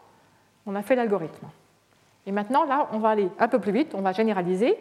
on 0.66 0.74
a 0.74 0.83
fait 0.83 0.94
l'algorithme. 0.94 1.46
Et 2.26 2.32
maintenant, 2.32 2.64
là, 2.64 2.88
on 2.92 2.98
va 2.98 3.10
aller 3.10 3.30
un 3.38 3.48
peu 3.48 3.58
plus 3.58 3.72
vite, 3.72 3.94
on 3.94 4.00
va 4.00 4.12
généraliser. 4.12 4.78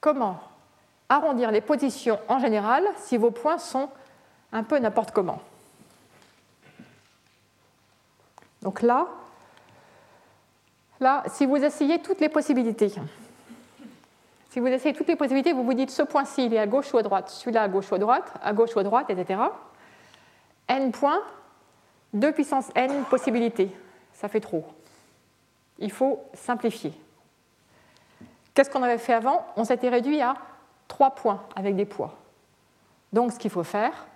Comment 0.00 0.40
arrondir 1.08 1.50
les 1.50 1.60
positions 1.60 2.18
en 2.28 2.38
général 2.38 2.84
si 2.96 3.16
vos 3.16 3.30
points 3.30 3.58
sont 3.58 3.88
un 4.52 4.62
peu 4.62 4.78
n'importe 4.78 5.12
comment? 5.12 5.40
Donc 8.62 8.82
là, 8.82 9.08
là, 11.00 11.22
si 11.28 11.46
vous 11.46 11.56
essayez 11.56 12.00
toutes 12.00 12.20
les 12.20 12.28
possibilités, 12.28 12.92
si 14.50 14.60
vous 14.60 14.66
essayez 14.66 14.94
toutes 14.94 15.08
les 15.08 15.16
possibilités, 15.16 15.52
vous 15.52 15.64
vous 15.64 15.74
dites 15.74 15.90
ce 15.90 16.02
point-ci, 16.02 16.46
il 16.46 16.54
est 16.54 16.58
à 16.58 16.66
gauche 16.66 16.92
ou 16.92 16.98
à 16.98 17.02
droite, 17.02 17.30
celui-là 17.30 17.62
à 17.62 17.68
gauche 17.68 17.90
ou 17.90 17.94
à 17.94 17.98
droite, 17.98 18.32
à 18.42 18.52
gauche 18.52 18.76
ou 18.76 18.78
à 18.78 18.82
droite, 18.82 19.08
etc. 19.08 19.40
n 20.68 20.92
points, 20.92 21.22
2 22.12 22.32
puissance 22.32 22.70
n 22.74 23.04
possibilités. 23.04 23.74
Ça 24.12 24.28
fait 24.28 24.40
trop. 24.40 24.66
Il 25.78 25.90
faut 25.90 26.22
simplifier. 26.34 26.92
Qu'est-ce 28.54 28.70
qu'on 28.70 28.82
avait 28.82 28.98
fait 28.98 29.14
avant? 29.14 29.46
On 29.56 29.64
s'était 29.64 29.88
réduit 29.88 30.20
à 30.20 30.34
3 30.88 31.14
points 31.14 31.42
avec 31.56 31.74
des 31.74 31.86
poids. 31.86 32.14
Donc 33.12 33.32
ce 33.32 33.38
qu'il 33.38 33.50
faut 33.50 33.64
faire, 33.64 34.06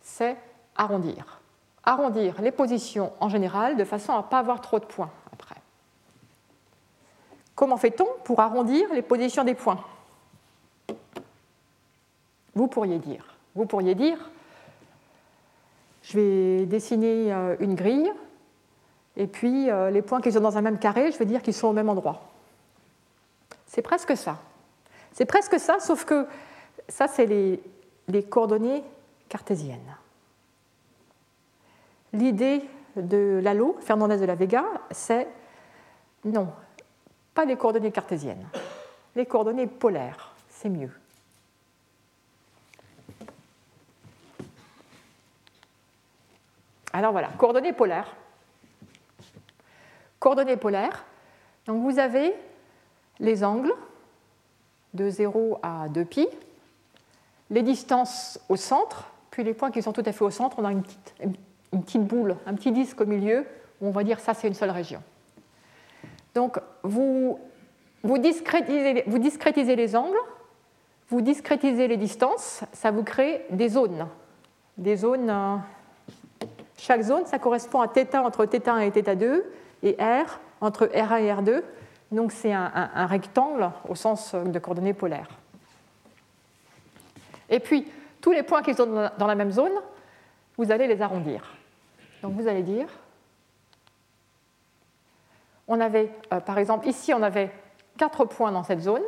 c'est 0.00 0.36
arrondir. 0.76 1.40
Arrondir 1.84 2.40
les 2.40 2.52
positions 2.52 3.12
en 3.20 3.28
général 3.28 3.76
de 3.76 3.84
façon 3.84 4.12
à 4.12 4.18
ne 4.18 4.22
pas 4.22 4.38
avoir 4.38 4.60
trop 4.60 4.78
de 4.78 4.84
points 4.84 5.10
après. 5.32 5.56
Comment 7.54 7.76
fait-on 7.76 8.06
pour 8.24 8.40
arrondir 8.40 8.92
les 8.92 9.02
positions 9.02 9.44
des 9.44 9.54
points? 9.54 9.84
Vous 12.54 12.66
pourriez 12.66 12.98
dire, 12.98 13.36
vous 13.54 13.66
pourriez 13.66 13.94
dire, 13.94 14.18
je 16.02 16.18
vais 16.18 16.66
dessiner 16.66 17.32
euh, 17.32 17.56
une 17.60 17.74
grille, 17.74 18.12
et 19.16 19.26
puis 19.26 19.70
euh, 19.70 19.90
les 19.90 20.02
points 20.02 20.20
qui 20.20 20.32
sont 20.32 20.40
dans 20.40 20.56
un 20.56 20.62
même 20.62 20.78
carré, 20.78 21.12
je 21.12 21.18
vais 21.18 21.26
dire 21.26 21.42
qu'ils 21.42 21.54
sont 21.54 21.68
au 21.68 21.72
même 21.72 21.88
endroit. 21.88 22.22
C'est 23.66 23.82
presque 23.82 24.16
ça. 24.16 24.38
C'est 25.12 25.26
presque 25.26 25.58
ça, 25.58 25.78
sauf 25.80 26.04
que 26.04 26.26
ça, 26.88 27.08
c'est 27.08 27.26
les, 27.26 27.62
les 28.08 28.22
coordonnées 28.22 28.82
cartésiennes. 29.28 29.96
L'idée 32.12 32.62
de 32.96 33.40
Lalo, 33.42 33.76
Fernandez 33.80 34.18
de 34.18 34.24
la 34.24 34.34
Vega, 34.34 34.64
c'est 34.90 35.26
non, 36.24 36.52
pas 37.34 37.44
les 37.44 37.56
coordonnées 37.56 37.90
cartésiennes, 37.90 38.46
les 39.16 39.26
coordonnées 39.26 39.66
polaires, 39.66 40.34
c'est 40.48 40.68
mieux. 40.68 40.90
Alors 46.92 47.12
voilà, 47.12 47.28
coordonnées 47.38 47.72
polaires 47.72 48.14
Coordonnées 50.21 50.57
polaires. 50.57 51.05
Donc 51.65 51.81
vous 51.81 51.99
avez 51.99 52.33
les 53.19 53.43
angles 53.43 53.73
de 54.93 55.09
0 55.09 55.59
à 55.61 55.87
2π, 55.89 56.27
les 57.49 57.61
distances 57.61 58.39
au 58.49 58.55
centre, 58.55 59.09
puis 59.31 59.43
les 59.43 59.53
points 59.53 59.71
qui 59.71 59.81
sont 59.81 59.93
tout 59.93 60.03
à 60.05 60.11
fait 60.11 60.23
au 60.23 60.31
centre, 60.31 60.57
on 60.59 60.65
a 60.65 60.71
une 60.71 60.81
petite, 60.81 61.13
une 61.73 61.83
petite 61.83 62.03
boule, 62.03 62.35
un 62.45 62.53
petit 62.55 62.71
disque 62.71 63.01
au 63.01 63.05
milieu, 63.05 63.45
où 63.81 63.87
on 63.87 63.91
va 63.91 64.03
dire 64.03 64.19
ça 64.19 64.33
c'est 64.33 64.47
une 64.47 64.53
seule 64.53 64.71
région. 64.71 65.01
Donc 66.33 66.59
vous 66.83 67.39
vous 68.03 68.17
discrétisez, 68.17 69.03
vous 69.07 69.19
discrétisez 69.19 69.75
les 69.75 69.95
angles, 69.95 70.17
vous 71.09 71.21
discrétisez 71.21 71.87
les 71.87 71.97
distances, 71.97 72.63
ça 72.73 72.91
vous 72.91 73.03
crée 73.03 73.45
des 73.49 73.69
zones. 73.69 74.07
Des 74.77 74.97
zones. 74.97 75.29
Euh, 75.29 75.55
chaque 76.77 77.01
zone, 77.01 77.25
ça 77.25 77.39
correspond 77.39 77.81
à 77.81 77.87
θ 77.87 78.15
entre 78.23 78.45
θ1 78.45 78.81
et 78.81 78.91
θ2 78.91 79.41
et 79.82 79.96
R 80.00 80.40
entre 80.60 80.86
R1 80.86 81.20
et 81.20 81.32
R2. 81.32 81.62
Donc 82.10 82.32
c'est 82.32 82.52
un, 82.52 83.06
rectangle 83.06 83.70
au 83.88 83.94
sens 83.94 84.34
de 84.34 84.58
coordonnées 84.58 84.92
polaires. 84.92 85.28
Et 87.48 87.60
puis, 87.60 87.90
tous 88.20 88.32
les 88.32 88.42
points 88.42 88.62
qui 88.62 88.74
sont 88.74 89.10
dans 89.18 89.26
la 89.26 89.34
même 89.34 89.50
zone, 89.50 89.72
vous 90.56 90.70
allez 90.70 90.86
les 90.86 91.02
arrondir. 91.02 91.54
Donc 92.22 92.34
vous 92.34 92.48
allez 92.48 92.62
dire, 92.62 92.86
on 95.68 95.80
avait, 95.80 96.10
euh, 96.32 96.40
par 96.40 96.58
exemple, 96.58 96.86
ici, 96.86 97.12
on 97.14 97.22
avait 97.22 97.50
quatre 97.96 98.24
points 98.24 98.52
dans 98.52 98.62
cette 98.62 98.80
zone. 98.80 99.02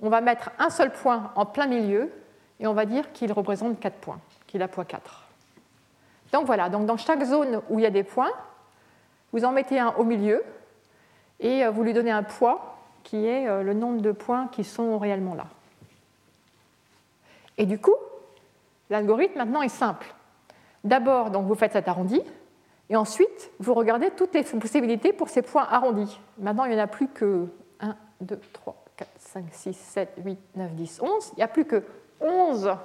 On 0.00 0.08
va 0.08 0.20
mettre 0.20 0.50
un 0.58 0.70
seul 0.70 0.92
point 0.92 1.32
en 1.34 1.46
plein 1.46 1.66
milieu 1.66 2.12
et 2.60 2.66
on 2.66 2.74
va 2.74 2.86
dire 2.86 3.12
qu'il 3.12 3.32
représente 3.32 3.78
4 3.80 3.94
points, 3.96 4.20
qu'il 4.46 4.62
a 4.62 4.68
poids 4.68 4.84
4. 4.84 5.28
Donc 6.32 6.46
voilà, 6.46 6.68
donc 6.68 6.86
dans 6.86 6.96
chaque 6.96 7.22
zone 7.24 7.60
où 7.68 7.78
il 7.78 7.82
y 7.82 7.86
a 7.86 7.90
des 7.90 8.04
points, 8.04 8.30
vous 9.32 9.44
en 9.44 9.52
mettez 9.52 9.78
un 9.78 9.94
au 9.98 10.04
milieu 10.04 10.42
et 11.40 11.64
euh, 11.64 11.70
vous 11.70 11.82
lui 11.82 11.92
donnez 11.92 12.10
un 12.10 12.22
poids 12.22 12.78
qui 13.02 13.26
est 13.26 13.48
euh, 13.48 13.62
le 13.62 13.74
nombre 13.74 14.00
de 14.00 14.12
points 14.12 14.48
qui 14.48 14.64
sont 14.64 14.98
réellement 14.98 15.34
là. 15.34 15.46
Et 17.58 17.66
du 17.66 17.78
coup, 17.78 17.94
l'algorithme 18.90 19.38
maintenant 19.38 19.62
est 19.62 19.68
simple. 19.68 20.14
D'abord, 20.84 21.30
donc, 21.30 21.46
vous 21.46 21.54
faites 21.54 21.72
cet 21.72 21.88
arrondi, 21.88 22.20
et 22.90 22.96
ensuite, 22.96 23.50
vous 23.58 23.74
regardez 23.74 24.10
toutes 24.10 24.34
les 24.34 24.42
possibilités 24.42 25.12
pour 25.12 25.28
ces 25.28 25.42
points 25.42 25.66
arrondis. 25.70 26.20
Maintenant, 26.38 26.64
il 26.64 26.74
n'y 26.74 26.80
en 26.80 26.84
a 26.84 26.88
plus 26.88 27.08
que 27.08 27.46
1, 27.80 27.96
2, 28.20 28.40
3, 28.52 28.84
4, 28.96 29.10
5, 29.16 29.44
6, 29.50 29.72
7, 29.74 30.08
8, 30.24 30.38
9, 30.56 30.74
10, 30.74 31.00
11. 31.02 31.32
Il 31.32 31.36
n'y 31.36 31.42
a 31.42 31.48
plus 31.48 31.64
que 31.64 31.84
11 32.20 32.76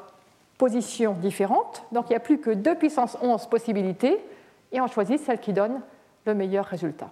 positions 0.58 1.14
différentes, 1.14 1.84
donc 1.92 2.06
il 2.10 2.14
n'y 2.14 2.18
a 2.18 2.22
plus 2.22 2.40
que 2.40 2.50
2 2.50 2.76
puissance 2.76 3.18
11 3.22 3.48
possibilités, 3.48 4.20
et 4.72 4.82
on 4.82 4.88
choisit 4.88 5.20
celle 5.20 5.40
qui 5.40 5.54
donne 5.54 5.82
le 6.28 6.36
meilleur 6.36 6.66
résultat. 6.66 7.10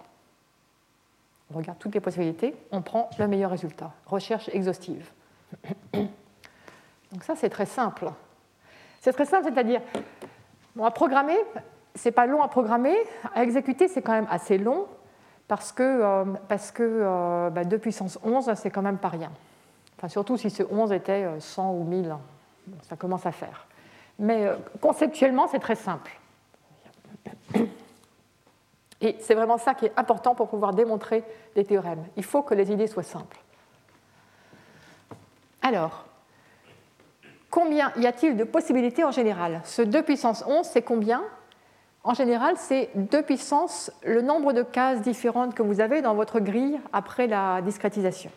On 1.52 1.58
regarde 1.58 1.78
toutes 1.78 1.94
les 1.94 2.00
possibilités, 2.00 2.54
on 2.72 2.82
prend 2.82 3.10
le 3.18 3.28
meilleur 3.28 3.50
résultat. 3.50 3.92
Recherche 4.06 4.48
exhaustive. 4.52 5.10
Donc 5.92 7.22
ça, 7.22 7.34
c'est 7.36 7.48
très 7.48 7.66
simple. 7.66 8.10
C'est 9.00 9.12
très 9.12 9.26
simple, 9.26 9.44
c'est-à-dire, 9.44 9.80
à 10.82 10.90
programmer, 10.90 11.36
c'est 11.94 12.10
pas 12.10 12.26
long 12.26 12.42
à 12.42 12.48
programmer, 12.48 12.96
à 13.34 13.42
exécuter, 13.42 13.88
c'est 13.88 14.02
quand 14.02 14.12
même 14.12 14.26
assez 14.30 14.58
long, 14.58 14.86
parce 15.48 15.72
que, 15.72 15.82
euh, 15.82 16.24
parce 16.48 16.72
que 16.72 16.82
2 16.82 16.88
euh, 17.02 17.50
bah, 17.50 17.64
puissance 17.78 18.18
11, 18.24 18.52
c'est 18.56 18.70
quand 18.70 18.82
même 18.82 18.98
pas 18.98 19.08
rien. 19.08 19.30
Enfin, 19.96 20.08
surtout 20.08 20.36
si 20.36 20.50
ce 20.50 20.62
11 20.62 20.92
était 20.92 21.26
100 21.38 21.62
euh, 21.62 21.78
ou 21.78 21.84
1000, 21.84 22.16
ça 22.82 22.96
commence 22.96 23.24
à 23.24 23.32
faire. 23.32 23.66
Mais 24.18 24.50
conceptuellement, 24.80 25.46
c'est 25.46 25.58
très 25.58 25.76
simple. 25.76 26.10
Et 29.00 29.16
c'est 29.20 29.34
vraiment 29.34 29.58
ça 29.58 29.74
qui 29.74 29.86
est 29.86 29.92
important 29.96 30.34
pour 30.34 30.48
pouvoir 30.48 30.72
démontrer 30.72 31.22
des 31.54 31.64
théorèmes. 31.64 32.04
Il 32.16 32.24
faut 32.24 32.42
que 32.42 32.54
les 32.54 32.72
idées 32.72 32.86
soient 32.86 33.02
simples. 33.02 33.38
Alors, 35.60 36.06
combien 37.50 37.92
y 37.96 38.06
a-t-il 38.06 38.36
de 38.36 38.44
possibilités 38.44 39.04
en 39.04 39.10
général? 39.10 39.60
Ce 39.64 39.82
2 39.82 40.02
puissance 40.02 40.44
11, 40.46 40.66
c'est 40.66 40.82
combien? 40.82 41.22
En 42.04 42.14
général, 42.14 42.54
c'est 42.56 42.90
2 42.94 43.22
puissance 43.22 43.90
le 44.04 44.22
nombre 44.22 44.52
de 44.52 44.62
cases 44.62 45.02
différentes 45.02 45.54
que 45.54 45.62
vous 45.62 45.80
avez 45.80 46.00
dans 46.02 46.14
votre 46.14 46.40
grille 46.40 46.80
après 46.92 47.26
la 47.26 47.60
discrétisation. 47.62 48.30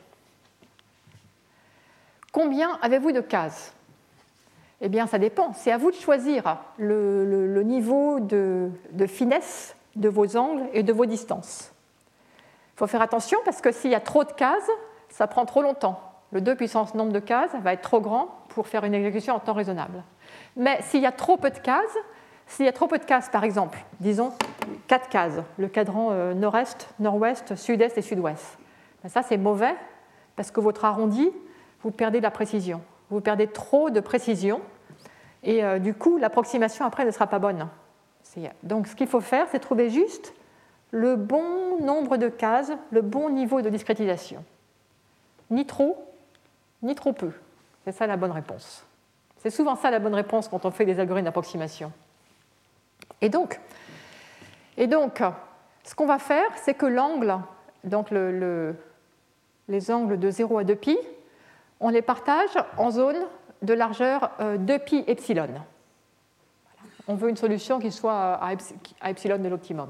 Combien 2.34 2.78
avez-vous 2.82 3.12
de 3.12 3.22
cases? 3.22 3.74
Eh 4.82 4.90
bien, 4.90 5.08
ça 5.08 5.20
dépend. 5.20 5.54
C'est 5.54 5.72
à 5.72 5.78
vous 5.78 5.92
de 5.92 5.96
choisir 5.96 6.58
le, 6.78 7.62
niveau 7.64 8.20
de 8.20 8.72
finesse 9.08 9.76
de 10.00 10.10
vos 10.10 10.36
angles 10.38 10.64
et 10.74 10.82
de 10.82 10.94
vos 10.94 11.06
distances. 11.06 11.72
Il 12.76 12.80
faut 12.80 12.88
faire 12.88 13.02
attention 13.02 13.38
parce 13.46 13.62
que 13.62 13.72
s'il 13.72 13.92
y 13.92 13.96
a 13.96 14.00
trop 14.00 14.24
de 14.24 14.32
cases, 14.32 14.70
ça 15.10 15.28
prend 15.28 15.46
trop 15.46 15.62
longtemps. 15.62 16.02
Le 16.32 16.42
2 16.42 16.56
puissance 16.56 16.96
nombre 16.96 17.12
de 17.12 17.20
cases 17.20 17.52
va 17.62 17.74
être 17.74 17.82
trop 17.82 18.00
grand 18.00 18.28
pour 18.50 18.68
faire 18.68 18.84
une 18.84 18.94
exécution 18.94 19.36
en 19.36 19.40
temps 19.40 19.54
raisonnable. 19.54 20.04
Mais 20.56 20.82
s'il 20.84 21.02
y 21.02 21.06
a 21.06 21.12
trop 21.12 21.38
peu 21.38 21.50
de 21.50 21.60
cases, 21.60 21.98
s'il 22.48 22.66
y 22.66 22.70
a 22.70 22.72
trop 22.72 22.88
peu 22.88 22.98
de 22.98 23.06
cases, 23.06 23.30
par 23.30 23.44
exemple, 23.44 23.80
disons 24.00 24.32
4 24.88 25.10
cases, 25.10 25.42
le 25.58 25.68
cadran 25.68 26.10
euh, 26.12 26.34
nord-est, 26.34 26.90
nord-ouest, 27.00 27.56
sud-est 27.56 27.98
et 27.98 28.02
sud-ouest, 28.02 28.58
ben 29.04 29.10
ça 29.10 29.22
c'est 29.24 29.38
mauvais 29.38 29.76
parce 30.36 30.52
que 30.52 30.60
votre 30.60 30.86
arrondi, 30.86 31.32
vous 31.84 31.92
perdez 31.92 32.20
de 32.20 32.24
la 32.24 32.32
précision. 32.32 32.82
Vous 33.10 33.22
perdez 33.22 33.48
trop 33.48 33.90
de 33.90 34.00
précision 34.00 34.62
et 35.44 35.64
euh, 35.64 35.80
du 35.80 35.94
coup 35.94 36.18
l'approximation 36.18 36.86
après 36.86 37.06
ne 37.06 37.12
sera 37.12 37.28
pas 37.28 37.40
bonne. 37.40 37.68
Donc 38.64 38.88
ce 38.88 38.96
qu'il 38.96 39.08
faut 39.08 39.22
faire, 39.22 39.48
c'est 39.52 39.60
trouver 39.60 39.90
juste 39.90 40.34
le 40.92 41.16
bon 41.16 41.80
nombre 41.82 42.18
de 42.18 42.30
cases, 42.30 42.72
le 42.92 43.02
bon 43.02 43.30
niveau 43.30 43.62
de 43.62 43.70
discrétisation. 43.70 44.44
Ni 45.50 45.66
trop, 45.66 45.98
ni 46.82 46.96
trop 46.96 47.14
peu. 47.14 47.32
C'est 47.84 47.92
ça 47.92 48.08
la 48.08 48.18
bonne 48.18 48.32
réponse. 48.32 48.86
C'est 49.38 49.50
souvent 49.50 49.76
ça 49.76 49.90
la 49.90 50.00
bonne 50.00 50.16
réponse 50.16 50.48
quand 50.48 50.66
on 50.66 50.72
fait 50.72 50.86
des 50.86 51.00
algorithmes 51.00 51.26
d'approximation. 51.26 51.92
Et 53.22 53.30
donc, 53.30 53.60
et 54.78 54.88
donc, 54.88 55.22
ce 55.84 55.96
qu'on 55.96 56.06
va 56.06 56.20
faire, 56.20 56.50
c'est 56.58 56.74
que 56.74 56.86
l'angle, 56.86 57.38
donc 57.84 58.12
les 58.12 59.92
angles 59.92 60.20
de 60.20 60.30
0 60.30 60.58
à 60.58 60.64
2π, 60.64 60.98
on 61.80 61.90
les 61.90 62.02
partage 62.02 62.58
en 62.78 62.92
zones 62.92 63.26
de 63.62 63.74
largeur 63.74 64.32
2π 64.40 64.96
euh, 64.96 65.04
epsilon 65.08 65.48
on 67.08 67.16
veut 67.16 67.30
une 67.30 67.38
solution 67.38 67.80
qui 67.80 67.92
soit 67.92 68.40
à 68.42 69.10
epsilon 69.10 69.38
de 69.38 69.48
l'optimum, 69.48 69.90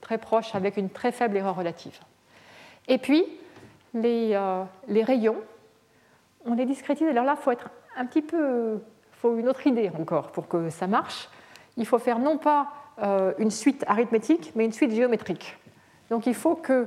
très 0.00 0.18
proche 0.18 0.54
avec 0.54 0.76
une 0.76 0.90
très 0.90 1.12
faible 1.12 1.36
erreur 1.36 1.56
relative. 1.56 1.98
Et 2.88 2.98
puis, 2.98 3.24
les, 3.94 4.32
euh, 4.34 4.64
rayons, 4.88 5.36
on 6.44 6.54
les 6.54 6.66
discrétise. 6.66 7.08
Alors 7.08 7.24
là, 7.24 7.36
il 7.38 7.42
faut 7.42 7.50
être 7.50 7.70
un 7.96 8.06
petit 8.06 8.22
peu. 8.22 8.80
Faut 9.12 9.36
une 9.36 9.48
autre 9.48 9.66
idée 9.66 9.90
encore 9.98 10.32
pour 10.32 10.48
que 10.48 10.70
ça 10.70 10.86
marche. 10.86 11.28
Il 11.76 11.86
faut 11.86 11.98
faire 11.98 12.18
non 12.18 12.38
pas 12.38 12.68
euh, 13.02 13.32
une 13.38 13.50
suite 13.50 13.84
arithmétique, 13.86 14.52
mais 14.56 14.64
une 14.64 14.72
suite 14.72 14.92
géométrique. 14.92 15.56
Donc 16.10 16.26
il 16.26 16.34
faut 16.34 16.56
que 16.56 16.86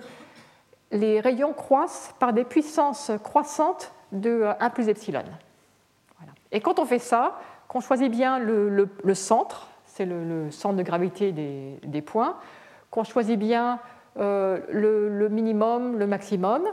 les 0.91 1.19
rayons 1.19 1.53
croissent 1.53 2.13
par 2.19 2.33
des 2.33 2.43
puissances 2.43 3.11
croissantes 3.23 3.91
de 4.11 4.47
1 4.59 4.69
plus 4.69 4.89
epsilon. 4.89 5.23
Et 6.51 6.61
quand 6.61 6.79
on 6.79 6.85
fait 6.85 6.99
ça, 6.99 7.39
qu'on 7.75 7.81
choisit 7.81 8.09
bien 8.09 8.39
le, 8.39 8.87
centre, 9.13 9.67
c'est 9.85 10.05
le, 10.05 10.49
centre 10.49 10.77
de 10.77 10.81
gravité 10.81 11.33
des, 11.33 12.01
points, 12.01 12.37
qu'on 12.89 13.03
choisit 13.03 13.37
bien 13.37 13.81
euh, 14.17 14.61
le, 14.71 15.27
minimum, 15.27 15.99
le 15.99 16.07
maximum, 16.07 16.65
et 16.65 16.69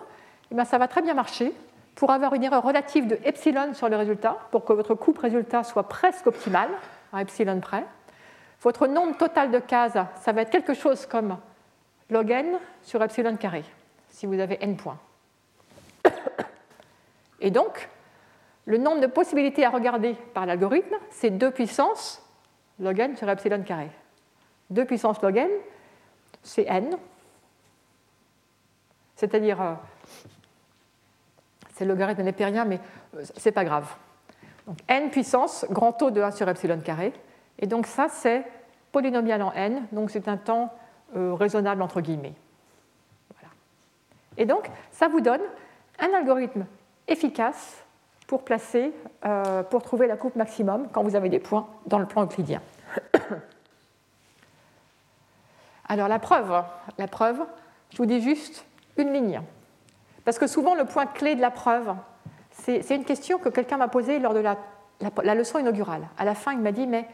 eh 0.52 0.54
bien 0.54 0.64
ça 0.64 0.78
va 0.78 0.86
très 0.86 1.02
bien 1.02 1.14
marcher 1.14 1.52
pour 1.96 2.12
avoir 2.12 2.34
une 2.34 2.44
erreur 2.44 2.62
relative 2.62 3.08
de 3.08 3.18
epsilon 3.24 3.74
sur 3.74 3.88
le 3.88 3.96
résultat, 3.96 4.38
pour 4.52 4.64
que 4.64 4.72
votre 4.72 4.94
coupe 4.94 5.18
résultat 5.18 5.64
soit 5.64 5.88
presque 5.88 6.28
optimal, 6.28 6.68
à 7.12 7.20
epsilon 7.20 7.58
près. 7.58 7.84
Votre 8.60 8.86
nombre 8.86 9.16
total 9.16 9.50
de 9.50 9.58
cases, 9.58 9.98
ça 10.20 10.32
va 10.32 10.42
être 10.42 10.50
quelque 10.50 10.74
chose 10.74 11.06
comme 11.06 11.36
log 12.10 12.30
n 12.30 12.60
sur 12.84 13.02
epsilon 13.02 13.34
carré, 13.34 13.64
si 14.08 14.26
vous 14.26 14.38
avez 14.38 14.62
n 14.62 14.76
points. 14.76 15.00
Et 17.40 17.50
donc, 17.50 17.88
le 18.64 18.78
nombre 18.78 19.00
de 19.00 19.06
possibilités 19.06 19.64
à 19.64 19.70
regarder 19.70 20.14
par 20.34 20.46
l'algorithme, 20.46 20.96
c'est 21.10 21.30
2 21.30 21.50
puissance 21.50 22.22
log 22.78 22.98
n 22.98 23.16
sur 23.16 23.28
epsilon 23.28 23.62
carré. 23.62 23.90
2 24.70 24.84
puissance 24.84 25.20
log 25.22 25.36
n, 25.36 25.50
c'est 26.42 26.66
n. 26.68 26.96
C'est-à-dire, 29.16 29.60
euh, 29.60 29.74
c'est 31.74 31.84
le 31.84 31.92
logarithme 31.92 32.22
népérien, 32.22 32.64
mais 32.64 32.80
euh, 33.16 33.24
ce 33.24 33.48
n'est 33.48 33.52
pas 33.52 33.64
grave. 33.64 33.94
Donc 34.66 34.78
n 34.88 35.10
puissance, 35.10 35.66
grand 35.70 35.92
taux 35.92 36.10
de 36.10 36.20
1 36.20 36.30
sur 36.32 36.48
epsilon 36.48 36.80
carré. 36.80 37.12
Et 37.58 37.66
donc 37.66 37.86
ça, 37.86 38.08
c'est 38.08 38.44
polynomial 38.92 39.42
en 39.42 39.52
n, 39.52 39.86
donc 39.92 40.10
c'est 40.10 40.28
un 40.28 40.36
temps 40.36 40.72
euh, 41.16 41.34
raisonnable 41.34 41.82
entre 41.82 42.00
guillemets. 42.00 42.34
Et 44.36 44.46
donc, 44.46 44.70
ça 44.90 45.08
vous 45.08 45.20
donne 45.20 45.42
un 45.98 46.12
algorithme 46.14 46.66
efficace 47.06 47.81
pour 48.32 48.44
placer, 48.44 48.94
euh, 49.26 49.62
pour 49.62 49.82
trouver 49.82 50.06
la 50.06 50.16
coupe 50.16 50.36
maximum 50.36 50.88
quand 50.90 51.02
vous 51.02 51.16
avez 51.16 51.28
des 51.28 51.38
points 51.38 51.66
dans 51.84 51.98
le 51.98 52.06
plan 52.06 52.24
euclidien. 52.24 52.62
Alors 55.86 56.08
la 56.08 56.18
preuve, 56.18 56.64
la 56.96 57.08
preuve, 57.08 57.42
je 57.90 57.98
vous 57.98 58.06
dis 58.06 58.22
juste 58.22 58.64
une 58.96 59.12
ligne. 59.12 59.42
Parce 60.24 60.38
que 60.38 60.46
souvent 60.46 60.74
le 60.74 60.86
point 60.86 61.04
clé 61.04 61.34
de 61.34 61.42
la 61.42 61.50
preuve, 61.50 61.92
c'est 62.52 62.96
une 62.96 63.04
question 63.04 63.36
que 63.36 63.50
quelqu'un 63.50 63.76
m'a 63.76 63.88
posée 63.88 64.18
lors 64.18 64.32
de 64.32 64.40
la, 64.40 65.34
leçon 65.34 65.58
inaugurale. 65.58 66.08
À 66.16 66.24
la 66.24 66.34
fin, 66.34 66.52
il 66.52 66.60
m'a 66.60 66.72
dit, 66.72 66.86
mais 66.86 67.06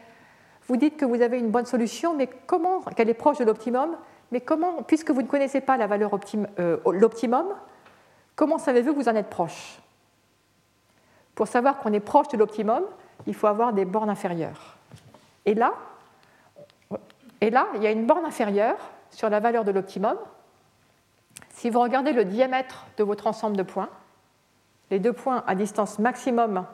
vous 0.69 0.77
dites 0.77 0.95
que 0.95 1.03
vous 1.03 1.21
avez 1.21 1.37
une 1.37 1.49
bonne 1.51 1.65
solution, 1.65 2.15
mais 2.15 2.29
comment, 2.47 2.79
qu'elle 2.95 3.09
est 3.09 3.13
proche 3.13 3.39
de 3.39 3.43
l'optimum, 3.43 3.97
mais 4.31 4.39
comment, 4.39 4.83
puisque 4.83 5.11
vous 5.11 5.21
ne 5.21 5.27
connaissez 5.27 5.59
pas 5.59 5.75
la 5.75 5.87
valeur 5.87 6.17
euh, 6.59 6.77
l'optimum, 6.93 7.47
comment 8.37 8.57
savez-vous 8.57 8.93
que 8.93 8.99
vous 8.99 9.09
en 9.09 9.15
êtes 9.15 9.29
proche? 9.29 9.81
Pour 11.39 11.47
savoir 11.47 11.77
qu'on 11.77 11.93
est 11.93 12.01
proche 12.01 12.27
de 12.27 12.35
l'optimum, 12.35 12.83
il 13.25 13.33
faut 13.33 13.47
avoir 13.47 13.71
des 13.71 13.85
bornes 13.85 14.09
inférieures. 14.09 14.75
Et 15.45 15.53
là, 15.53 15.71
et 17.39 17.49
là, 17.49 17.67
il 17.75 17.81
y 17.81 17.87
a 17.87 17.91
une 17.91 18.05
borne 18.05 18.25
inférieure 18.25 18.75
sur 19.09 19.29
la 19.29 19.39
valeur 19.39 19.63
de 19.63 19.71
l'optimum. 19.71 20.17
Si 21.51 21.69
vous 21.69 21.79
regardez 21.79 22.11
le 22.11 22.25
diamètre 22.25 22.87
de 22.97 23.05
votre 23.05 23.25
ensemble 23.25 23.55
de 23.55 23.63
points, 23.63 23.87
les 24.91 24.99
deux 24.99 25.13
points 25.13 25.45
à 25.47 25.55
distance 25.55 25.97
maximum 25.97 26.65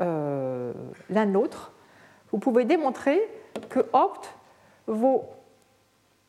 euh, 0.00 0.72
l'un 1.10 1.26
de 1.26 1.32
l'autre, 1.32 1.72
vous 2.32 2.38
pouvez 2.38 2.64
démontrer 2.64 3.20
que 3.68 3.80
opt 3.92 4.34
vaut 4.86 5.26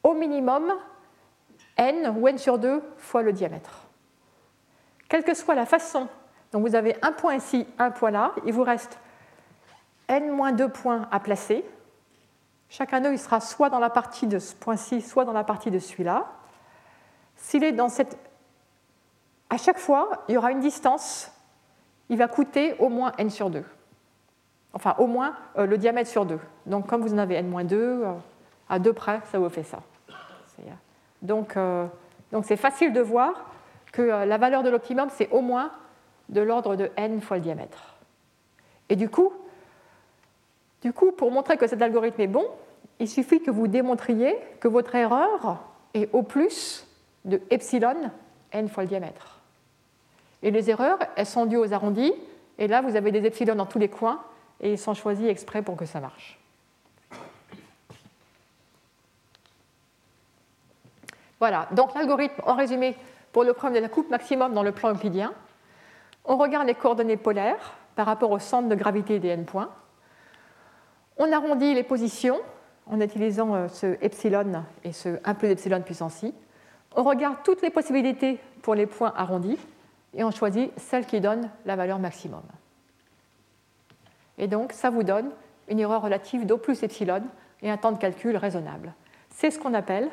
au 0.03 0.15
minimum 0.15 0.73
n 1.77 2.13
ou 2.19 2.27
n 2.27 2.37
sur 2.37 2.59
2 2.59 2.83
fois 2.97 3.21
le 3.21 3.31
diamètre. 3.31 3.87
Quelle 5.07 5.23
que 5.23 5.33
soit 5.33 5.55
la 5.55 5.65
façon 5.65 6.09
dont 6.51 6.61
vous 6.61 6.75
avez 6.75 6.95
un 7.01 7.11
point 7.11 7.35
ici, 7.35 7.67
un 7.77 7.91
point 7.91 8.11
là, 8.11 8.33
il 8.45 8.53
vous 8.53 8.63
reste 8.63 8.99
n-2 10.07 10.69
points 10.69 11.07
à 11.11 11.19
placer. 11.19 11.63
Chacun 12.69 13.01
d'eux, 13.01 13.13
il 13.13 13.19
sera 13.19 13.39
soit 13.39 13.69
dans 13.69 13.79
la 13.79 13.89
partie 13.89 14.27
de 14.27 14.39
ce 14.39 14.55
point-ci, 14.55 15.01
soit 15.01 15.25
dans 15.25 15.33
la 15.33 15.43
partie 15.43 15.71
de 15.71 15.79
celui-là. 15.79 16.27
S'il 17.35 17.63
est 17.63 17.71
dans 17.71 17.89
cette... 17.89 18.17
À 19.49 19.57
chaque 19.57 19.79
fois, 19.79 20.23
il 20.27 20.35
y 20.35 20.37
aura 20.37 20.51
une 20.51 20.59
distance, 20.59 21.31
il 22.09 22.17
va 22.17 22.27
coûter 22.27 22.75
au 22.79 22.89
moins 22.89 23.11
n 23.17 23.29
sur 23.29 23.49
2. 23.49 23.63
Enfin, 24.73 24.95
au 24.99 25.07
moins 25.07 25.35
euh, 25.57 25.65
le 25.65 25.77
diamètre 25.77 26.09
sur 26.09 26.25
2. 26.25 26.39
Donc, 26.67 26.85
comme 26.87 27.01
vous 27.01 27.13
en 27.13 27.17
avez 27.17 27.35
n-2, 27.35 27.73
euh, 27.73 28.13
à 28.69 28.77
deux 28.77 28.93
près, 28.93 29.21
ça 29.31 29.39
vous 29.39 29.49
fait 29.49 29.63
ça. 29.63 29.79
Euh, 30.59 30.71
donc, 31.21 31.57
donc 32.31 32.45
c'est 32.45 32.55
facile 32.55 32.93
de 32.93 33.01
voir 33.01 33.33
que 33.91 34.01
la 34.01 34.37
valeur 34.37 34.61
de 34.61 34.69
l'optimum, 34.69 35.09
c'est 35.11 35.29
au 35.31 35.41
moins 35.41 35.71
de 36.29 36.41
l'ordre 36.41 36.75
de 36.75 36.89
n 36.95 37.21
fois 37.21 37.37
le 37.37 37.43
diamètre. 37.43 37.95
Et 38.87 38.95
du 38.95 39.09
coup, 39.09 39.33
du 40.81 40.93
coup, 40.93 41.11
pour 41.11 41.31
montrer 41.31 41.57
que 41.57 41.67
cet 41.67 41.81
algorithme 41.81 42.21
est 42.21 42.27
bon, 42.27 42.47
il 42.99 43.09
suffit 43.09 43.41
que 43.41 43.51
vous 43.51 43.67
démontriez 43.67 44.37
que 44.59 44.67
votre 44.67 44.95
erreur 44.95 45.59
est 45.93 46.09
au 46.13 46.23
plus 46.23 46.87
de 47.25 47.41
epsilon 47.49 48.11
n 48.51 48.69
fois 48.69 48.83
le 48.83 48.89
diamètre. 48.89 49.39
Et 50.41 50.51
les 50.51 50.69
erreurs, 50.69 50.99
elles 51.15 51.25
sont 51.25 51.45
dues 51.45 51.57
aux 51.57 51.73
arrondis, 51.73 52.13
et 52.57 52.67
là, 52.67 52.81
vous 52.81 52.95
avez 52.95 53.11
des 53.11 53.25
epsilon 53.25 53.55
dans 53.55 53.65
tous 53.65 53.79
les 53.79 53.89
coins, 53.89 54.21
et 54.61 54.71
ils 54.71 54.77
sont 54.77 54.93
choisis 54.93 55.27
exprès 55.27 55.61
pour 55.61 55.75
que 55.75 55.85
ça 55.85 55.99
marche. 55.99 56.39
Voilà, 61.39 61.67
donc 61.71 61.93
l'algorithme, 61.93 62.41
en 62.45 62.55
résumé, 62.55 62.95
pour 63.31 63.43
le 63.43 63.53
problème 63.53 63.81
de 63.81 63.87
la 63.87 63.89
coupe 63.89 64.09
maximum 64.09 64.53
dans 64.53 64.63
le 64.63 64.71
plan 64.71 64.93
euclidien, 64.93 65.33
on 66.25 66.37
regarde 66.37 66.67
les 66.67 66.75
coordonnées 66.75 67.17
polaires 67.17 67.75
par 67.95 68.05
rapport 68.05 68.31
au 68.31 68.39
centre 68.39 68.69
de 68.69 68.75
gravité 68.75 69.19
des 69.19 69.29
n 69.29 69.45
points. 69.45 69.69
On 71.17 71.31
arrondit 71.31 71.73
les 71.73 71.83
positions 71.83 72.39
en 72.85 73.01
utilisant 73.01 73.53
euh, 73.53 73.67
ce 73.67 73.97
epsilon 74.01 74.63
et 74.83 74.91
ce 74.91 75.19
1 75.23 75.33
plus 75.35 75.49
epsilon 75.49 75.81
puissance 75.81 76.23
i. 76.23 76.33
On 76.95 77.03
regarde 77.03 77.37
toutes 77.43 77.61
les 77.61 77.69
possibilités 77.69 78.39
pour 78.61 78.75
les 78.75 78.85
points 78.85 79.13
arrondis 79.15 79.57
et 80.13 80.23
on 80.23 80.31
choisit 80.31 80.71
celle 80.77 81.05
qui 81.05 81.21
donne 81.21 81.49
la 81.65 81.75
valeur 81.75 81.99
maximum. 81.99 82.41
Et 84.37 84.47
donc, 84.47 84.71
ça 84.71 84.89
vous 84.89 85.03
donne 85.03 85.29
une 85.67 85.79
erreur 85.79 86.01
relative 86.01 86.45
d'O 86.45 86.57
plus 86.57 86.81
epsilon 86.81 87.23
et 87.61 87.69
un 87.69 87.77
temps 87.77 87.91
de 87.91 87.99
calcul 87.99 88.35
raisonnable. 88.37 88.93
C'est 89.29 89.51
ce 89.51 89.59
qu'on 89.59 89.73
appelle 89.73 90.09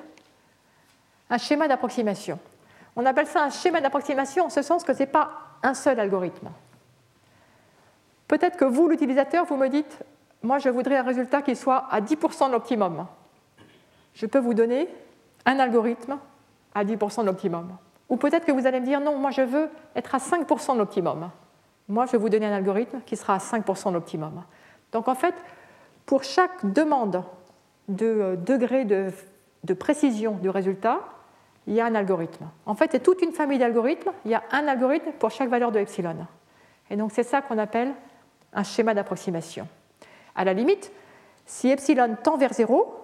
un 1.31 1.39
schéma 1.39 1.69
d'approximation. 1.69 2.39
On 2.95 3.07
appelle 3.07 3.27
ça 3.27 3.45
un 3.45 3.51
schéma 3.51 3.81
d'approximation 3.81 4.47
en 4.47 4.51
ce 4.51 4.63
sens 4.63 4.85
que 4.85 4.93
ce 4.93 5.01
n'est 5.01 5.07
pas 5.07 5.31
un 5.63 5.75
seul 5.75 5.99
algorithme. 6.01 6.51
Peut-être 8.29 8.57
que 8.57 8.65
vous, 8.65 8.89
l'utilisateur, 8.89 9.45
vous 9.45 9.57
me 9.57 9.69
dites, 9.69 10.03
moi 10.43 10.59
je 10.59 10.69
voudrais 10.69 10.97
un 10.97 11.03
résultat 11.03 11.43
qui 11.43 11.55
soit 11.57 11.87
à 11.91 12.01
10% 12.01 12.49
de 12.49 12.53
l'optimum. 12.53 13.07
Je 14.15 14.27
peux 14.27 14.39
vous 14.39 14.55
donner 14.55 14.89
un 15.45 15.59
algorithme 15.59 16.19
à 16.75 16.85
10% 16.85 17.23
de 17.23 17.27
l'optimum. 17.27 17.77
Ou 18.09 18.17
peut-être 18.17 18.45
que 18.45 18.53
vous 18.53 18.67
allez 18.67 18.81
me 18.81 18.87
dire, 18.87 19.01
non, 19.01 19.19
moi 19.19 19.31
je 19.31 19.43
veux 19.43 19.69
être 19.95 20.15
à 20.15 20.19
5% 20.19 20.75
de 20.75 20.79
l'optimum. 20.79 21.31
Moi 21.89 22.07
je 22.07 22.13
vais 22.13 22.19
vous 22.19 22.29
donner 22.29 22.47
un 22.47 22.55
algorithme 22.55 23.01
qui 23.07 23.17
sera 23.17 23.35
à 23.35 23.39
5% 23.39 23.89
de 23.89 23.95
l'optimum. 23.95 24.43
Donc 24.93 25.09
en 25.09 25.15
fait, 25.15 25.35
pour 26.05 26.25
chaque 26.25 26.73
demande 26.73 27.23
de 27.89 28.07
euh, 28.07 28.37
degré 28.37 28.85
de, 28.85 29.11
de 29.65 29.75
précision 29.75 30.33
du 30.33 30.49
résultat, 30.49 31.01
il 31.67 31.75
y 31.75 31.81
a 31.81 31.87
un 31.87 31.95
algorithme. 31.95 32.49
En 32.65 32.75
fait, 32.75 32.93
c'est 32.93 33.03
toute 33.03 33.23
une 33.23 33.33
famille 33.33 33.59
d'algorithmes. 33.59 34.13
Il 34.25 34.31
y 34.31 34.35
a 34.35 34.43
un 34.53 34.69
algorithme 34.69 35.13
pour 35.13 35.31
chaque 35.31 35.49
valeur 35.49 35.73
de 35.73 35.81
epsilon. 35.81 36.27
Et 36.91 36.97
donc, 36.97 37.11
c'est 37.13 37.25
ça 37.25 37.43
qu'on 37.43 37.59
appelle 37.59 37.93
un 38.53 38.63
schéma 38.63 38.95
d'approximation. 38.95 39.67
À 40.35 40.45
la 40.45 40.53
limite, 40.53 40.93
si 41.45 41.69
epsilon 41.69 42.17
tend 42.23 42.37
vers 42.37 42.53
0, 42.53 42.95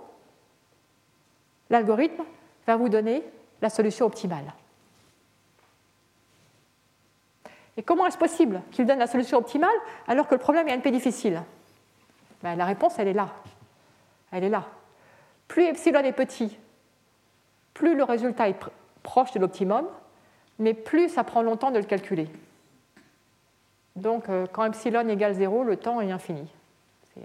l'algorithme 1.71 2.23
va 2.67 2.77
vous 2.77 2.89
donner 2.89 3.25
la 3.61 3.71
solution 3.71 4.07
optimale. 4.07 4.53
Et 7.77 7.83
comment 7.83 8.07
est-ce 8.07 8.19
possible 8.19 8.61
qu'il 8.71 8.87
donne 8.87 8.99
la 8.99 9.07
solution 9.07 9.39
optimale 9.39 9.71
alors 10.07 10.29
que 10.29 10.35
le 10.35 10.41
problème 10.41 10.69
est 10.69 10.77
NP 10.77 10.91
difficile? 10.91 11.43
Ben, 12.43 12.55
La 12.55 12.67
réponse, 12.67 12.99
elle 12.99 13.09
est 13.09 13.13
là. 13.13 13.31
Elle 14.31 14.45
est 14.45 14.51
là. 14.51 14.67
Plus 15.49 15.65
epsilon 15.65 16.01
est 16.01 16.13
petit, 16.13 16.59
plus 17.75 17.95
le 17.95 18.05
résultat 18.05 18.49
est 18.49 18.57
proche 19.03 19.33
de 19.33 19.39
l'optimum, 19.39 19.87
mais 20.59 20.75
plus 20.75 21.09
ça 21.09 21.25
prend 21.25 21.43
longtemps 21.43 21.71
de 21.71 21.79
le 21.79 21.85
calculer. 21.85 22.29
Donc, 23.97 24.29
euh, 24.29 24.47
quand 24.51 24.65
epsilon 24.65 25.09
égale 25.09 25.35
0, 25.35 25.65
le 25.65 25.77
temps 25.77 26.01
est 26.01 26.11
infini. 26.11 26.49
Euh, 27.19 27.21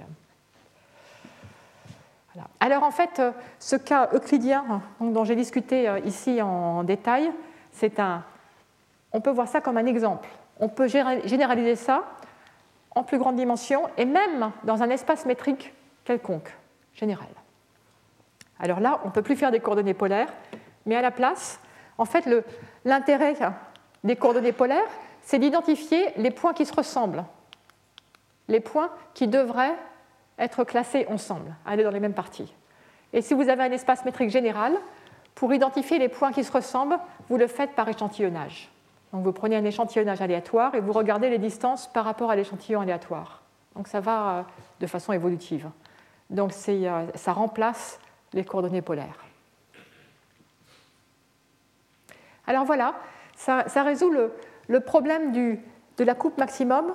Alors, 2.59 2.83
en 2.83 2.91
fait, 2.91 3.19
euh, 3.19 3.31
ce 3.59 3.75
cas 3.75 4.09
euclidien 4.13 4.65
hein, 4.69 4.81
dont 4.99 5.23
j'ai 5.23 5.35
discuté 5.35 5.89
ici 6.05 6.41
en 6.41 6.83
détail, 6.83 7.31
c'est 7.71 7.99
un. 7.99 8.23
On 9.13 9.21
peut 9.21 9.31
voir 9.31 9.47
ça 9.47 9.61
comme 9.61 9.77
un 9.77 9.85
exemple. 9.85 10.27
On 10.59 10.67
peut 10.67 10.87
généraliser 10.87 11.75
ça 11.75 12.03
en 12.93 13.03
plus 13.03 13.19
grande 13.19 13.35
dimension 13.35 13.83
et 13.97 14.05
même 14.05 14.51
dans 14.63 14.83
un 14.83 14.89
espace 14.89 15.25
métrique 15.25 15.73
quelconque, 16.03 16.51
général. 16.93 17.27
Alors 18.59 18.79
là, 18.79 18.99
on 19.03 19.07
ne 19.07 19.11
peut 19.11 19.21
plus 19.21 19.35
faire 19.35 19.51
des 19.51 19.59
coordonnées 19.59 19.93
polaires, 19.93 20.29
mais 20.85 20.95
à 20.95 21.01
la 21.01 21.11
place, 21.11 21.59
en 21.97 22.05
fait, 22.05 22.27
l'intérêt 22.85 23.35
des 24.03 24.15
coordonnées 24.15 24.51
polaires, 24.51 24.89
c'est 25.21 25.39
d'identifier 25.39 26.13
les 26.17 26.31
points 26.31 26.53
qui 26.53 26.65
se 26.65 26.73
ressemblent, 26.73 27.25
les 28.47 28.59
points 28.59 28.89
qui 29.13 29.27
devraient 29.27 29.75
être 30.39 30.63
classés 30.63 31.05
ensemble, 31.09 31.53
aller 31.65 31.83
dans 31.83 31.91
les 31.91 31.99
mêmes 31.99 32.13
parties. 32.13 32.53
Et 33.13 33.21
si 33.21 33.33
vous 33.33 33.49
avez 33.49 33.63
un 33.63 33.71
espace 33.71 34.05
métrique 34.05 34.29
général, 34.29 34.73
pour 35.35 35.53
identifier 35.53 35.99
les 35.99 36.09
points 36.09 36.31
qui 36.31 36.43
se 36.43 36.51
ressemblent, 36.51 36.97
vous 37.29 37.37
le 37.37 37.47
faites 37.47 37.71
par 37.71 37.87
échantillonnage. 37.87 38.71
Donc 39.13 39.23
vous 39.23 39.31
prenez 39.31 39.55
un 39.55 39.63
échantillonnage 39.63 40.21
aléatoire 40.21 40.75
et 40.75 40.81
vous 40.81 40.91
regardez 40.91 41.29
les 41.29 41.37
distances 41.37 41.87
par 41.87 42.05
rapport 42.05 42.31
à 42.31 42.35
l'échantillon 42.35 42.81
aléatoire. 42.81 43.41
Donc 43.75 43.87
ça 43.87 43.99
va 43.99 44.29
euh, 44.29 44.41
de 44.79 44.87
façon 44.87 45.13
évolutive. 45.13 45.69
Donc 46.29 46.51
euh, 46.67 47.05
ça 47.15 47.33
remplace 47.33 47.99
les 48.33 48.43
coordonnées 48.43 48.81
polaires. 48.81 49.25
Alors 52.45 52.65
voilà, 52.65 52.95
ça, 53.35 53.63
résout 53.83 54.11
le, 54.67 54.79
problème 54.79 55.31
de 55.31 56.03
la 56.03 56.15
coupe 56.15 56.37
maximum 56.37 56.93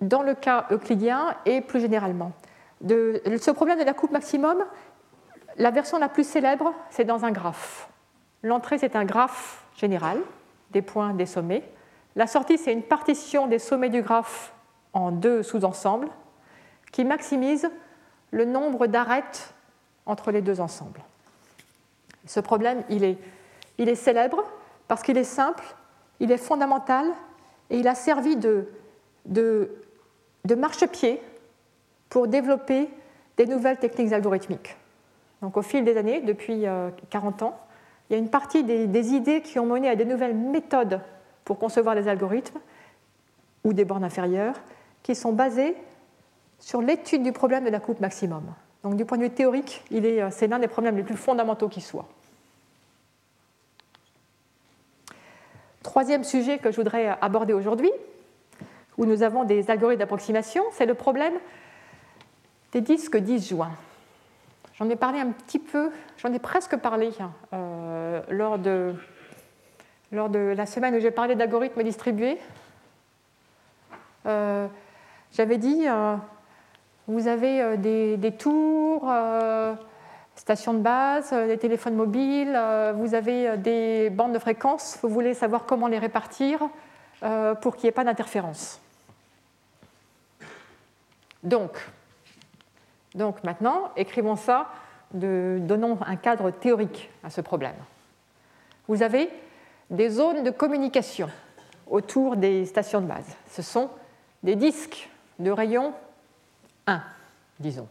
dans 0.00 0.22
le 0.22 0.34
cas 0.34 0.66
euclidien 0.70 1.34
et 1.46 1.60
plus 1.60 1.80
généralement. 1.80 2.32
Ce 2.86 3.50
problème 3.50 3.78
de 3.78 3.84
la 3.84 3.94
coupe 3.94 4.10
maximum, 4.10 4.64
la 5.56 5.70
version 5.70 5.98
la 5.98 6.08
plus 6.08 6.26
célèbre, 6.26 6.74
c'est 6.90 7.04
dans 7.04 7.24
un 7.24 7.30
graphe. 7.30 7.88
L'entrée, 8.42 8.78
c'est 8.78 8.94
un 8.94 9.04
graphe 9.04 9.64
général, 9.76 10.18
des 10.70 10.82
points, 10.82 11.14
des 11.14 11.26
sommets. 11.26 11.64
La 12.14 12.26
sortie, 12.26 12.58
c'est 12.58 12.72
une 12.72 12.82
partition 12.82 13.46
des 13.46 13.58
sommets 13.58 13.90
du 13.90 14.02
graphe 14.02 14.52
en 14.92 15.10
deux 15.10 15.42
sous-ensembles 15.42 16.08
qui 16.92 17.04
maximise 17.04 17.70
le 18.30 18.44
nombre 18.44 18.86
d'arêtes 18.86 19.54
entre 20.08 20.32
les 20.32 20.42
deux 20.42 20.60
ensembles. 20.60 21.02
Ce 22.26 22.40
problème, 22.40 22.82
il 22.90 23.04
est, 23.04 23.94
célèbre 23.94 24.42
parce 24.88 25.02
qu'il 25.02 25.16
est 25.16 25.24
simple, 25.24 25.64
il 26.18 26.32
est 26.32 26.38
fondamental 26.38 27.06
et 27.70 27.78
il 27.78 27.86
a 27.86 27.94
servi 27.94 28.36
de, 28.36 28.68
de, 29.26 29.70
de 30.44 30.54
marchepied 30.54 31.20
pour 32.08 32.26
développer 32.26 32.88
des 33.36 33.46
nouvelles 33.46 33.78
techniques 33.78 34.12
algorithmiques. 34.12 34.76
Donc 35.42 35.56
au 35.56 35.62
fil 35.62 35.84
des 35.84 35.96
années, 35.96 36.20
depuis 36.20 36.64
40 37.10 37.42
euh, 37.42 37.44
ans, 37.46 37.60
il 38.10 38.14
y 38.14 38.16
a 38.16 38.18
une 38.18 38.30
partie 38.30 38.64
des, 38.64 38.86
des, 38.86 39.12
idées 39.12 39.42
qui 39.42 39.58
ont 39.58 39.66
mené 39.66 39.88
à 39.88 39.94
des 39.94 40.06
nouvelles 40.06 40.34
méthodes 40.34 41.00
pour 41.44 41.58
concevoir 41.58 41.94
des 41.94 42.08
algorithmes 42.08 42.58
ou 43.64 43.72
des 43.72 43.84
bornes 43.84 44.04
inférieures 44.04 44.56
qui 45.02 45.14
sont 45.14 45.32
basées 45.32 45.76
sur 46.58 46.80
l'étude 46.80 47.22
du 47.22 47.32
problème 47.32 47.64
de 47.64 47.70
la 47.70 47.80
coupe 47.80 48.00
maximum. 48.00 48.42
Donc 48.82 48.96
du 48.96 49.04
point 49.04 49.18
de 49.18 49.24
vue 49.24 49.30
théorique, 49.30 49.84
euh, 49.92 50.28
c'est 50.30 50.46
l'un 50.46 50.58
des 50.58 50.68
problèmes 50.68 50.96
les 50.96 51.02
plus 51.02 51.16
fondamentaux 51.16 51.68
qui 51.68 51.80
soit. 51.80 52.06
Troisième 55.82 56.24
sujet 56.24 56.58
que 56.58 56.70
je 56.70 56.76
voudrais 56.76 57.16
aborder 57.20 57.52
aujourd'hui, 57.52 57.90
où 58.96 59.06
nous 59.06 59.22
avons 59.22 59.44
des 59.44 59.70
algorithmes 59.70 60.00
d'approximation, 60.00 60.62
c'est 60.72 60.86
le 60.86 60.94
problème 60.94 61.34
des 62.72 62.80
disques 62.80 63.16
disjoints. 63.16 63.72
J'en 64.78 64.88
ai 64.88 64.96
parlé 64.96 65.18
un 65.18 65.32
petit 65.32 65.58
peu, 65.58 65.90
j'en 66.18 66.32
ai 66.32 66.38
presque 66.38 66.76
parlé 66.76 67.10
hein, 67.20 67.32
euh, 67.52 68.22
lors, 68.30 68.58
de, 68.58 68.94
lors 70.12 70.28
de 70.28 70.38
la 70.38 70.66
semaine 70.66 70.94
où 70.94 71.00
j'ai 71.00 71.10
parlé 71.10 71.34
d'algorithmes 71.34 71.82
distribués. 71.82 72.38
Euh, 74.26 74.68
j'avais 75.32 75.58
dit, 75.58 75.86
euh, 75.88 76.16
vous 77.08 77.26
avez 77.26 77.76
des, 77.78 78.16
des 78.16 78.32
tours, 78.32 79.10
stations 80.36 80.74
de 80.74 80.78
base, 80.78 81.32
des 81.32 81.58
téléphones 81.58 81.96
mobiles, 81.96 82.58
vous 82.94 83.14
avez 83.14 83.56
des 83.56 84.10
bandes 84.10 84.32
de 84.32 84.38
fréquences, 84.38 84.98
vous 85.02 85.08
voulez 85.08 85.34
savoir 85.34 85.64
comment 85.64 85.88
les 85.88 85.98
répartir 85.98 86.60
pour 87.60 87.76
qu'il 87.76 87.86
n'y 87.86 87.88
ait 87.88 87.92
pas 87.92 88.04
d'interférence. 88.04 88.80
Donc, 91.42 91.78
donc 93.14 93.42
maintenant, 93.42 93.90
écrivons 93.96 94.36
ça, 94.36 94.68
donnons 95.12 95.98
un 96.06 96.16
cadre 96.16 96.50
théorique 96.50 97.10
à 97.24 97.30
ce 97.30 97.40
problème. 97.40 97.76
Vous 98.86 99.02
avez 99.02 99.30
des 99.90 100.10
zones 100.10 100.42
de 100.42 100.50
communication 100.50 101.28
autour 101.88 102.36
des 102.36 102.66
stations 102.66 103.00
de 103.00 103.06
base. 103.06 103.36
Ce 103.50 103.62
sont 103.62 103.90
des 104.42 104.56
disques 104.56 105.08
de 105.38 105.50
rayon 105.50 105.94
1, 106.88 107.02
disons. 107.60 107.86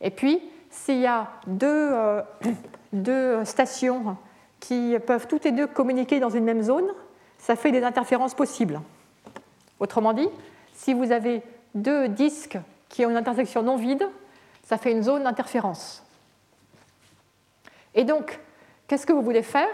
Et 0.00 0.10
puis, 0.10 0.40
s'il 0.70 1.00
y 1.00 1.06
a 1.06 1.28
deux, 1.46 1.90
euh, 1.92 3.44
stations 3.44 4.16
qui 4.60 4.96
peuvent 5.06 5.26
toutes 5.26 5.44
les 5.44 5.52
deux 5.52 5.66
communiquer 5.66 6.20
dans 6.20 6.30
une 6.30 6.44
même 6.44 6.62
zone, 6.62 6.88
ça 7.38 7.56
fait 7.56 7.72
des 7.72 7.82
interférences 7.82 8.34
possibles. 8.34 8.80
Autrement 9.78 10.12
dit, 10.12 10.28
si 10.74 10.94
vous 10.94 11.10
avez 11.12 11.42
deux 11.74 12.08
disques 12.08 12.58
qui 12.88 13.04
ont 13.04 13.10
une 13.10 13.16
intersection 13.16 13.62
non 13.62 13.76
vide, 13.76 14.06
ça 14.64 14.76
fait 14.78 14.92
une 14.92 15.02
zone 15.02 15.24
d'interférence. 15.24 16.04
Et 17.94 18.04
donc, 18.04 18.38
qu'est-ce 18.86 19.06
que 19.06 19.12
vous 19.12 19.22
voulez 19.22 19.42
faire? 19.42 19.68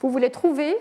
Vous 0.00 0.10
voulez 0.10 0.30
trouver, 0.30 0.76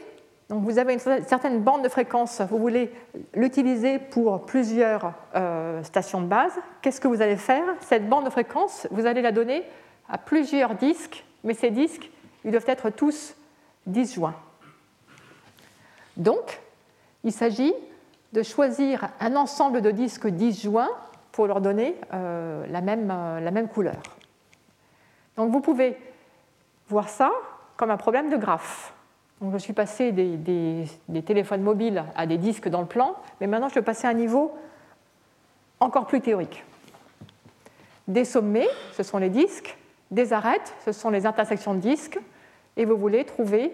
donc 0.50 0.64
vous 0.64 0.78
avez 0.78 0.94
une 0.94 1.00
certaine 1.00 1.62
bande 1.62 1.84
de 1.84 1.90
fréquence, 1.90 2.42
vous 2.42 2.60
voulez 2.60 2.92
l'utiliser 3.34 3.98
pour 3.98 4.46
plusieurs 4.46 5.14
euh, 5.36 5.82
stations 5.84 6.22
de 6.22 6.28
base. 6.28 6.54
Qu'est-ce 6.82 7.02
que 7.02 7.08
vous 7.08 7.22
allez 7.22 7.38
faire? 7.38 7.64
Cette 7.82 8.08
bande 8.08 8.26
de 8.26 8.30
fréquence, 8.30 8.88
vous 8.92 9.08
allez 9.08 9.24
la 9.24 9.32
donner 9.32 9.64
à 10.08 10.20
plusieurs 10.20 10.76
disques, 10.76 11.26
mais 11.44 11.56
ces 11.56 11.72
disques, 11.72 12.12
ils 12.44 12.52
doivent 12.52 12.66
être 12.68 12.92
tous 12.92 13.36
disjoints. 13.88 14.36
Donc, 16.16 16.62
il 17.24 17.32
s'agit 17.32 17.74
de 18.34 18.44
choisir 18.44 19.10
un 19.20 19.36
ensemble 19.36 19.82
de 19.82 19.92
disques 19.92 20.28
disjoints 20.28 20.92
pour 21.32 21.48
leur 21.48 21.60
donner 21.60 21.96
euh, 22.14 22.66
la, 22.68 22.82
même, 22.82 23.12
euh, 23.12 23.40
la, 23.40 23.52
même, 23.52 23.68
couleur. 23.68 24.02
Donc 25.36 25.52
vous 25.52 25.60
pouvez 25.60 25.98
voir 26.88 27.10
ça 27.10 27.32
comme 27.78 27.92
un 27.92 27.98
problème 27.98 28.30
de 28.30 28.38
graphe. 28.38 28.95
Je 29.42 29.58
suis 29.58 29.74
passé 29.74 30.12
des, 30.12 30.38
des, 30.38 31.22
téléphones 31.22 31.62
mobiles 31.62 32.04
à 32.16 32.26
des 32.26 32.38
disques 32.38 32.70
dans 32.70 32.80
le 32.82 32.88
plan, 32.88 33.16
mais 33.40 33.48
maintenant 33.48 33.68
je 33.68 33.76
vais 33.76 33.82
passer 33.82 34.08
à 34.08 34.12
un 34.12 34.14
niveau 34.14 34.58
encore 35.80 36.08
plus 36.08 36.22
théorique. 36.22 36.64
Des 38.08 38.24
sommets, 38.24 38.68
ce 38.94 39.04
sont 39.04 39.18
les 39.18 39.30
disques, 39.30 39.78
des 40.12 40.32
arêtes, 40.32 40.74
ce 40.86 40.92
sont 40.92 41.10
les 41.10 41.26
intersections 41.26 41.74
de 41.74 41.80
disques, 41.80 42.20
et 42.78 42.86
vous 42.86 42.98
voulez 42.98 43.26
trouver 43.26 43.74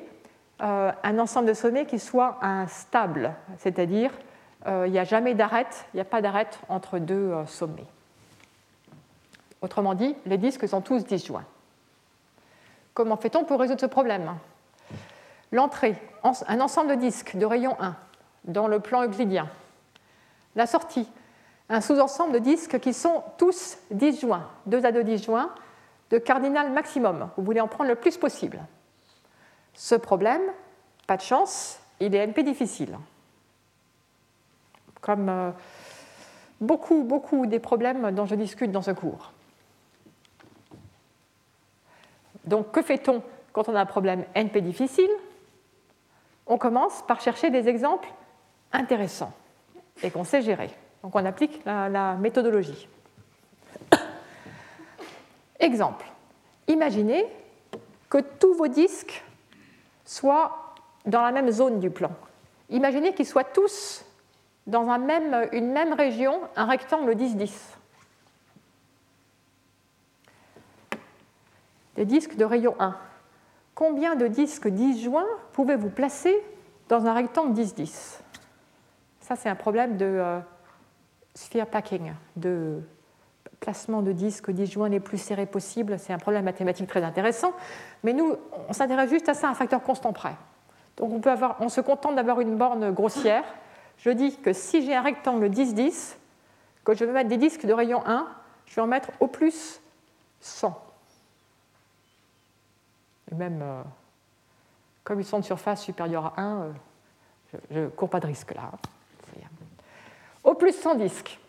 euh, 0.62 0.92
un 1.04 1.20
ensemble 1.20 1.48
de 1.48 1.54
sommets 1.54 1.86
qui 1.86 2.00
soit 2.00 2.38
instable, 2.42 3.36
c'est-à-dire 3.58 4.12
euh, 4.68 4.86
il 4.88 4.92
n'y 4.92 5.00
a 5.00 5.04
jamais 5.04 5.34
d'arête, 5.34 5.86
il 5.94 5.98
n'y 5.98 6.02
a 6.02 6.06
pas 6.06 6.22
d'arête 6.22 6.60
entre 6.70 7.00
deux 7.00 7.32
euh, 7.32 7.46
sommets. 7.46 7.86
Autrement 9.62 9.94
dit, 9.94 10.16
les 10.26 10.38
disques 10.38 10.68
sont 10.68 10.82
tous 10.82 11.06
disjoints. 11.06 11.46
Comment 12.94 13.18
fait-on 13.18 13.44
pour 13.44 13.60
résoudre 13.60 13.82
ce 13.82 13.86
problème? 13.86 14.34
L'entrée, 15.52 15.96
un 16.24 16.60
ensemble 16.62 16.92
de 16.92 16.96
disques 16.96 17.36
de 17.36 17.46
rayon 17.46 17.76
1 17.80 17.96
dans 18.46 18.68
le 18.68 18.80
plan 18.80 19.04
euclidien. 19.04 19.50
La 20.56 20.68
sortie, 20.68 21.08
un 21.70 21.82
sous-ensemble 21.82 22.34
de 22.34 22.40
disques 22.40 22.80
qui 22.80 22.94
sont 22.94 23.24
tous 23.38 23.78
disjoints, 23.92 24.48
2 24.66 24.86
à 24.86 24.92
2 24.92 25.04
disjoints, 25.04 25.54
de 26.10 26.18
cardinal 26.18 26.72
maximum. 26.72 27.30
Vous 27.38 27.44
voulez 27.44 27.62
en 27.62 27.68
prendre 27.68 27.90
le 27.90 27.96
plus 27.96 28.18
possible. 28.18 28.60
Ce 29.74 29.96
problème, 29.96 30.42
pas 31.08 31.18
de 31.18 31.22
chance, 31.22 31.80
il 32.00 32.14
est 32.16 32.20
NP 32.20 32.44
difficile 32.44 32.98
comme 35.02 35.30
euh, 35.30 35.52
beaucoup, 36.62 37.04
beaucoup 37.04 37.48
des 37.48 37.60
problèmes 37.60 38.12
dont 38.12 38.26
je 38.26 38.36
discute 38.36 38.72
dans 38.72 38.84
ce 38.84 38.92
cours. 38.92 39.34
Donc, 42.46 42.72
que 42.72 42.82
fait-on 42.82 43.22
quand 43.52 43.68
on 43.68 43.76
a 43.76 43.82
un 43.82 43.86
problème 43.86 44.24
NP 44.36 44.62
difficile? 44.62 45.10
On 46.52 46.58
commence 46.58 47.02
par 47.04 47.22
chercher 47.22 47.50
des 47.50 47.70
exemples 47.70 48.10
intéressants 48.74 49.32
et 50.04 50.12
qu'on 50.12 50.26
sait 50.26 50.42
gérer. 50.42 50.70
Donc, 51.02 51.16
on 51.16 51.26
applique 51.26 51.64
la, 51.64 52.16
méthodologie. 52.16 52.90
Exemple. 55.62 56.06
Imaginez 56.68 57.26
que 58.10 58.18
tous 58.18 58.54
vos 58.54 58.68
disques 58.68 59.24
soient 60.04 60.76
dans 61.06 61.22
la 61.22 61.32
même 61.32 61.50
zone 61.52 61.80
du 61.80 61.90
plan. 61.90 62.12
Imaginez 62.70 63.14
qu'ils 63.14 63.28
soient 63.28 63.46
tous 63.46 64.04
dans 64.68 64.90
une 65.54 65.72
même 65.72 65.94
région 65.94 66.38
un 66.58 66.66
rectangle 66.66 67.14
10-10. 67.14 67.50
Des 71.96 72.04
disques 72.04 72.36
de 72.36 72.44
rayon 72.44 72.76
1. 72.78 72.94
Combien 73.82 74.16
de 74.16 74.28
disques 74.28 74.68
disjoints 74.68 75.26
pouvez-vous 75.54 75.90
placer 75.90 76.40
dans 76.88 77.08
un 77.08 77.16
rectangle 77.16 77.60
10-10 77.60 78.20
Ça, 79.22 79.36
c'est 79.36 79.50
un 79.50 79.56
problème 79.56 79.98
de 79.98 80.06
euh, 80.06 80.40
sphere 81.34 81.66
packing, 81.66 82.14
de 82.36 82.80
placement 83.60 84.04
de 84.04 84.12
disques 84.12 84.52
disjoints 84.52 84.90
les 84.90 85.00
plus 85.00 85.18
serrés 85.18 85.48
possibles. 85.48 85.98
C'est 85.98 86.14
un 86.14 86.20
problème 86.20 86.46
mathématique 86.46 86.86
très 86.86 87.02
intéressant. 87.02 87.54
Mais 88.04 88.14
nous, 88.14 88.36
on 88.70 88.74
s'intéresse 88.74 89.10
juste 89.10 89.28
à 89.30 89.34
ça, 89.34 89.50
un 89.50 89.56
facteur 89.56 89.82
constant 89.82 90.14
près. 90.14 90.36
Donc 90.98 91.26
on 91.60 91.70
se 91.70 91.82
contente 91.82 92.16
d'avoir 92.16 92.40
une 92.40 92.58
borne 92.58 92.92
grossière 92.92 93.44
je 93.98 94.12
dis 94.12 94.38
que 94.38 94.54
si 94.54 94.86
j'ai 94.86 94.94
un 94.94 95.02
rectangle 95.02 95.48
10-10, 95.48 96.18
que 96.84 96.94
je 96.94 97.04
veux 97.04 97.14
mettre 97.14 97.30
des 97.30 97.38
disques 97.38 97.66
de 97.66 97.74
rayon 97.74 98.04
1, 98.06 98.28
je 98.68 98.76
vais 98.76 98.82
en 98.84 98.88
mettre 98.88 99.10
au 99.20 99.26
plus 99.26 99.82
100. 100.40 100.91
Et 103.32 103.36
même, 103.36 103.62
euh, 103.62 103.82
comme 105.04 105.20
ils 105.20 105.26
sont 105.26 105.40
de 105.40 105.46
surface 105.46 105.82
supérieure 105.82 106.34
à 106.38 106.42
1, 106.42 106.62
euh, 106.62 106.72
je 107.72 107.80
ne 107.80 107.88
cours 107.88 108.10
pas 108.10 108.20
de 108.20 108.28
risque 108.28 108.54
là. 108.54 108.72
Hein. 108.74 108.78
Au 110.44 110.56
plus 110.56 110.74
100 110.74 110.96
disques. 110.96 111.40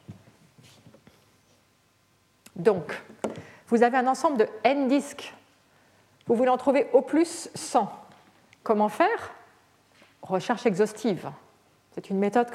Donc, 2.57 3.03
vous 3.68 3.83
avez 3.83 3.97
un 3.97 4.07
ensemble 4.07 4.37
de 4.37 4.49
n 4.64 4.87
disques. 4.89 5.35
Vous 6.26 6.35
voulez 6.35 6.51
en 6.51 6.59
trouver 6.59 6.89
au 6.93 7.01
plus 7.01 7.49
100. 7.55 7.91
Comment 8.62 8.91
faire? 8.91 9.33
Recherche 10.20 10.66
exhaustive. 10.66 11.30
C'est 11.95 12.11
une 12.11 12.18
méthode 12.18 12.49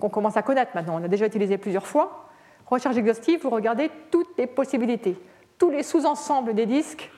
qu'on 0.00 0.08
commence 0.08 0.36
à 0.36 0.42
connaître 0.42 0.72
maintenant, 0.74 0.98
on 1.00 1.04
a 1.04 1.08
déjà 1.08 1.26
utilisé 1.26 1.58
plusieurs 1.58 1.86
fois. 1.86 2.28
Recherche 2.66 2.96
exhaustive, 2.96 3.42
vous 3.42 3.50
regardez 3.50 3.90
toutes 4.10 4.36
les 4.38 4.46
possibilités, 4.46 5.16
tous 5.58 5.70
les 5.70 5.82
sous-ensembles 5.82 6.54
des 6.54 6.66
disques 6.66 7.10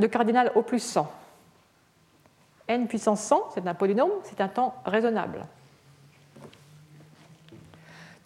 de 0.00 0.06
cardinal 0.06 0.50
au 0.54 0.62
plus 0.62 0.80
100. 0.80 1.10
n 2.68 2.88
puissance 2.88 3.22
100, 3.22 3.50
c'est 3.54 3.66
un 3.66 3.74
polynôme, 3.74 4.10
c'est 4.24 4.40
un 4.40 4.48
temps 4.48 4.74
raisonnable. 4.84 5.46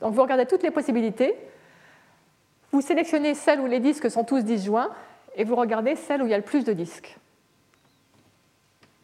Donc 0.01 0.14
vous 0.14 0.22
regardez 0.22 0.47
toutes 0.47 0.62
les 0.62 0.70
possibilités, 0.70 1.35
vous 2.72 2.81
sélectionnez 2.81 3.35
celles 3.35 3.61
où 3.61 3.66
les 3.66 3.81
disques 3.81 4.11
sont 4.11 4.25
tous 4.25 4.45
disjoints 4.45 4.91
et 5.37 5.45
vous 5.45 5.57
regardez 5.57 5.97
celles 5.97 6.22
où 6.22 6.27
il 6.27 6.31
y 6.31 6.35
a 6.35 6.39
le 6.39 6.45
plus 6.45 6.64
de 6.64 6.72
disques. 6.72 7.16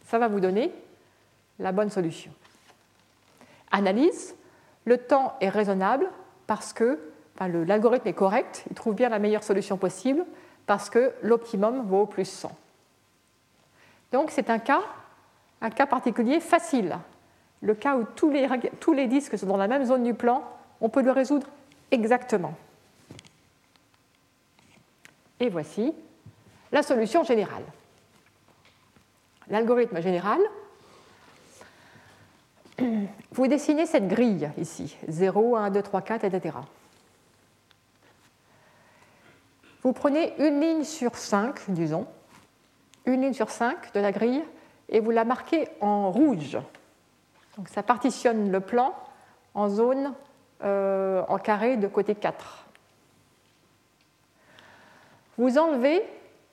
Ça 0.07 0.19
va 0.19 0.29
vous 0.29 0.41
donner 0.41 0.73
la 1.59 1.73
bonne 1.73 1.91
solution. 1.91 2.33
Analyse, 3.71 4.35
le 4.85 4.99
temps 4.99 5.35
est 5.41 5.49
raisonnable 5.49 6.09
parce 6.47 6.73
que 6.73 6.99
l'algorithme 7.39 8.09
est 8.09 8.13
correct, 8.13 8.65
il 8.71 8.75
trouve 8.75 8.95
bien 8.95 9.09
la 9.09 9.19
meilleure 9.19 9.45
solution 9.45 9.77
possible 9.77 10.25
parce 10.71 10.89
que 10.89 11.13
l'optimum 11.23 11.85
vaut 11.89 12.07
plus 12.07 12.27
100. 12.27 12.57
Donc 14.13 14.31
c'est 14.31 14.51
un 14.51 14.61
cas, 14.61 14.83
un 15.61 15.69
cas 15.69 15.85
particulier 15.85 16.39
facile. 16.39 16.97
Le 17.61 17.75
cas 17.75 17.97
où 17.97 18.05
tous 18.15 18.31
les, 18.31 18.49
tous 18.79 18.93
les 18.93 19.09
disques 19.09 19.37
sont 19.37 19.47
dans 19.47 19.57
la 19.57 19.67
même 19.67 19.85
zone 19.85 20.05
du 20.05 20.15
plan, 20.15 20.45
on 20.81 20.89
peut 20.89 21.03
le 21.03 21.11
résoudre 21.11 21.49
exactement. 21.91 22.55
Et 25.41 25.49
voici 25.49 25.93
la 26.71 26.85
solution 26.85 27.25
générale. 27.25 27.65
L'algorithme 29.49 30.01
général 30.01 30.39
vous 33.33 33.49
dessinez 33.49 33.87
cette 33.87 34.07
grille 34.07 34.49
ici, 34.57 34.97
0, 35.09 35.57
1, 35.57 35.71
2, 35.71 35.83
3, 35.83 36.03
4, 36.03 36.25
etc. 36.27 36.55
Vous 39.83 39.93
prenez 39.93 40.35
une 40.39 40.61
ligne 40.61 40.85
sur 40.85 41.17
5, 41.17 41.71
disons, 41.71 42.07
une 43.07 43.23
ligne 43.23 43.33
sur 43.33 43.51
5 43.51 43.95
de 43.95 44.01
la 44.01 44.13
grille, 44.13 44.43
et 44.89 45.01
vous 45.01 45.11
la 45.11 45.25
marquez 45.25 45.69
en 45.81 46.11
rouge. 46.11 46.59
Donc 47.57 47.69
ça 47.69 47.83
partitionne 47.83 48.51
le 48.51 48.61
plan 48.61 48.95
en 49.55 49.69
zones 49.69 50.13
euh, 50.63 51.23
en 51.29 51.39
carré 51.39 51.77
de 51.77 51.87
côté 51.87 52.15
4. 52.15 52.67
Vous 55.39 55.57
enlevez 55.57 56.03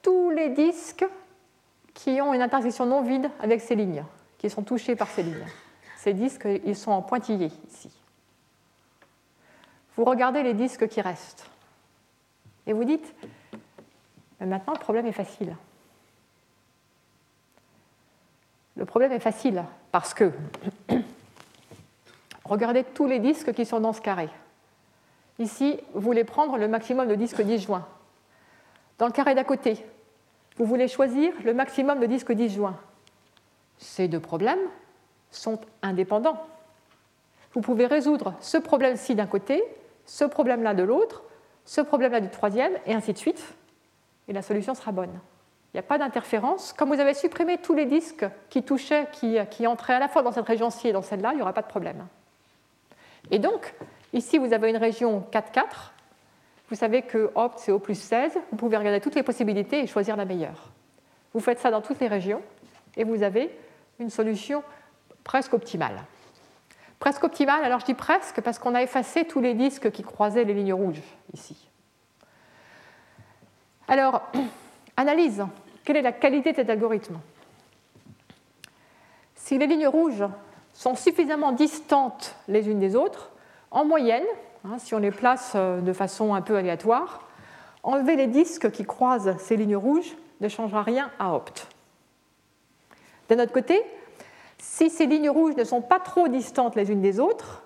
tous 0.02 0.30
les 0.30 0.50
disques 0.50 1.06
qui 1.94 2.22
ont 2.22 2.34
une 2.34 2.42
intersection 2.42 2.86
non 2.86 3.02
vide 3.02 3.30
avec 3.42 3.60
ces 3.60 3.76
lignes, 3.76 4.06
qui 4.38 4.50
sont 4.50 4.64
touchés 4.64 4.96
par 4.96 5.10
ces 5.10 5.24
lignes. 5.24 5.48
Ces 5.98 6.14
disques, 6.14 6.48
ils 6.64 6.76
sont 6.76 6.92
en 6.92 7.02
pointillés 7.02 7.52
ici. 7.68 7.92
Vous 9.96 10.06
regardez 10.06 10.44
les 10.44 10.54
disques 10.54 10.88
qui 10.88 11.02
restent. 11.02 11.50
Et 12.68 12.74
vous 12.74 12.84
dites, 12.84 13.16
maintenant 14.42 14.74
le 14.74 14.80
problème 14.80 15.08
est 15.08 15.14
facile. 15.14 15.56
Le 18.76 18.86
problème 18.86 19.12
est 19.14 19.20
facile 19.20 19.64
parce 19.92 20.14
que 20.14 20.32
regardez 22.44 22.84
tous 22.84 23.08
les 23.08 23.20
disques 23.20 23.54
qui 23.54 23.66
sont 23.66 23.80
dans 23.80 23.94
ce 23.94 24.02
carré. 24.02 24.30
Ici, 25.40 25.80
vous 25.94 26.02
voulez 26.02 26.26
prendre 26.26 26.58
le 26.58 26.68
maximum 26.68 27.08
de 27.08 27.16
disques 27.16 27.42
disjoints. 27.42 27.88
Dans 28.98 29.08
le 29.08 29.12
carré 29.12 29.34
d'à 29.34 29.44
côté, 29.44 29.84
vous 30.58 30.66
voulez 30.66 30.88
choisir 30.88 31.32
le 31.44 31.54
maximum 31.54 32.00
de 32.00 32.06
disques 32.06 32.32
disjoints. 32.34 32.78
Ces 33.78 34.08
deux 34.08 34.20
problèmes 34.20 34.60
sont 35.32 35.60
indépendants. 35.82 36.46
Vous 37.54 37.62
pouvez 37.62 37.86
résoudre 37.86 38.34
ce 38.42 38.58
problème-ci 38.58 39.16
d'un 39.16 39.28
côté, 39.28 39.64
ce 40.06 40.26
problème-là 40.26 40.74
de 40.74 40.84
l'autre, 40.84 41.24
ce 41.68 41.82
problème-là 41.82 42.22
du 42.22 42.30
troisième, 42.30 42.72
et 42.86 42.94
ainsi 42.94 43.14
de 43.14 43.18
suite, 43.18 43.44
et 44.28 44.34
la 44.34 44.42
solution 44.42 44.74
sera 44.74 44.94
bonne. 44.94 45.12
Il 45.74 45.78
n'y 45.78 45.80
a 45.82 45.84
pas 45.84 45.98
d'interférence. 45.98 46.74
Comme 46.74 46.90
vous 46.94 47.00
avez 47.00 47.14
supprimé 47.14 47.58
tous 47.58 47.74
les 47.74 47.86
disques 47.86 48.26
qui 48.50 48.64
touchaient, 48.64 49.08
qui, 49.12 49.68
entraient 49.68 49.94
à 49.94 50.00
la 50.00 50.08
fois 50.08 50.24
dans 50.24 50.32
cette 50.32 50.48
région-ci 50.48 50.88
et 50.88 50.94
dans 50.94 51.02
celle-là, 51.02 51.32
il 51.34 51.36
n'y 51.36 51.42
aura 51.42 51.54
pas 51.54 51.62
de 51.62 51.68
problème. 51.68 52.08
Et 53.32 53.38
donc, 53.38 53.76
ici, 54.14 54.38
vous 54.38 54.54
avez 54.54 54.70
une 54.70 54.78
région 54.78 55.28
4-4. 55.32 55.92
Vous 56.70 56.76
savez 56.76 57.02
que 57.02 57.32
opt, 57.36 57.60
c'est 57.60 57.74
O 57.74 57.80
plus 57.80 58.00
16. 58.00 58.38
Vous 58.50 58.58
pouvez 58.58 58.78
regarder 58.78 59.02
toutes 59.02 59.16
les 59.16 59.24
possibilités 59.24 59.82
et 59.82 59.88
choisir 59.88 60.16
la 60.16 60.26
meilleure. 60.26 60.72
Vous 61.34 61.42
faites 61.42 61.60
ça 61.60 61.70
dans 61.70 61.82
toutes 61.82 62.00
les 62.00 62.08
régions 62.08 62.42
et 62.96 63.04
vous 63.04 63.24
avez 63.24 63.52
une 64.00 64.10
solution 64.10 64.64
presque 65.26 65.54
optimale. 65.54 66.02
Presque 67.00 67.24
optimale, 67.24 67.64
alors 67.64 67.80
je 67.80 67.86
dis 67.86 67.94
presque 67.94 68.42
parce 68.42 68.60
qu'on 68.60 68.74
a 68.74 68.82
effacé 68.82 69.26
tous 69.26 69.40
les 69.40 69.54
disques 69.54 69.92
qui 69.92 70.04
croisaient 70.04 70.44
les 70.44 70.54
lignes 70.54 70.74
rouges 70.74 71.02
ici. 71.34 71.70
Alors, 73.88 74.22
analyse. 74.98 75.46
Quelle 75.84 75.98
est 75.98 76.02
la 76.02 76.12
qualité 76.12 76.52
de 76.52 76.58
cet 76.58 76.70
algorithme? 76.70 77.18
Si 79.36 79.58
les 79.58 79.68
lignes 79.68 79.88
rouges 79.88 80.26
sont 80.74 80.96
suffisamment 80.96 81.54
distantes 81.54 82.36
les 82.50 82.68
unes 82.68 82.80
des 82.80 82.96
autres, 82.96 83.32
en 83.72 83.86
moyenne, 83.86 84.26
hein, 84.66 84.78
si 84.80 84.94
on 84.94 85.00
les 85.00 85.12
place 85.12 85.54
euh, 85.56 85.80
de 85.80 85.94
façon 85.94 86.34
un 86.34 86.42
peu 86.42 86.58
aléatoire, 86.58 87.28
enlever 87.84 88.16
les 88.18 88.28
disques 88.28 88.72
qui 88.72 88.84
croisent 88.84 89.38
ces 89.38 89.56
lignes 89.56 89.78
rouges 89.78 90.18
ne 90.42 90.50
changera 90.50 90.84
rien 90.84 91.10
à 91.20 91.34
opt. 91.34 91.68
D'un 93.30 93.40
autre 93.40 93.54
côté, 93.54 93.82
si 94.60 94.90
ces 94.90 95.06
lignes 95.06 95.30
rouges 95.30 95.56
ne 95.56 95.64
sont 95.64 95.82
pas 95.82 96.00
trop 96.00 96.28
distantes 96.28 96.76
les 96.76 96.92
unes 96.92 97.02
des 97.02 97.20
autres, 97.20 97.64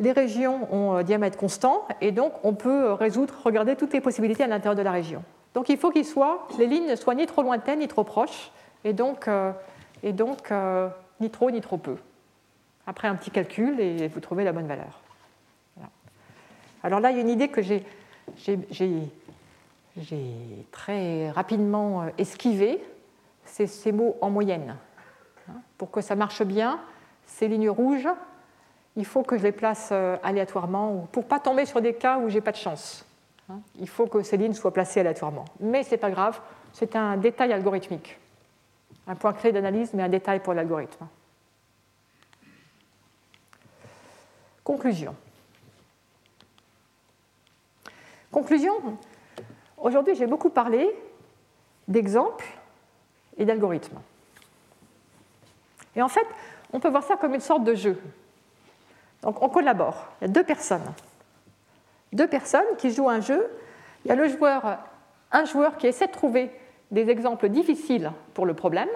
les 0.00 0.12
régions 0.12 0.68
ont 0.72 0.92
un 0.92 1.00
euh, 1.00 1.02
diamètre 1.02 1.38
constant 1.38 1.86
et 2.00 2.12
donc 2.12 2.32
on 2.44 2.54
peut 2.54 2.92
résoudre, 2.92 3.34
regarder 3.44 3.76
toutes 3.76 3.92
les 3.92 4.00
possibilités 4.00 4.42
à 4.42 4.46
l'intérieur 4.46 4.74
de 4.74 4.82
la 4.82 4.90
région. 4.90 5.22
Donc 5.54 5.68
il 5.68 5.76
faut 5.76 5.90
que 5.90 6.58
les 6.58 6.66
lignes 6.66 6.88
ne 6.88 6.96
soient 6.96 7.14
ni 7.14 7.26
trop 7.26 7.42
lointaines 7.42 7.80
ni 7.80 7.88
trop 7.88 8.04
proches 8.04 8.50
et 8.84 8.92
donc, 8.92 9.28
euh, 9.28 9.52
et 10.02 10.12
donc 10.12 10.50
euh, 10.50 10.88
ni 11.20 11.30
trop 11.30 11.50
ni 11.50 11.60
trop 11.60 11.76
peu. 11.76 11.96
Après 12.86 13.06
un 13.06 13.14
petit 13.14 13.30
calcul 13.30 13.78
et 13.80 14.08
vous 14.08 14.20
trouvez 14.20 14.44
la 14.44 14.52
bonne 14.52 14.66
valeur. 14.66 15.00
Alors 16.82 16.98
là, 16.98 17.12
il 17.12 17.16
y 17.16 17.20
a 17.20 17.22
une 17.22 17.28
idée 17.28 17.46
que 17.46 17.62
j'ai 17.62 17.84
très 20.72 21.30
rapidement 21.30 22.06
esquivée, 22.18 22.82
c'est 23.44 23.68
ces 23.68 23.92
mots 23.92 24.16
en 24.20 24.30
moyenne. 24.30 24.74
Pour 25.82 25.90
que 25.90 26.00
ça 26.00 26.14
marche 26.14 26.44
bien, 26.44 26.78
ces 27.26 27.48
lignes 27.48 27.68
rouges, 27.68 28.06
il 28.94 29.04
faut 29.04 29.24
que 29.24 29.36
je 29.36 29.42
les 29.42 29.50
place 29.50 29.88
euh, 29.90 30.16
aléatoirement 30.22 31.08
pour 31.10 31.24
ne 31.24 31.28
pas 31.28 31.40
tomber 31.40 31.66
sur 31.66 31.82
des 31.82 31.92
cas 31.92 32.18
où 32.18 32.28
je 32.28 32.34
n'ai 32.36 32.40
pas 32.40 32.52
de 32.52 32.56
chance. 32.56 33.04
Hein, 33.50 33.58
il 33.80 33.88
faut 33.88 34.06
que 34.06 34.22
ces 34.22 34.36
lignes 34.36 34.52
soient 34.52 34.72
placées 34.72 35.00
aléatoirement. 35.00 35.44
Mais 35.58 35.82
ce 35.82 35.90
n'est 35.90 35.96
pas 35.96 36.12
grave, 36.12 36.40
c'est 36.72 36.94
un 36.94 37.16
détail 37.16 37.52
algorithmique. 37.52 38.16
Un 39.08 39.16
point 39.16 39.32
clé 39.32 39.50
d'analyse, 39.50 39.92
mais 39.92 40.04
un 40.04 40.08
détail 40.08 40.38
pour 40.38 40.54
l'algorithme. 40.54 41.04
Conclusion. 44.62 45.16
Conclusion. 48.30 48.74
Aujourd'hui, 49.78 50.14
j'ai 50.14 50.28
beaucoup 50.28 50.50
parlé 50.50 50.88
d'exemples 51.88 52.46
et 53.36 53.44
d'algorithmes. 53.44 53.98
Et 55.96 56.02
en 56.02 56.08
fait, 56.08 56.26
on 56.72 56.80
peut 56.80 56.88
voir 56.88 57.02
ça 57.02 57.16
comme 57.16 57.34
une 57.34 57.40
sorte 57.40 57.64
de 57.64 57.74
jeu. 57.74 58.00
Donc 59.22 59.42
on 59.42 59.48
collabore. 59.48 60.08
Il 60.20 60.26
y 60.26 60.30
a 60.30 60.32
deux 60.32 60.44
personnes. 60.44 60.92
Deux 62.12 62.26
personnes 62.26 62.76
qui 62.78 62.90
jouent 62.92 63.08
un 63.08 63.20
jeu. 63.20 63.50
Il 64.04 64.08
y 64.08 64.12
a 64.12 64.14
le 64.14 64.28
joueur, 64.28 64.78
un 65.30 65.44
joueur 65.44 65.76
qui 65.76 65.86
essaie 65.86 66.06
de 66.06 66.12
trouver 66.12 66.50
des 66.90 67.08
exemples 67.08 67.48
difficiles 67.48 68.12
pour 68.34 68.46
le 68.46 68.54
problème, 68.54 68.88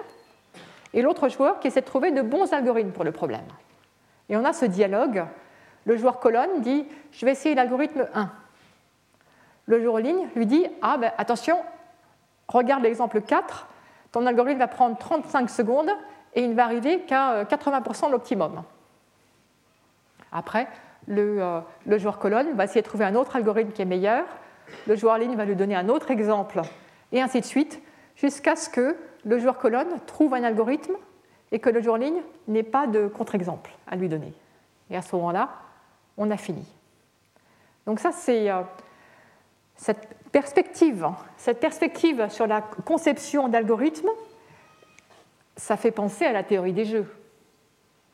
et 0.93 1.01
l'autre 1.01 1.29
joueur 1.29 1.59
qui 1.59 1.67
essaie 1.67 1.81
de 1.81 1.85
trouver 1.85 2.11
de 2.11 2.21
bons 2.21 2.53
algorithmes 2.53 2.91
pour 2.91 3.03
le 3.03 3.11
problème. 3.11 3.45
Et 4.29 4.37
on 4.37 4.45
a 4.45 4.53
ce 4.53 4.65
dialogue. 4.65 5.25
Le 5.85 5.97
joueur 5.97 6.19
colonne 6.19 6.61
dit 6.61 6.85
Je 7.11 7.25
vais 7.25 7.31
essayer 7.31 7.55
l'algorithme 7.55 8.07
1. 8.13 8.29
Le 9.65 9.81
joueur 9.81 9.99
ligne 9.99 10.27
lui 10.35 10.45
dit 10.45 10.65
Ah, 10.81 10.97
ben 10.97 11.11
attention, 11.17 11.57
regarde 12.47 12.83
l'exemple 12.83 13.21
4, 13.21 13.67
ton 14.11 14.25
algorithme 14.25 14.59
va 14.59 14.67
prendre 14.67 14.97
35 14.97 15.49
secondes 15.49 15.89
et 16.37 16.41
il 16.41 16.51
ne 16.51 16.53
va 16.53 16.65
arriver 16.65 16.99
qu'à 16.99 17.45
80% 17.45 18.03
euh, 18.03 18.07
de 18.07 18.11
l'optimum. 18.11 18.61
Après, 20.31 20.67
euh, 21.09 21.61
le, 21.87 21.97
joueur 21.97 22.19
colonne 22.19 22.53
va 22.53 22.65
essayer 22.65 22.81
de 22.81 22.85
trouver 22.85 23.05
un 23.05 23.15
autre 23.15 23.35
algorithme 23.35 23.71
qui 23.71 23.81
est 23.81 23.85
meilleur, 23.85 24.23
le 24.85 24.95
joueur 24.95 25.17
ligne 25.17 25.35
va 25.35 25.45
lui 25.45 25.55
donner 25.55 25.75
un 25.75 25.89
autre 25.89 26.11
exemple, 26.11 26.61
et 27.11 27.23
ainsi 27.23 27.41
de 27.41 27.45
suite, 27.45 27.81
jusqu'à 28.15 28.55
ce 28.55 28.69
que 28.69 28.95
le 29.25 29.39
joueur 29.39 29.57
colonne 29.57 29.87
trouve 30.05 30.35
un 30.35 30.43
algorithme 30.43 30.93
et 31.51 31.57
que 31.57 31.71
le 31.71 31.81
joueur 31.81 31.97
ligne 31.97 32.21
n'ait 32.47 32.61
pas 32.61 32.85
de 32.85 33.07
contre-exemple 33.07 33.71
à 33.87 33.95
lui 33.95 34.07
donner. 34.07 34.31
Et 34.91 34.95
à 34.95 35.01
ce 35.01 35.15
moment-là, 35.15 35.49
on 36.17 36.29
a 36.29 36.37
fini. 36.37 36.67
Donc 37.87 37.99
ça, 37.99 38.11
c'est 38.11 38.51
euh, 38.51 38.61
cette 39.75 40.07
perspective, 40.31 41.07
cette 41.37 41.59
perspective 41.59 42.29
sur 42.29 42.45
la 42.45 42.61
conception 42.61 43.47
d'algorithmes 43.47 44.09
ça 45.57 45.75
fait 45.75 45.91
penser 45.91 46.25
à 46.25 46.31
la 46.31 46.43
théorie 46.43 46.73
des 46.73 46.85
jeux, 46.85 47.11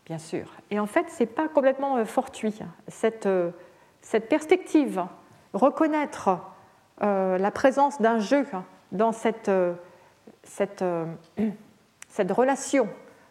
bien 0.05 0.17
sûr. 0.17 0.51
Et 0.71 0.79
en 0.79 0.87
fait, 0.87 1.09
ce 1.09 1.21
n'est 1.21 1.27
pas 1.27 1.47
complètement 1.47 1.97
euh, 1.97 2.05
fortuit. 2.05 2.57
Cette, 2.87 3.25
euh, 3.25 3.51
cette 4.01 4.29
perspective, 4.29 5.05
reconnaître 5.53 6.39
euh, 7.01 7.37
la 7.37 7.51
présence 7.51 8.01
d'un 8.01 8.19
jeu 8.19 8.45
dans 8.91 9.11
cette, 9.11 9.51
cette, 10.43 10.83
cette, 12.09 12.31
relation 12.31 12.87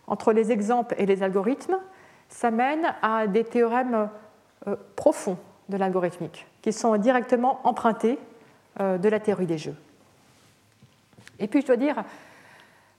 entre 0.07 0.33
les 0.33 0.53
exemples 0.53 0.95
et 0.99 1.07
les 1.07 1.23
algorithmes, 1.23 1.79
ça 2.29 2.51
mène 2.51 2.95
à 3.03 3.27
des 3.27 3.45
théorèmes 3.45 4.09
profonds 4.97 5.39
de 5.69 5.77
l'algorithmique, 5.77 6.47
qui 6.61 6.73
sont 6.73 6.97
directement 6.97 7.61
empruntés 7.65 8.19
de 8.79 9.09
la 9.09 9.21
théorie 9.21 9.47
des 9.47 9.59
jeux. 9.59 9.77
Et 11.39 11.47
puis, 11.47 11.61
je 11.61 11.67
dois 11.67 11.77
dire, 11.77 12.03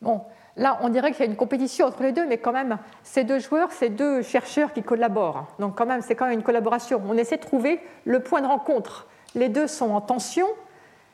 bon, 0.01 0.22
Là, 0.56 0.78
on 0.82 0.89
dirait 0.89 1.12
qu'il 1.12 1.22
y 1.22 1.28
a 1.28 1.32
une 1.32 1.36
compétition 1.36 1.88
entre 1.88 2.04
les 2.04 2.12
deux, 2.12 2.28
mais 2.28 2.38
quand 2.38 2.51
même, 2.51 2.78
ces 3.01 3.24
deux 3.24 3.39
joueurs, 3.39 3.72
ces 3.72 3.89
deux 3.89 4.22
chercheurs 4.22 4.72
qui 4.72 4.84
collaborent. 4.84 5.47
Donc 5.58 5.76
quand 5.76 5.88
même, 5.88 6.01
c'est 6.01 6.16
quand 6.16 6.26
même 6.26 6.36
une 6.36 6.43
collaboration. 6.43 7.01
On 7.08 7.18
essaie 7.18 7.38
de 7.38 7.41
trouver 7.41 7.80
le 8.06 8.20
point 8.20 8.41
de 8.41 8.47
rencontre. 8.47 9.08
Les 9.34 9.49
deux 9.49 9.66
sont 9.66 9.89
en 9.91 10.01
tension, 10.01 10.45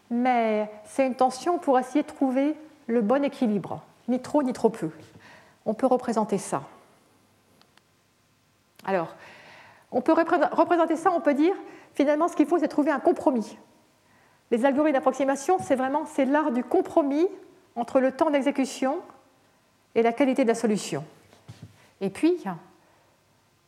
mais 0.10 0.70
c'est 0.84 1.08
une 1.08 1.16
tension 1.16 1.58
pour 1.58 1.80
essayer 1.80 2.02
de 2.02 2.08
trouver 2.08 2.56
le 2.88 3.02
bon 3.02 3.24
équilibre, 3.24 3.82
ni 4.10 4.22
trop 4.22 4.44
ni 4.44 4.52
trop 4.52 4.70
peu. 4.70 4.90
On 5.66 5.74
peut 5.74 5.88
représenter 5.88 6.38
ça. 6.38 6.64
Alors, 8.86 9.16
on 9.92 10.02
peut 10.02 10.14
représenter 10.14 10.98
ça, 10.98 11.12
on 11.12 11.22
peut 11.22 11.34
dire, 11.34 11.56
finalement, 11.94 12.28
ce 12.28 12.36
qu'il 12.36 12.46
faut, 12.46 12.60
c'est 12.60 12.68
trouver 12.68 12.92
un 12.92 13.00
compromis. 13.00 13.58
Les 14.52 14.66
algorithmes 14.66 14.98
d'approximation, 14.98 15.58
c'est 15.60 15.76
vraiment 15.76 16.06
c'est 16.06 16.26
l'art 16.26 16.52
du 16.52 16.64
compromis 16.64 17.28
entre 17.76 18.00
le 18.00 18.12
temps 18.12 18.32
d'exécution 18.32 18.98
et 19.96 20.02
la 20.02 20.14
qualité 20.14 20.44
de 20.44 20.50
la 20.50 20.56
solution. 20.56 21.04
Et 22.02 22.10
puis, 22.10 22.44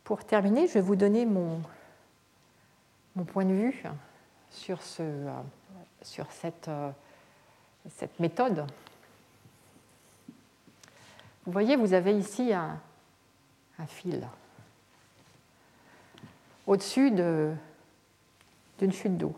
pour 0.04 0.24
terminer, 0.24 0.66
je 0.66 0.74
vais 0.74 0.80
vous 0.80 0.96
donner 0.96 1.26
mon, 1.26 1.60
point 3.26 3.44
de 3.44 3.52
vue 3.52 3.82
sur, 4.50 4.82
ce, 4.82 5.02
sur 6.02 6.26
cette, 6.30 6.70
méthode. 8.18 8.66
Vous 11.44 11.52
voyez, 11.52 11.76
vous 11.76 11.92
avez 11.92 12.16
ici 12.16 12.52
un, 12.52 12.80
un 13.78 13.86
fil 13.86 14.26
au-dessus 16.66 17.10
d'une 17.10 18.92
chute 18.92 19.16
d'eau. 19.16 19.34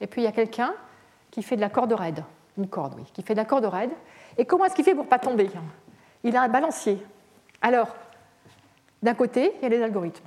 Et 0.00 0.06
puis 0.06 0.22
il 0.22 0.24
y 0.24 0.28
a 0.28 0.32
quelqu'un 0.32 0.74
qui 1.30 1.42
fait 1.42 1.56
de 1.56 1.60
la 1.60 1.70
corde 1.70 1.92
raide, 1.92 2.22
une 2.58 2.68
corde, 2.68 2.94
oui, 2.96 3.04
qui 3.12 3.22
fait 3.22 3.34
de 3.34 3.38
la 3.38 3.44
corde 3.44 3.64
raide. 3.64 3.90
Et 4.36 4.44
comment 4.44 4.64
est-ce 4.64 4.74
qu'il 4.74 4.84
fait 4.84 4.94
pour 4.94 5.04
ne 5.04 5.08
pas 5.08 5.18
tomber? 5.18 5.50
Il 6.24 6.36
a 6.36 6.42
un 6.42 6.48
balancier. 6.48 6.98
Alors, 7.62 7.94
d'un 9.02 9.14
côté, 9.14 9.52
il 9.56 9.62
y 9.62 9.66
a 9.66 9.68
les 9.68 9.82
algorithmes. 9.82 10.26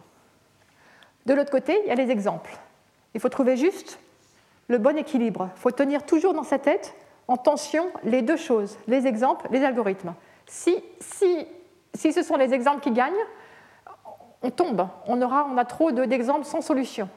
De 1.26 1.34
l'autre 1.34 1.52
côté, 1.52 1.82
il 1.84 1.90
y 1.90 1.92
a 1.92 1.96
les 1.96 2.10
exemples. 2.10 2.58
Il 3.14 3.20
faut 3.20 3.30
trouver 3.30 3.58
juste 3.58 4.00
le 4.68 4.78
bon 4.78 4.98
équilibre. 4.98 5.50
Il 5.56 5.60
faut 5.60 5.72
tenir 5.72 6.06
toujours 6.06 6.34
dans 6.34 6.44
sa 6.44 6.60
tête 6.60 6.96
en 7.28 7.36
tension 7.36 7.88
les 8.04 8.22
deux 8.22 8.38
choses, 8.38 8.78
les 8.88 9.08
exemples, 9.08 9.48
les 9.52 9.64
algorithmes. 9.64 10.14
Si, 10.46 10.82
si, 11.02 11.46
si 11.94 12.14
ce 12.14 12.22
sont 12.22 12.38
les 12.38 12.54
exemples 12.54 12.80
qui 12.80 12.92
gagnent, 12.92 13.14
on 14.42 14.52
tombe. 14.52 14.88
On, 15.08 15.22
aura, 15.22 15.48
on 15.52 15.58
a 15.58 15.66
trop 15.66 15.92
d'exemples 15.92 16.46
sans 16.46 16.62
solution. 16.62 17.10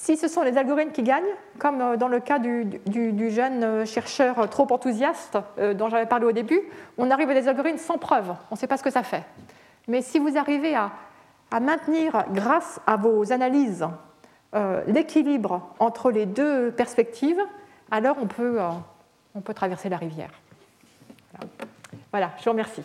Si 0.00 0.16
ce 0.16 0.28
sont 0.28 0.40
les 0.40 0.56
algorithmes 0.56 0.92
qui 0.92 1.02
gagnent, 1.02 1.34
comme 1.58 1.82
euh, 1.82 1.96
dans 1.98 2.08
le 2.08 2.20
cas 2.20 2.38
du, 2.38 2.80
jeune 3.30 3.62
euh, 3.62 3.84
chercheur 3.84 4.48
trop 4.48 4.66
enthousiaste 4.70 5.36
euh, 5.58 5.74
dont 5.74 5.90
j'avais 5.90 6.06
parlé 6.06 6.24
au 6.24 6.32
début, 6.32 6.58
on 6.96 7.10
arrive 7.10 7.28
à 7.28 7.34
des 7.34 7.48
algorithmes 7.48 7.76
sans 7.76 7.98
preuve, 7.98 8.30
on 8.50 8.54
ne 8.54 8.58
sait 8.58 8.66
pas 8.66 8.78
ce 8.78 8.82
que 8.82 8.90
ça 8.90 9.02
fait. 9.02 9.24
Mais 9.88 10.00
si 10.00 10.18
vous 10.18 10.38
arrivez 10.38 10.74
à, 10.74 10.90
maintenir, 11.60 12.24
grâce 12.30 12.80
à 12.86 12.96
vos 12.96 13.30
analyses, 13.30 13.86
l'équilibre 14.86 15.74
entre 15.80 16.10
les 16.10 16.24
deux 16.24 16.70
perspectives, 16.70 17.40
alors 17.90 18.16
on 18.22 18.26
peut, 18.26 18.58
on 19.34 19.40
peut 19.40 19.54
traverser 19.54 19.88
la 19.88 19.96
rivière. 19.96 20.30
Voilà, 22.12 22.30
je 22.38 22.44
vous 22.44 22.50
remercie. 22.50 22.84